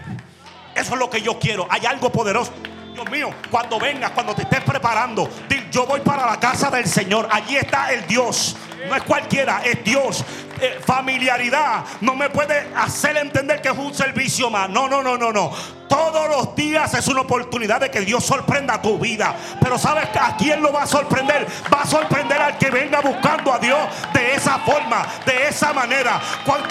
Eso 0.74 0.94
es 0.94 1.00
lo 1.00 1.10
que 1.10 1.22
yo 1.22 1.38
quiero. 1.38 1.68
Hay 1.70 1.86
algo 1.86 2.10
poderoso. 2.10 2.54
Dios 2.98 3.12
mío, 3.12 3.30
cuando 3.52 3.80
vengas, 3.80 4.10
cuando 4.10 4.34
te 4.34 4.42
estés 4.42 4.62
preparando, 4.62 5.30
yo 5.72 5.86
voy 5.86 6.00
para 6.00 6.26
la 6.26 6.40
casa 6.40 6.72
del 6.72 6.88
Señor. 6.88 7.28
Allí 7.32 7.56
está 7.56 7.94
el 7.94 8.08
Dios. 8.08 8.56
No 8.88 8.96
es 8.96 9.04
cualquiera, 9.04 9.62
es 9.64 9.84
Dios. 9.84 10.24
Eh, 10.60 10.80
familiaridad 10.84 11.84
no 12.02 12.16
me 12.16 12.30
puede 12.30 12.68
hacer 12.76 13.16
entender 13.18 13.62
que 13.62 13.70
es 13.70 13.78
un 13.78 13.94
servicio 13.94 14.50
más. 14.50 14.70
No, 14.70 14.88
no, 14.88 15.04
no, 15.04 15.18
no, 15.18 15.32
no. 15.32 15.52
Todos 15.88 16.28
los 16.30 16.56
días 16.56 16.94
es 16.96 17.08
una 17.08 17.22
oportunidad 17.22 17.80
de 17.80 17.90
que 17.90 18.02
Dios 18.02 18.26
sorprenda 18.26 18.82
tu 18.82 18.98
vida. 18.98 19.36
Pero 19.62 19.78
¿sabes 19.78 20.10
a 20.20 20.36
quién 20.36 20.62
lo 20.62 20.74
va 20.74 20.84
a 20.84 20.88
sorprender? 20.88 21.48
Va 21.74 21.82
a 21.82 21.86
sorprender 21.86 22.42
al 22.42 22.58
que 22.58 22.70
venga 22.70 23.02
buscando 23.02 23.54
a 23.54 23.60
Dios 23.60 23.80
de 24.14 24.34
esa 24.34 24.60
forma, 24.60 25.06
de 25.26 25.48
esa 25.48 25.74
manera. 25.74 26.20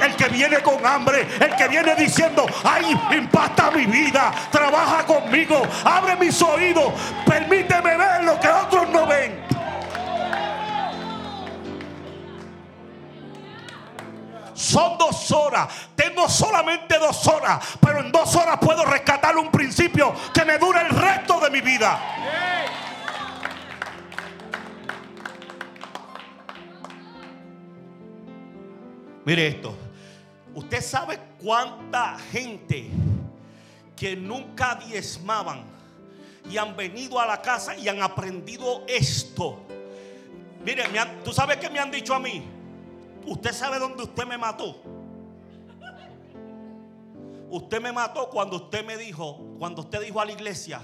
El 0.03 0.17
que 0.17 0.29
viene 0.29 0.59
con 0.61 0.85
hambre, 0.85 1.27
el 1.41 1.55
que 1.57 1.69
viene 1.69 1.95
diciendo, 1.95 2.47
ay, 2.65 2.99
impacta 3.17 3.71
mi 3.71 3.87
vida, 3.87 4.33
trabaja 4.51 5.05
conmigo, 5.07 5.63
abre 5.85 6.17
mis 6.17 6.41
oídos, 6.43 6.93
permíteme 7.27 7.97
ver 7.97 8.25
lo 8.25 8.39
que 8.41 8.49
otros 8.49 8.89
no 8.91 9.07
ven. 9.07 9.46
Son 14.57 14.97
dos 14.97 15.31
horas. 15.33 15.69
Tengo 15.95 16.27
solamente 16.29 16.99
dos 16.99 17.27
horas. 17.29 17.63
Pero 17.79 18.01
en 18.01 18.11
dos 18.11 18.35
horas 18.35 18.59
puedo 18.59 18.85
rescatar 18.87 19.37
un 19.37 19.51
principio 19.51 20.15
que 20.33 20.45
me 20.45 20.57
dure 20.59 20.81
el 20.81 20.89
resto 20.89 21.39
de 21.41 21.51
mi 21.51 21.61
vida. 21.61 22.01
Mire 29.27 29.47
esto. 29.49 29.77
Usted 30.55 30.81
sabe 30.81 31.19
cuánta 31.43 32.17
gente 32.33 32.89
que 33.95 34.17
nunca 34.17 34.77
diezmaban 34.77 35.65
y 36.49 36.57
han 36.57 36.75
venido 36.75 37.21
a 37.21 37.27
la 37.27 37.43
casa 37.43 37.77
y 37.77 37.89
han 37.89 38.03
aprendido 38.03 38.85
esto. 38.89 39.67
Mire, 40.65 40.85
tú 41.25 41.33
sabes 41.33 41.59
que 41.59 41.69
me 41.69 41.79
han 41.79 41.91
dicho 41.91 42.15
a 42.15 42.19
mí. 42.19 42.56
Usted 43.27 43.53
sabe 43.53 43.79
dónde 43.79 44.05
usted 44.05 44.25
me 44.25 44.39
mató. 44.39 44.81
Usted 47.51 47.81
me 47.81 47.93
mató 47.93 48.29
cuando 48.31 48.57
usted 48.57 48.85
me 48.85 48.97
dijo, 48.97 49.37
cuando 49.59 49.83
usted 49.83 50.03
dijo 50.03 50.21
a 50.21 50.25
la 50.25 50.33
iglesia, 50.33 50.81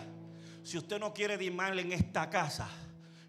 si 0.62 0.78
usted 0.78 0.98
no 0.98 1.12
quiere 1.12 1.36
diezmar 1.36 1.76
en 1.78 1.92
esta 1.92 2.30
casa, 2.30 2.68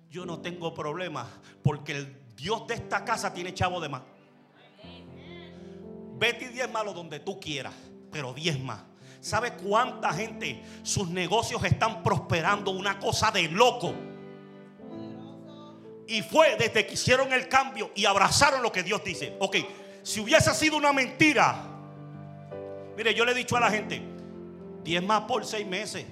yo 0.09 0.25
no 0.25 0.39
tengo 0.39 0.73
problema, 0.73 1.27
porque 1.63 1.93
el 1.93 2.23
Dios 2.35 2.67
de 2.67 2.75
esta 2.75 3.03
casa 3.03 3.33
tiene 3.33 3.53
chavo 3.53 3.79
de 3.79 3.89
más. 3.89 4.01
Vete 6.17 6.45
y 6.45 6.49
diezmalo 6.49 6.93
donde 6.93 7.19
tú 7.19 7.39
quieras, 7.39 7.73
pero 8.11 8.33
diezma. 8.33 8.85
¿Sabe 9.19 9.53
cuánta 9.53 10.13
gente 10.13 10.63
sus 10.83 11.09
negocios 11.09 11.63
están 11.63 12.03
prosperando? 12.03 12.71
Una 12.71 12.99
cosa 12.99 13.31
de 13.31 13.49
loco. 13.49 13.93
Y 16.07 16.21
fue 16.21 16.55
desde 16.57 16.85
que 16.85 16.93
hicieron 16.93 17.31
el 17.31 17.47
cambio 17.47 17.91
y 17.95 18.05
abrazaron 18.05 18.61
lo 18.61 18.71
que 18.71 18.83
Dios 18.83 19.03
dice. 19.03 19.35
Ok, 19.39 19.57
si 20.03 20.19
hubiese 20.19 20.53
sido 20.53 20.77
una 20.77 20.91
mentira, 20.91 21.63
mire, 22.97 23.13
yo 23.13 23.23
le 23.25 23.31
he 23.31 23.35
dicho 23.35 23.55
a 23.55 23.59
la 23.59 23.71
gente, 23.71 24.01
diezma 24.83 25.25
por 25.25 25.45
seis 25.45 25.65
meses. 25.65 26.05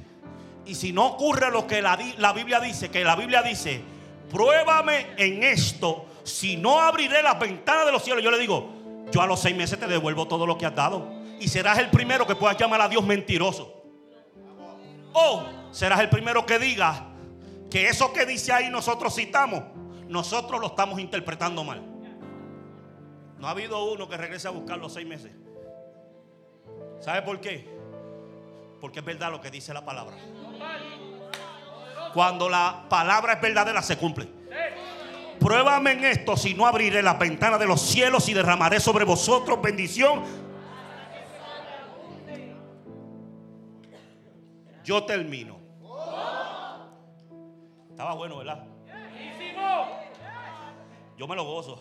Y 0.66 0.76
si 0.76 0.94
no 0.94 1.08
ocurre 1.08 1.52
lo 1.52 1.68
que 1.68 1.82
la, 1.82 2.00
la 2.18 2.34
Biblia 2.34 2.60
dice, 2.60 2.90
que 2.90 3.04
la 3.04 3.16
Biblia 3.16 3.42
dice, 3.42 3.82
pruébame 4.32 5.08
en 5.18 5.44
esto, 5.44 6.06
si 6.24 6.56
no 6.56 6.80
abriré 6.80 7.22
las 7.22 7.40
ventanas 7.40 7.86
de 7.86 7.92
los 7.92 8.04
cielos, 8.04 8.24
yo 8.24 8.32
le 8.32 8.40
digo, 8.40 8.70
yo 9.12 9.22
a 9.22 9.28
los 9.28 9.42
seis 9.42 9.56
meses 9.56 9.80
te 9.80 9.88
devuelvo 9.88 10.28
todo 10.28 10.46
lo 10.46 10.58
que 10.58 10.66
has 10.66 10.76
dado. 10.76 11.12
Y 11.40 11.48
serás 11.48 11.80
el 11.80 11.90
primero 11.90 12.26
que 12.26 12.36
puedas 12.36 12.58
llamar 12.58 12.82
a 12.82 12.88
Dios 12.88 13.04
mentiroso. 13.04 13.84
O 15.14 15.44
serás 15.72 16.00
el 16.00 16.10
primero 16.10 16.46
que 16.46 16.60
diga 16.60 17.08
que 17.70 17.88
eso 17.88 18.14
que 18.14 18.26
dice 18.26 18.54
ahí 18.54 18.70
nosotros 18.70 19.16
citamos, 19.16 19.64
nosotros 20.12 20.60
lo 20.60 20.68
estamos 20.68 21.00
interpretando 21.00 21.64
mal. 21.64 21.82
No 23.40 23.48
ha 23.48 23.52
habido 23.52 23.92
uno 23.92 24.08
que 24.10 24.18
regrese 24.18 24.48
a 24.48 24.52
buscar 24.52 24.78
los 24.78 24.94
seis 24.94 25.08
meses. 25.08 25.32
¿Sabe 27.00 27.22
por 27.22 27.40
qué? 27.40 27.68
Porque 28.80 29.00
es 29.00 29.06
verdad 29.06 29.32
lo 29.32 29.40
que 29.42 29.50
dice 29.50 29.74
la 29.74 29.84
palabra. 29.86 30.18
Cuando 32.14 32.50
la 32.50 32.86
palabra 32.90 33.34
es 33.34 33.42
verdadera, 33.42 33.82
se 33.82 33.98
cumple. 33.98 34.28
Pruébame 35.40 35.94
en 35.94 36.04
esto 36.04 36.38
si 36.38 36.54
no 36.54 36.68
abriré 36.68 37.02
las 37.02 37.18
ventanas 37.18 37.60
de 37.60 37.66
los 37.66 37.82
cielos 37.82 38.28
y 38.30 38.34
derramaré 38.34 38.80
sobre 38.80 39.06
vosotros 39.06 39.62
bendición. 39.62 40.24
Yo 44.84 45.04
termino. 45.06 45.58
Estaba 47.90 48.14
bueno, 48.14 48.38
¿verdad? 48.38 48.72
Yo 51.22 51.28
me 51.28 51.36
lo 51.36 51.44
gozo. 51.44 51.80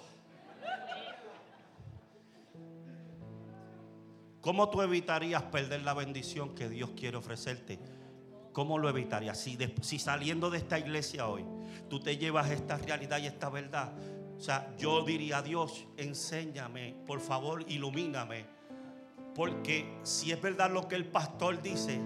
¿Cómo 4.43 4.69
tú 4.69 4.83
evitarías 4.83 5.45
perder 5.45 5.81
la 5.81 5.95
bendición 5.95 6.55
que 6.55 6.69
Dios 6.69 6.91
quiere 6.95 7.17
ofrecerte? 7.17 7.79
¿Cómo 8.53 8.77
lo 8.77 8.91
evitarías? 8.91 9.39
Si, 9.39 9.99
saliendo 9.99 10.51
de 10.51 10.59
esta 10.59 10.79
iglesia 10.79 11.27
hoy 11.27 11.47
tú 11.89 12.01
te 12.01 12.19
llevas 12.19 12.51
esta 12.51 12.77
realidad 12.77 13.17
y 13.17 13.29
esta 13.29 13.49
verdad, 13.49 13.95
o 14.37 14.41
sea, 14.41 14.77
yo 14.77 15.07
diría 15.07 15.39
a 15.39 15.43
Dios, 15.43 15.87
enséñame, 15.97 16.97
por 17.07 17.21
favor, 17.21 17.65
ilumíname. 17.67 18.45
Porque 19.35 19.91
si 20.03 20.33
es 20.33 20.43
verdad 20.43 20.71
lo 20.71 20.87
que 20.87 20.97
el 20.97 21.07
pastor 21.07 21.63
dice, 21.63 21.99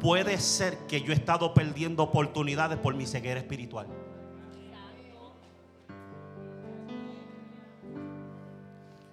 puede 0.00 0.40
ser 0.40 0.76
que 0.88 1.02
yo 1.02 1.12
he 1.12 1.16
estado 1.16 1.54
perdiendo 1.54 2.02
oportunidades 2.02 2.80
por 2.80 2.96
mi 2.96 3.06
ceguera 3.06 3.38
espiritual. 3.38 3.86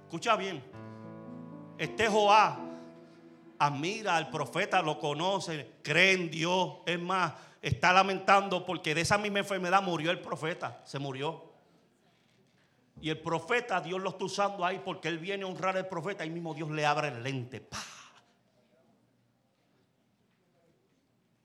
Escucha 0.07 0.37
bien, 0.37 0.63
este 1.77 2.07
Joá 2.07 2.57
admira 3.59 4.15
al 4.15 4.29
profeta, 4.29 4.81
lo 4.81 4.97
conoce, 4.99 5.73
cree 5.83 6.13
en 6.13 6.31
Dios. 6.31 6.77
Es 6.85 6.97
más, 6.97 7.33
está 7.61 7.91
lamentando 7.91 8.65
porque 8.65 8.95
de 8.95 9.01
esa 9.01 9.17
misma 9.17 9.39
enfermedad 9.39 9.83
murió 9.83 10.09
el 10.11 10.21
profeta, 10.21 10.81
se 10.85 10.97
murió. 10.97 11.51
Y 13.01 13.09
el 13.09 13.19
profeta, 13.19 13.81
Dios 13.81 14.01
lo 14.01 14.11
está 14.11 14.23
usando 14.23 14.63
ahí 14.63 14.81
porque 14.81 15.09
él 15.09 15.19
viene 15.19 15.43
a 15.43 15.47
honrar 15.47 15.75
al 15.75 15.89
profeta. 15.89 16.25
y 16.25 16.29
mismo 16.29 16.53
Dios 16.53 16.71
le 16.71 16.85
abre 16.85 17.09
el 17.09 17.21
lente. 17.21 17.67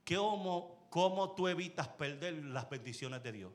¿Cómo, 0.06 0.86
¿Cómo 0.88 1.32
tú 1.32 1.48
evitas 1.48 1.88
perder 1.88 2.34
las 2.44 2.70
bendiciones 2.70 3.20
de 3.24 3.32
Dios? 3.32 3.52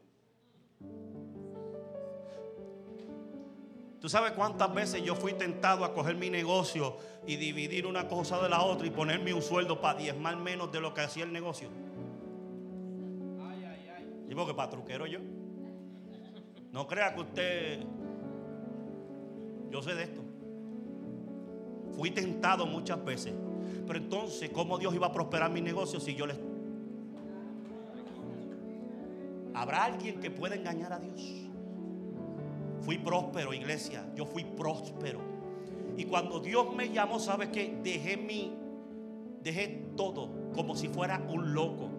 ¿Tú 3.99 4.09
sabes 4.09 4.33
cuántas 4.33 4.73
veces 4.73 5.01
yo 5.01 5.15
fui 5.15 5.33
tentado 5.33 5.83
a 5.83 5.93
coger 5.93 6.15
mi 6.15 6.29
negocio 6.29 6.97
y 7.25 7.35
dividir 7.35 7.87
una 7.87 8.07
cosa 8.07 8.39
de 8.41 8.47
la 8.47 8.61
otra 8.61 8.85
y 8.85 8.91
ponerme 8.91 9.33
un 9.33 9.41
sueldo 9.41 9.81
para 9.81 9.97
diezmar 9.97 10.37
menos 10.37 10.71
de 10.71 10.79
lo 10.79 10.93
que 10.93 11.01
hacía 11.01 11.23
el 11.23 11.33
negocio? 11.33 11.69
Ay, 13.41 13.63
ay, 13.65 13.89
ay. 13.95 14.05
Digo 14.27 14.45
que 14.45 14.53
para 14.53 14.69
yo. 15.07 15.19
No 16.71 16.85
crea 16.85 17.15
que 17.15 17.21
usted. 17.21 17.79
Yo 19.71 19.81
sé 19.81 19.95
de 19.95 20.03
esto. 20.03 20.21
Fui 21.95 22.11
tentado 22.11 22.67
muchas 22.67 23.03
veces. 23.03 23.33
Pero 23.87 23.97
entonces, 23.97 24.51
¿cómo 24.51 24.77
Dios 24.77 24.93
iba 24.93 25.07
a 25.07 25.11
prosperar 25.11 25.49
mi 25.49 25.61
negocio 25.61 25.99
si 25.99 26.13
yo 26.13 26.27
les. 26.27 26.37
¿Habrá 29.55 29.85
alguien 29.85 30.19
que 30.19 30.29
pueda 30.29 30.53
engañar 30.53 30.93
a 30.93 30.99
Dios? 30.99 31.46
Fui 32.87 32.97
próspero, 32.97 33.53
iglesia. 33.53 34.01
Yo 34.15 34.25
fui 34.25 34.45
próspero. 34.45 35.19
Y 35.97 36.05
cuando 36.05 36.39
Dios 36.39 36.73
me 36.73 36.89
llamó, 36.89 37.19
¿sabes 37.19 37.49
qué? 37.49 37.81
Dejé 37.83 38.15
mi, 38.15 38.55
dejé 39.43 39.89
todo 39.97 40.29
como 40.55 40.73
si 40.73 40.87
fuera 40.87 41.21
un 41.27 41.53
loco. 41.53 41.89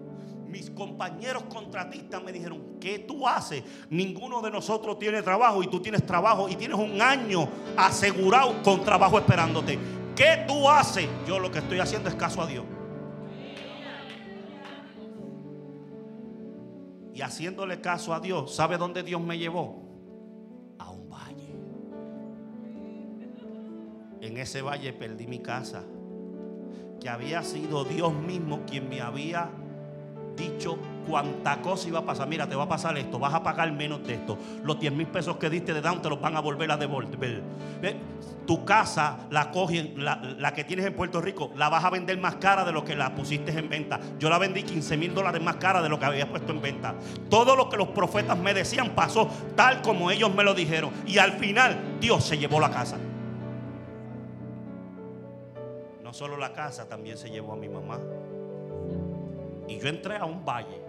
Mis 0.47 0.71
compañeros 0.71 1.43
contratistas 1.43 2.23
me 2.23 2.31
dijeron, 2.31 2.79
¿qué 2.81 2.97
tú 2.97 3.27
haces? 3.27 3.63
Ninguno 3.91 4.41
de 4.41 4.49
nosotros 4.49 4.97
tiene 4.97 5.21
trabajo 5.21 5.61
y 5.61 5.67
tú 5.67 5.79
tienes 5.79 6.03
trabajo 6.07 6.49
y 6.49 6.55
tienes 6.55 6.79
un 6.79 6.99
año 6.99 7.47
asegurado 7.77 8.59
con 8.63 8.83
trabajo 8.83 9.19
esperándote. 9.19 9.77
¿Qué 10.15 10.43
tú 10.47 10.67
haces? 10.67 11.07
Yo 11.27 11.37
lo 11.37 11.51
que 11.51 11.59
estoy 11.59 11.77
haciendo 11.77 12.09
es 12.09 12.15
caso 12.15 12.41
a 12.41 12.47
Dios. 12.47 12.65
Y 17.13 17.21
haciéndole 17.21 17.79
caso 17.79 18.11
a 18.11 18.19
Dios, 18.19 18.55
¿sabe 18.55 18.79
dónde 18.79 19.03
Dios 19.03 19.21
me 19.21 19.37
llevó? 19.37 19.88
En 24.21 24.37
ese 24.37 24.61
valle 24.61 24.93
perdí 24.93 25.27
mi 25.27 25.39
casa. 25.39 25.83
Que 26.99 27.09
había 27.09 27.43
sido 27.43 27.85
Dios 27.85 28.13
mismo 28.13 28.61
quien 28.65 28.89
me 28.89 29.01
había 29.01 29.49
dicho 30.35 30.77
cuánta 31.07 31.61
cosa 31.61 31.87
iba 31.87 31.99
a 31.99 32.05
pasar. 32.05 32.27
Mira, 32.27 32.47
te 32.47 32.55
va 32.55 32.63
a 32.63 32.69
pasar 32.69 32.97
esto, 32.97 33.19
vas 33.19 33.33
a 33.33 33.43
pagar 33.43 33.71
menos 33.71 34.05
de 34.05 34.15
esto. 34.15 34.37
Los 34.63 34.79
10 34.79 34.93
mil 34.93 35.07
pesos 35.07 35.37
que 35.37 35.49
diste 35.49 35.73
de 35.73 35.81
down 35.81 36.01
te 36.01 36.09
los 36.09 36.19
van 36.19 36.35
a 36.35 36.39
volver 36.39 36.71
a 36.71 36.77
devolver. 36.77 37.43
Tu 38.45 38.65
casa, 38.65 39.27
la 39.29 39.51
cogen, 39.51 40.03
la, 40.03 40.53
que 40.55 40.63
tienes 40.63 40.85
en 40.85 40.95
Puerto 40.95 41.21
Rico, 41.21 41.51
la 41.55 41.69
vas 41.69 41.83
a 41.83 41.89
vender 41.91 42.17
más 42.17 42.35
cara 42.35 42.65
de 42.65 42.71
lo 42.71 42.83
que 42.83 42.95
la 42.95 43.13
pusiste 43.13 43.51
en 43.51 43.69
venta. 43.69 43.99
Yo 44.17 44.29
la 44.29 44.39
vendí 44.39 44.63
15 44.63 44.97
mil 44.97 45.13
dólares 45.13 45.41
más 45.41 45.57
cara 45.57 45.81
de 45.81 45.89
lo 45.89 45.99
que 45.99 46.05
había 46.05 46.27
puesto 46.27 46.51
en 46.51 46.61
venta. 46.61 46.95
Todo 47.29 47.55
lo 47.55 47.69
que 47.69 47.77
los 47.77 47.89
profetas 47.89 48.37
me 48.37 48.53
decían 48.53 48.91
pasó 48.95 49.29
tal 49.55 49.81
como 49.81 50.09
ellos 50.09 50.33
me 50.33 50.43
lo 50.43 50.53
dijeron. 50.53 50.91
Y 51.05 51.19
al 51.19 51.33
final 51.33 51.97
Dios 51.99 52.23
se 52.23 52.37
llevó 52.37 52.59
la 52.59 52.71
casa. 52.71 52.97
Solo 56.19 56.35
la 56.35 56.51
casa, 56.51 56.89
también 56.89 57.17
se 57.17 57.29
llevó 57.29 57.53
a 57.53 57.55
mi 57.55 57.69
mamá. 57.69 57.97
Y 59.69 59.79
yo 59.79 59.87
entré 59.87 60.17
a 60.17 60.25
un 60.25 60.43
valle. 60.43 60.81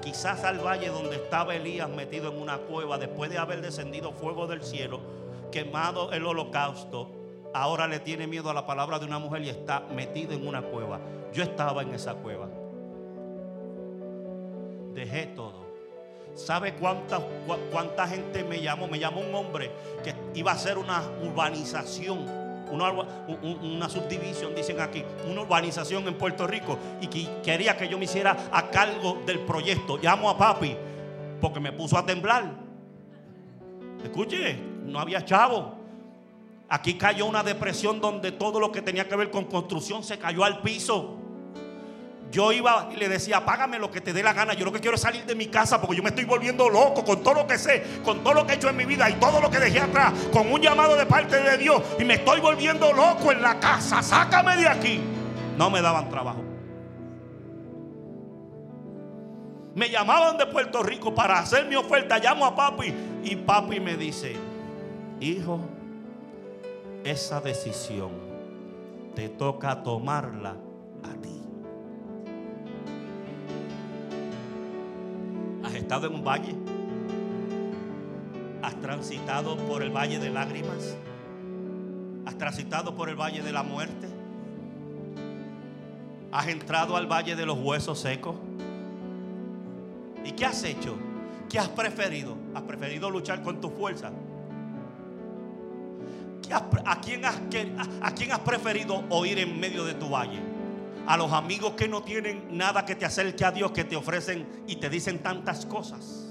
Quizás 0.00 0.44
al 0.44 0.60
valle 0.64 0.86
donde 0.88 1.16
estaba 1.16 1.56
Elías 1.56 1.90
metido 1.90 2.30
en 2.30 2.40
una 2.40 2.58
cueva 2.58 2.96
después 2.96 3.28
de 3.28 3.38
haber 3.38 3.60
descendido 3.60 4.12
fuego 4.12 4.46
del 4.46 4.62
cielo, 4.62 5.00
quemado 5.50 6.12
el 6.12 6.24
holocausto. 6.24 7.10
Ahora 7.52 7.88
le 7.88 7.98
tiene 7.98 8.28
miedo 8.28 8.50
a 8.50 8.54
la 8.54 8.66
palabra 8.66 9.00
de 9.00 9.06
una 9.06 9.18
mujer 9.18 9.42
y 9.42 9.48
está 9.48 9.80
metido 9.80 10.32
en 10.34 10.46
una 10.46 10.62
cueva. 10.62 11.00
Yo 11.32 11.42
estaba 11.42 11.82
en 11.82 11.94
esa 11.94 12.14
cueva. 12.14 12.48
Dejé 14.94 15.26
todo. 15.34 15.66
¿Sabe 16.36 16.74
cuánta, 16.74 17.18
cuánta 17.72 18.06
gente 18.06 18.44
me 18.44 18.62
llamó? 18.62 18.86
Me 18.86 19.00
llamó 19.00 19.22
un 19.22 19.34
hombre 19.34 19.72
que 20.04 20.14
iba 20.34 20.52
a 20.52 20.54
hacer 20.54 20.78
una 20.78 21.02
urbanización, 21.20 22.47
una, 22.70 22.90
una 22.90 23.88
subdivisión, 23.88 24.54
dicen 24.54 24.80
aquí, 24.80 25.04
una 25.28 25.42
urbanización 25.42 26.06
en 26.08 26.14
Puerto 26.14 26.46
Rico 26.46 26.78
y 27.00 27.06
que 27.06 27.28
quería 27.42 27.76
que 27.76 27.88
yo 27.88 27.98
me 27.98 28.04
hiciera 28.04 28.36
a 28.52 28.70
cargo 28.70 29.18
del 29.26 29.40
proyecto. 29.40 29.98
Llamo 29.98 30.30
a 30.30 30.36
papi 30.36 30.76
porque 31.40 31.60
me 31.60 31.72
puso 31.72 31.96
a 31.96 32.04
temblar. 32.04 32.50
Escuche, 34.02 34.58
no 34.84 34.98
había 34.98 35.24
chavo. 35.24 35.76
Aquí 36.68 36.94
cayó 36.94 37.26
una 37.26 37.42
depresión 37.42 38.00
donde 38.00 38.32
todo 38.32 38.60
lo 38.60 38.70
que 38.70 38.82
tenía 38.82 39.08
que 39.08 39.16
ver 39.16 39.30
con 39.30 39.44
construcción 39.44 40.04
se 40.04 40.18
cayó 40.18 40.44
al 40.44 40.60
piso. 40.60 41.16
Yo 42.30 42.52
iba 42.52 42.88
y 42.92 42.96
le 42.96 43.08
decía, 43.08 43.44
págame 43.44 43.78
lo 43.78 43.90
que 43.90 44.00
te 44.00 44.12
dé 44.12 44.22
la 44.22 44.34
gana. 44.34 44.52
Yo 44.52 44.64
lo 44.64 44.72
que 44.72 44.80
quiero 44.80 44.96
es 44.96 45.00
salir 45.00 45.24
de 45.24 45.34
mi 45.34 45.46
casa 45.46 45.80
porque 45.80 45.96
yo 45.96 46.02
me 46.02 46.10
estoy 46.10 46.24
volviendo 46.24 46.68
loco 46.68 47.04
con 47.04 47.22
todo 47.22 47.34
lo 47.34 47.46
que 47.46 47.56
sé, 47.56 47.82
con 48.04 48.22
todo 48.22 48.34
lo 48.34 48.46
que 48.46 48.52
he 48.52 48.56
hecho 48.56 48.68
en 48.68 48.76
mi 48.76 48.84
vida 48.84 49.08
y 49.08 49.14
todo 49.14 49.40
lo 49.40 49.50
que 49.50 49.58
dejé 49.58 49.80
atrás, 49.80 50.12
con 50.30 50.52
un 50.52 50.60
llamado 50.60 50.94
de 50.96 51.06
parte 51.06 51.40
de 51.40 51.56
Dios. 51.56 51.82
Y 51.98 52.04
me 52.04 52.14
estoy 52.14 52.40
volviendo 52.40 52.92
loco 52.92 53.32
en 53.32 53.40
la 53.40 53.58
casa. 53.58 54.02
Sácame 54.02 54.56
de 54.56 54.68
aquí. 54.68 55.00
No 55.56 55.70
me 55.70 55.80
daban 55.80 56.08
trabajo. 56.10 56.44
Me 59.74 59.88
llamaban 59.88 60.36
de 60.36 60.46
Puerto 60.46 60.82
Rico 60.82 61.14
para 61.14 61.38
hacer 61.38 61.66
mi 61.66 61.76
oferta. 61.76 62.18
Llamo 62.18 62.44
a 62.44 62.54
papi 62.54 62.92
y 63.22 63.36
papi 63.36 63.80
me 63.80 63.96
dice, 63.96 64.36
hijo, 65.20 65.60
esa 67.04 67.40
decisión 67.40 68.10
te 69.14 69.28
toca 69.28 69.82
tomarla 69.82 70.56
a 71.04 71.14
ti. 71.22 71.37
Estado 75.88 76.06
en 76.06 76.14
un 76.16 76.22
valle? 76.22 76.54
¿Has 78.62 78.78
transitado 78.78 79.56
por 79.56 79.82
el 79.82 79.88
valle 79.90 80.18
de 80.18 80.28
lágrimas? 80.28 80.94
¿Has 82.26 82.36
transitado 82.36 82.94
por 82.94 83.08
el 83.08 83.16
valle 83.16 83.40
de 83.42 83.50
la 83.52 83.62
muerte? 83.62 84.06
¿Has 86.30 86.46
entrado 86.48 86.94
al 86.94 87.06
valle 87.06 87.34
de 87.34 87.46
los 87.46 87.58
huesos 87.58 87.98
secos? 88.00 88.36
¿Y 90.26 90.32
qué 90.32 90.44
has 90.44 90.62
hecho? 90.64 90.94
¿Qué 91.48 91.58
has 91.58 91.70
preferido? 91.70 92.36
¿Has 92.54 92.64
preferido 92.64 93.08
luchar 93.08 93.40
con 93.42 93.58
tu 93.58 93.70
fuerza? 93.70 94.10
¿Qué 96.46 96.52
has 96.52 96.62
pre- 96.64 96.82
¿A 96.84 97.00
quién 97.00 97.24
has, 97.24 97.40
a 98.02 98.10
quién 98.14 98.32
has 98.32 98.40
preferido 98.40 99.04
oír 99.08 99.38
en 99.38 99.58
medio 99.58 99.86
de 99.86 99.94
tu 99.94 100.10
valle? 100.10 100.38
A 101.08 101.16
los 101.16 101.32
amigos 101.32 101.72
que 101.72 101.88
no 101.88 102.02
tienen 102.02 102.56
nada 102.56 102.84
que 102.84 102.94
te 102.94 103.06
acerque 103.06 103.42
a 103.42 103.50
Dios, 103.50 103.72
que 103.72 103.84
te 103.84 103.96
ofrecen 103.96 104.46
y 104.66 104.76
te 104.76 104.90
dicen 104.90 105.20
tantas 105.20 105.64
cosas. 105.64 106.26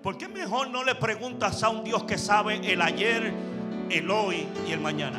¿Por 0.00 0.16
qué 0.16 0.28
mejor 0.28 0.70
no 0.70 0.84
le 0.84 0.94
preguntas 0.94 1.60
a 1.64 1.70
un 1.70 1.82
Dios 1.82 2.04
que 2.04 2.16
sabe 2.16 2.72
el 2.72 2.80
ayer, 2.80 3.34
el 3.90 4.08
hoy 4.12 4.46
y 4.64 4.70
el 4.70 4.78
mañana? 4.78 5.18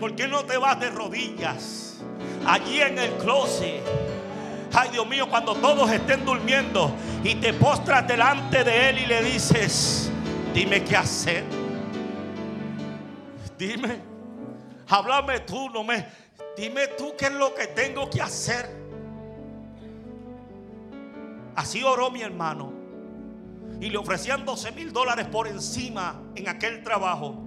¿Por 0.00 0.16
qué 0.16 0.26
no 0.26 0.46
te 0.46 0.56
vas 0.56 0.80
de 0.80 0.88
rodillas 0.88 2.02
allí 2.46 2.80
en 2.80 2.98
el 2.98 3.10
closet? 3.18 3.82
Ay 4.72 4.88
Dios 4.92 5.06
mío, 5.06 5.28
cuando 5.28 5.54
todos 5.56 5.90
estén 5.90 6.24
durmiendo 6.24 6.90
y 7.22 7.34
te 7.34 7.52
postras 7.52 8.08
delante 8.08 8.64
de 8.64 8.88
Él 8.88 8.98
y 9.00 9.06
le 9.06 9.22
dices, 9.24 10.10
dime 10.54 10.82
qué 10.84 10.96
hacer. 10.96 11.44
Dime, 13.58 14.11
háblame 14.92 15.40
tú, 15.40 15.70
no 15.70 15.82
me, 15.82 16.06
dime 16.56 16.86
tú 16.98 17.14
qué 17.16 17.26
es 17.26 17.32
lo 17.32 17.54
que 17.54 17.66
tengo 17.68 18.10
que 18.10 18.20
hacer. 18.20 18.68
Así 21.56 21.82
oró 21.82 22.10
mi 22.10 22.22
hermano. 22.22 22.72
Y 23.80 23.88
le 23.90 23.98
ofrecían 23.98 24.44
12 24.44 24.72
mil 24.72 24.92
dólares 24.92 25.26
por 25.26 25.48
encima 25.48 26.20
en 26.34 26.48
aquel 26.48 26.82
trabajo. 26.82 27.42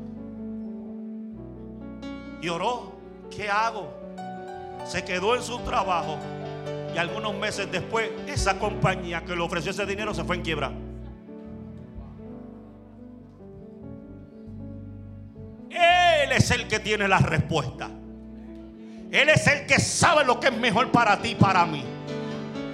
Y 2.41 2.49
oró, 2.49 2.93
¿qué 3.29 3.49
hago? 3.49 3.93
Se 4.83 5.03
quedó 5.05 5.35
en 5.35 5.43
su 5.43 5.59
trabajo. 5.59 6.17
Y 6.93 6.97
algunos 6.97 7.35
meses 7.35 7.71
después, 7.71 8.09
esa 8.27 8.57
compañía 8.59 9.23
que 9.23 9.35
le 9.35 9.41
ofreció 9.41 9.71
ese 9.71 9.85
dinero 9.85 10.13
se 10.13 10.23
fue 10.23 10.35
en 10.35 10.41
quiebra. 10.41 10.71
Él 16.25 16.31
es 16.31 16.49
el 16.49 16.67
que 16.67 16.79
tiene 16.79 17.07
la 17.07 17.19
respuesta. 17.19 17.87
Él 19.11 19.29
es 19.29 19.45
el 19.45 19.67
que 19.67 19.79
sabe 19.79 20.25
lo 20.25 20.39
que 20.39 20.47
es 20.47 20.57
mejor 20.57 20.91
para 20.91 21.21
ti 21.21 21.29
y 21.29 21.35
para 21.35 21.67
mí. 21.67 21.83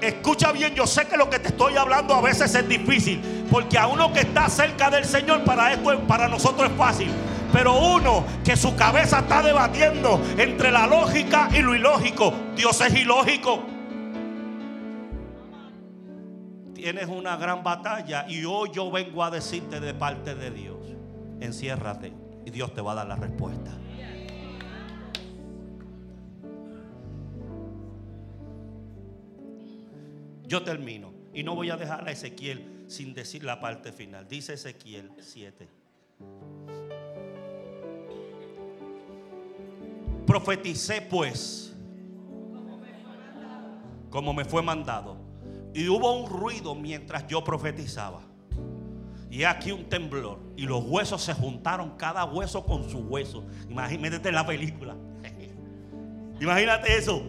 Escucha 0.02 0.54
bien, 0.54 0.74
yo 0.74 0.88
sé 0.88 1.06
que 1.06 1.18
lo 1.18 1.30
que 1.30 1.38
te 1.38 1.50
estoy 1.50 1.76
hablando 1.76 2.14
a 2.14 2.22
veces 2.22 2.56
es 2.56 2.68
difícil, 2.70 3.22
porque 3.52 3.78
a 3.78 3.88
uno 3.88 4.14
que 4.14 4.22
está 4.22 4.48
cerca 4.48 4.90
del 4.90 5.04
Señor 5.04 5.44
para 5.44 5.74
esto 5.74 6.00
para 6.08 6.30
nosotros 6.30 6.72
es 6.72 6.78
fácil, 6.78 7.12
pero 7.52 7.78
uno 7.78 8.24
que 8.46 8.56
su 8.56 8.74
cabeza 8.78 9.20
está 9.20 9.44
debatiendo 9.44 10.22
entre 10.38 10.72
la 10.72 10.88
lógica 10.88 11.50
y 11.54 11.60
lo 11.60 11.76
ilógico, 11.76 12.34
Dios 12.56 12.80
es 12.80 12.96
ilógico. 12.96 13.66
Tienes 16.74 17.08
una 17.08 17.36
gran 17.36 17.64
batalla 17.64 18.26
y 18.30 18.46
hoy 18.46 18.70
yo 18.74 18.90
vengo 18.90 19.26
a 19.26 19.30
decirte 19.30 19.82
de 19.82 19.94
parte 19.94 20.36
de 20.36 20.52
Dios, 20.52 20.78
enciérrate 21.42 22.31
y 22.46 22.52
Dios 22.52 22.74
te 22.74 22.82
va 22.82 22.94
a 22.94 22.96
dar 22.96 23.08
la 23.08 23.16
respuesta. 23.16 23.72
Yo 30.48 30.64
termino 30.64 31.14
y 31.34 31.44
no 31.44 31.56
voy 31.56 31.70
a 31.70 31.78
dejar 31.78 32.08
a 32.08 32.12
Ezequiel 32.12 32.84
sin 32.88 33.14
decir 33.14 33.44
la 33.44 33.60
parte 33.60 33.92
final. 33.92 34.28
Dice 34.28 34.54
Ezequiel 34.54 35.12
7. 35.20 35.68
Profeticé 40.26 41.02
pues 41.02 41.72
como 44.12 44.34
me 44.34 44.46
fue 44.46 44.62
mandado. 44.62 45.18
Y 45.74 45.88
hubo 45.88 46.14
un 46.22 46.30
ruido 46.30 46.76
mientras 46.76 47.26
yo 47.28 47.44
profetizaba. 47.44 48.22
Y 49.32 49.46
aquí 49.46 49.72
un 49.72 49.86
temblor. 49.86 50.40
Y 50.58 50.64
los 50.64 50.84
huesos 50.84 51.24
se 51.24 51.34
juntaron, 51.34 51.92
cada 51.98 52.26
hueso 52.26 52.66
con 52.66 52.90
su 52.90 53.00
hueso. 53.00 53.46
Imagínate 53.70 54.30
la 54.30 54.46
película. 54.46 54.94
Imagínate 56.42 56.98
eso. 56.98 57.24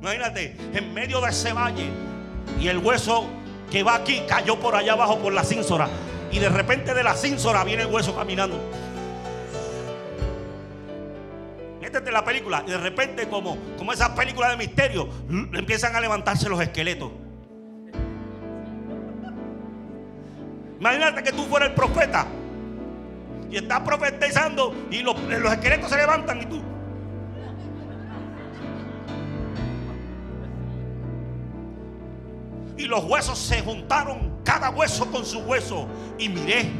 Imagínate, 0.00 0.56
en 0.74 0.92
medio 0.92 1.20
de 1.20 1.30
ese 1.30 1.52
valle. 1.52 1.88
Y 2.60 2.66
el 2.66 2.78
hueso 2.78 3.26
que 3.70 3.84
va 3.84 3.94
aquí 3.94 4.22
cayó 4.28 4.58
por 4.58 4.74
allá 4.74 4.94
abajo 4.94 5.18
por 5.20 5.32
la 5.32 5.44
cínsora. 5.44 5.88
Y 6.32 6.40
de 6.40 6.48
repente 6.48 6.92
de 6.92 7.04
la 7.04 7.14
cínsora 7.14 7.62
viene 7.62 7.84
el 7.84 7.94
hueso 7.94 8.16
caminando. 8.16 8.58
Métete 11.80 12.08
en 12.08 12.14
la 12.14 12.24
película. 12.24 12.64
Y 12.66 12.70
de 12.72 12.78
repente, 12.78 13.28
como, 13.28 13.56
como 13.76 13.92
esas 13.92 14.10
películas 14.10 14.50
de 14.50 14.56
misterio, 14.56 15.08
empiezan 15.28 15.94
a 15.94 16.00
levantarse 16.00 16.48
los 16.48 16.60
esqueletos. 16.60 17.12
Imagínate 20.78 21.22
que 21.22 21.32
tú 21.32 21.44
fueras 21.44 21.70
el 21.70 21.74
profeta. 21.74 22.26
Y 23.50 23.56
estás 23.56 23.80
profetizando. 23.80 24.74
Y 24.90 25.02
los, 25.02 25.16
esqueletos 25.52 25.90
se 25.90 25.96
levantan 25.96 26.42
y 26.42 26.46
tú. 26.46 26.62
y 32.78 32.84
los 32.84 33.04
huesos 33.04 33.36
se 33.36 33.60
juntaron, 33.60 34.38
cada 34.44 34.70
hueso 34.70 35.10
con 35.10 35.26
su 35.26 35.40
hueso. 35.40 35.88
Y 36.16 36.28
miré, 36.28 36.70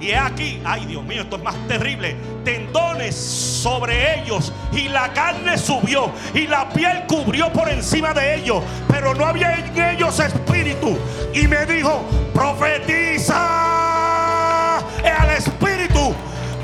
y 0.00 0.08
he 0.08 0.16
aquí, 0.16 0.60
ay 0.64 0.86
Dios 0.86 1.04
mío, 1.04 1.22
esto 1.22 1.36
es 1.36 1.42
más 1.42 1.56
terrible, 1.66 2.16
tendones 2.44 3.14
sobre 3.14 4.20
ellos, 4.20 4.52
y 4.72 4.88
la 4.88 5.12
carne 5.12 5.58
subió, 5.58 6.10
y 6.34 6.46
la 6.46 6.68
piel 6.68 7.04
cubrió 7.06 7.52
por 7.52 7.68
encima 7.68 8.14
de 8.14 8.36
ellos, 8.36 8.62
pero 8.88 9.14
no 9.14 9.26
había 9.26 9.54
en 9.54 9.78
ellos 9.96 10.20
espíritu. 10.20 10.96
Y 11.34 11.46
me 11.46 11.66
dijo, 11.66 12.02
profetiza 12.32 13.38
al 14.78 15.30
espíritu. 15.36 16.14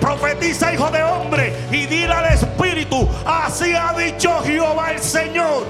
Profetiza, 0.00 0.72
hijo 0.74 0.90
de 0.90 1.02
hombre, 1.02 1.56
y 1.70 1.86
dile 1.86 2.12
al 2.12 2.26
espíritu: 2.26 3.08
Así 3.24 3.74
ha 3.74 3.94
dicho 3.94 4.42
Jehová 4.42 4.92
el 4.92 4.98
Señor. 4.98 5.64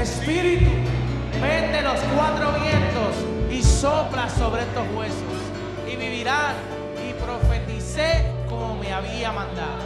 Espíritu, 0.00 0.70
vete 1.40 1.82
los 1.82 2.00
cuatro 2.16 2.52
vientos 2.52 3.14
y 3.50 3.62
sopla 3.62 4.30
sobre 4.30 4.62
estos 4.62 4.86
huesos 4.96 5.22
y 5.86 5.96
vivirán. 5.96 6.73
Profeticé 7.24 8.26
como 8.50 8.76
me 8.76 8.92
había 8.92 9.32
mandado. 9.32 9.82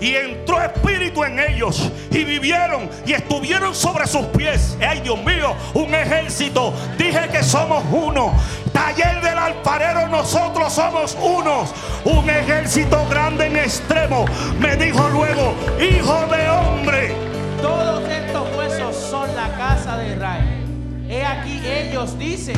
Y 0.00 0.14
entró 0.14 0.62
espíritu 0.62 1.22
en 1.24 1.38
ellos 1.38 1.90
y 2.10 2.24
vivieron 2.24 2.88
y 3.04 3.12
estuvieron 3.12 3.74
sobre 3.74 4.06
sus 4.06 4.24
pies. 4.28 4.78
Ay 4.80 5.00
Dios 5.00 5.22
mío, 5.22 5.54
un 5.74 5.94
ejército. 5.94 6.72
Dije 6.96 7.28
que 7.30 7.42
somos 7.42 7.84
uno. 7.92 8.32
Taller 8.72 9.20
del 9.20 9.36
alfarero, 9.36 10.08
nosotros 10.08 10.72
somos 10.72 11.18
unos. 11.20 11.74
Un 12.04 12.30
ejército 12.30 13.06
grande 13.10 13.46
en 13.46 13.56
extremo. 13.56 14.24
Me 14.58 14.74
dijo 14.76 15.06
luego, 15.10 15.52
hijo 15.78 16.26
de 16.34 16.48
hombre. 16.48 17.14
Todos 17.60 18.08
estos 18.08 18.56
huesos 18.56 18.96
son 18.96 19.28
la 19.36 19.54
casa 19.58 19.98
de 19.98 20.14
Israel. 20.14 20.64
He 21.10 21.26
aquí 21.26 21.60
ellos 21.66 22.18
dicen, 22.18 22.56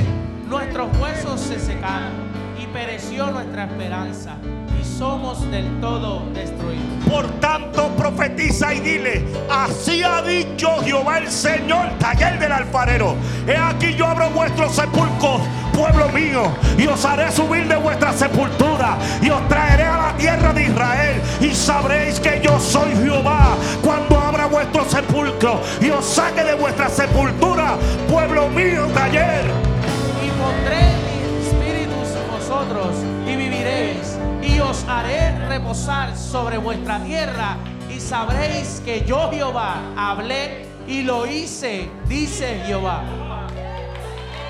nuestros 0.48 0.96
huesos 0.98 1.40
se 1.40 1.58
secaron 1.58 2.31
pereció 2.72 3.26
nuestra 3.26 3.64
esperanza 3.64 4.36
y 4.80 4.84
somos 4.84 5.50
del 5.50 5.80
todo 5.80 6.22
destruidos. 6.34 6.82
Por 7.08 7.26
tanto, 7.40 7.88
profetiza 7.96 8.72
y 8.74 8.80
dile, 8.80 9.24
así 9.50 10.02
ha 10.02 10.22
dicho 10.22 10.68
Jehová 10.82 11.18
el 11.18 11.28
Señor, 11.28 11.90
taller 11.98 12.38
del 12.38 12.52
alfarero. 12.52 13.16
He 13.46 13.56
aquí 13.56 13.94
yo 13.94 14.06
abro 14.06 14.30
vuestros 14.30 14.74
sepulcros, 14.74 15.42
pueblo 15.72 16.08
mío, 16.08 16.44
y 16.78 16.86
os 16.86 17.04
haré 17.04 17.30
subir 17.30 17.68
de 17.68 17.76
vuestra 17.76 18.12
sepultura, 18.12 18.96
y 19.20 19.28
os 19.28 19.46
traeré 19.48 19.84
a 19.84 19.98
la 19.98 20.16
tierra 20.16 20.52
de 20.52 20.64
Israel, 20.64 21.20
y 21.40 21.50
sabréis 21.50 22.18
que 22.18 22.40
yo 22.42 22.58
soy 22.58 22.92
Jehová 22.96 23.56
cuando 23.82 24.18
abra 24.18 24.46
vuestro 24.46 24.84
sepulcro 24.84 25.60
y 25.80 25.90
os 25.90 26.04
saque 26.04 26.42
de 26.44 26.54
vuestra 26.54 26.88
sepultura, 26.88 27.76
pueblo 28.08 28.48
mío, 28.48 28.86
taller. 28.94 29.44
Y 30.24 30.30
pondré 30.40 31.01
y 33.26 33.36
viviréis, 33.36 34.18
y 34.42 34.60
os 34.60 34.84
haré 34.88 35.36
reposar 35.48 36.16
sobre 36.16 36.58
vuestra 36.58 37.02
tierra, 37.02 37.56
y 37.90 37.98
sabréis 37.98 38.80
que 38.84 39.04
yo 39.04 39.30
Jehová 39.30 39.82
hablé 39.96 40.66
y 40.86 41.02
lo 41.02 41.26
hice, 41.26 41.88
dice 42.08 42.62
Jehová. 42.66 43.21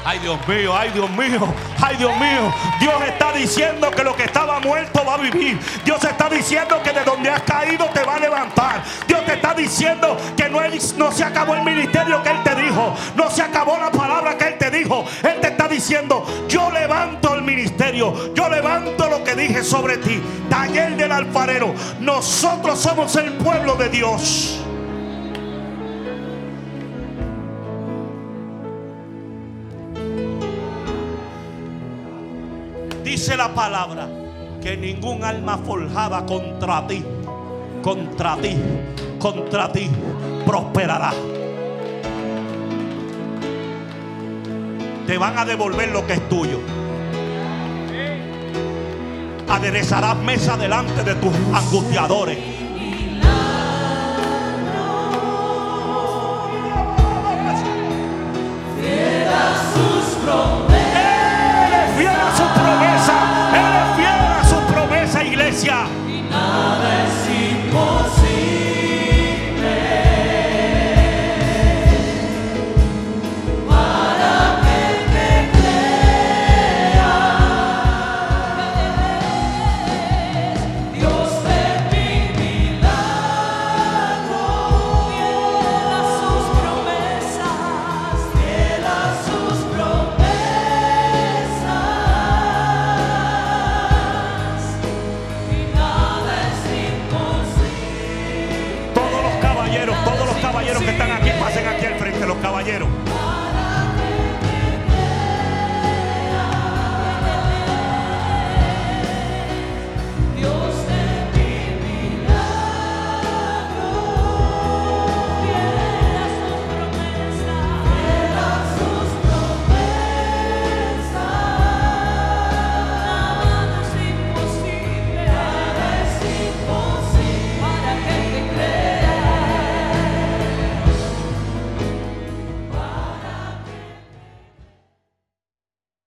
Ay 0.05 0.19
Dios 0.19 0.39
mío, 0.49 0.77
ay 0.77 0.91
Dios 0.91 1.09
mío, 1.11 1.55
ay 1.81 1.97
Dios 1.97 2.13
mío. 2.17 2.53
Dios 2.81 2.95
está 3.07 3.33
diciendo 3.33 3.91
que 3.91 4.03
lo 4.03 4.17
que 4.17 4.25
estaba 4.25 4.59
muerto 4.59 5.05
va 5.05 5.15
a 5.15 5.19
vivir. 5.19 5.59
Dios 5.85 6.03
está 6.03 6.29
diciendo 6.29 6.81
que 6.83 6.93
de 6.93 7.05
donde 7.05 7.31
has 7.31 7.43
caído 7.43 7.87
te 7.95 8.03
va 8.03 8.17
a 8.17 8.19
levantar. 8.19 8.83
Dios 9.07 9.25
te 9.25 9.35
está 9.35 9.55
diciendo 9.55 10.17
que 10.37 10.49
no, 10.49 10.59
no 10.97 11.13
se 11.13 11.23
acabó 11.23 11.55
el 11.55 11.63
ministerio 11.63 12.21
que 12.23 12.31
Él 12.31 12.43
te 12.43 12.55
dijo. 12.57 12.95
No 13.15 13.31
se 13.31 13.43
acabó 13.43 13.79
la 13.79 13.93
palabra 13.93 14.37
que 14.37 14.49
Él 14.49 14.59
te 14.59 14.71
dijo. 14.71 15.05
Él 15.23 15.41
te 15.41 15.49
está 15.49 15.69
diciendo, 15.69 16.27
yo 16.49 16.71
levanto 16.73 17.35
el 17.35 17.43
ministerio. 17.43 18.35
Yo 18.35 18.49
levanto 18.49 19.09
lo 19.09 19.23
que 19.23 19.37
dije 19.37 19.63
sobre 19.63 19.99
ti. 19.99 20.21
Taller 20.51 20.97
del 20.97 21.13
alfarero. 21.13 21.75
Nosotros 22.01 22.81
somos 22.81 23.15
el 23.17 23.35
pueblo 23.35 23.77
de 23.77 23.89
Dios. 23.89 24.63
Dice 33.13 33.37
la 33.37 33.55
palabra 33.55 34.09
que 34.63 34.75
ningún 34.75 35.23
alma 35.23 35.59
forjada 35.59 36.25
contra 36.25 36.87
ti, 36.87 37.05
contra 37.83 38.37
ti, 38.37 38.57
contra 39.19 39.71
ti 39.71 39.91
prosperará. 40.47 41.13
Te 45.07 45.19
van 45.19 45.39
a 45.39 45.45
devolver 45.45 45.91
lo 45.91 46.07
que 46.07 46.15
es 46.15 46.27
tuyo. 46.31 46.59
Aderezarás 49.47 50.17
mesa 50.17 50.57
delante 50.57 51.05
de 51.05 51.15
tus 51.17 51.35
angustiadores. 51.53 52.39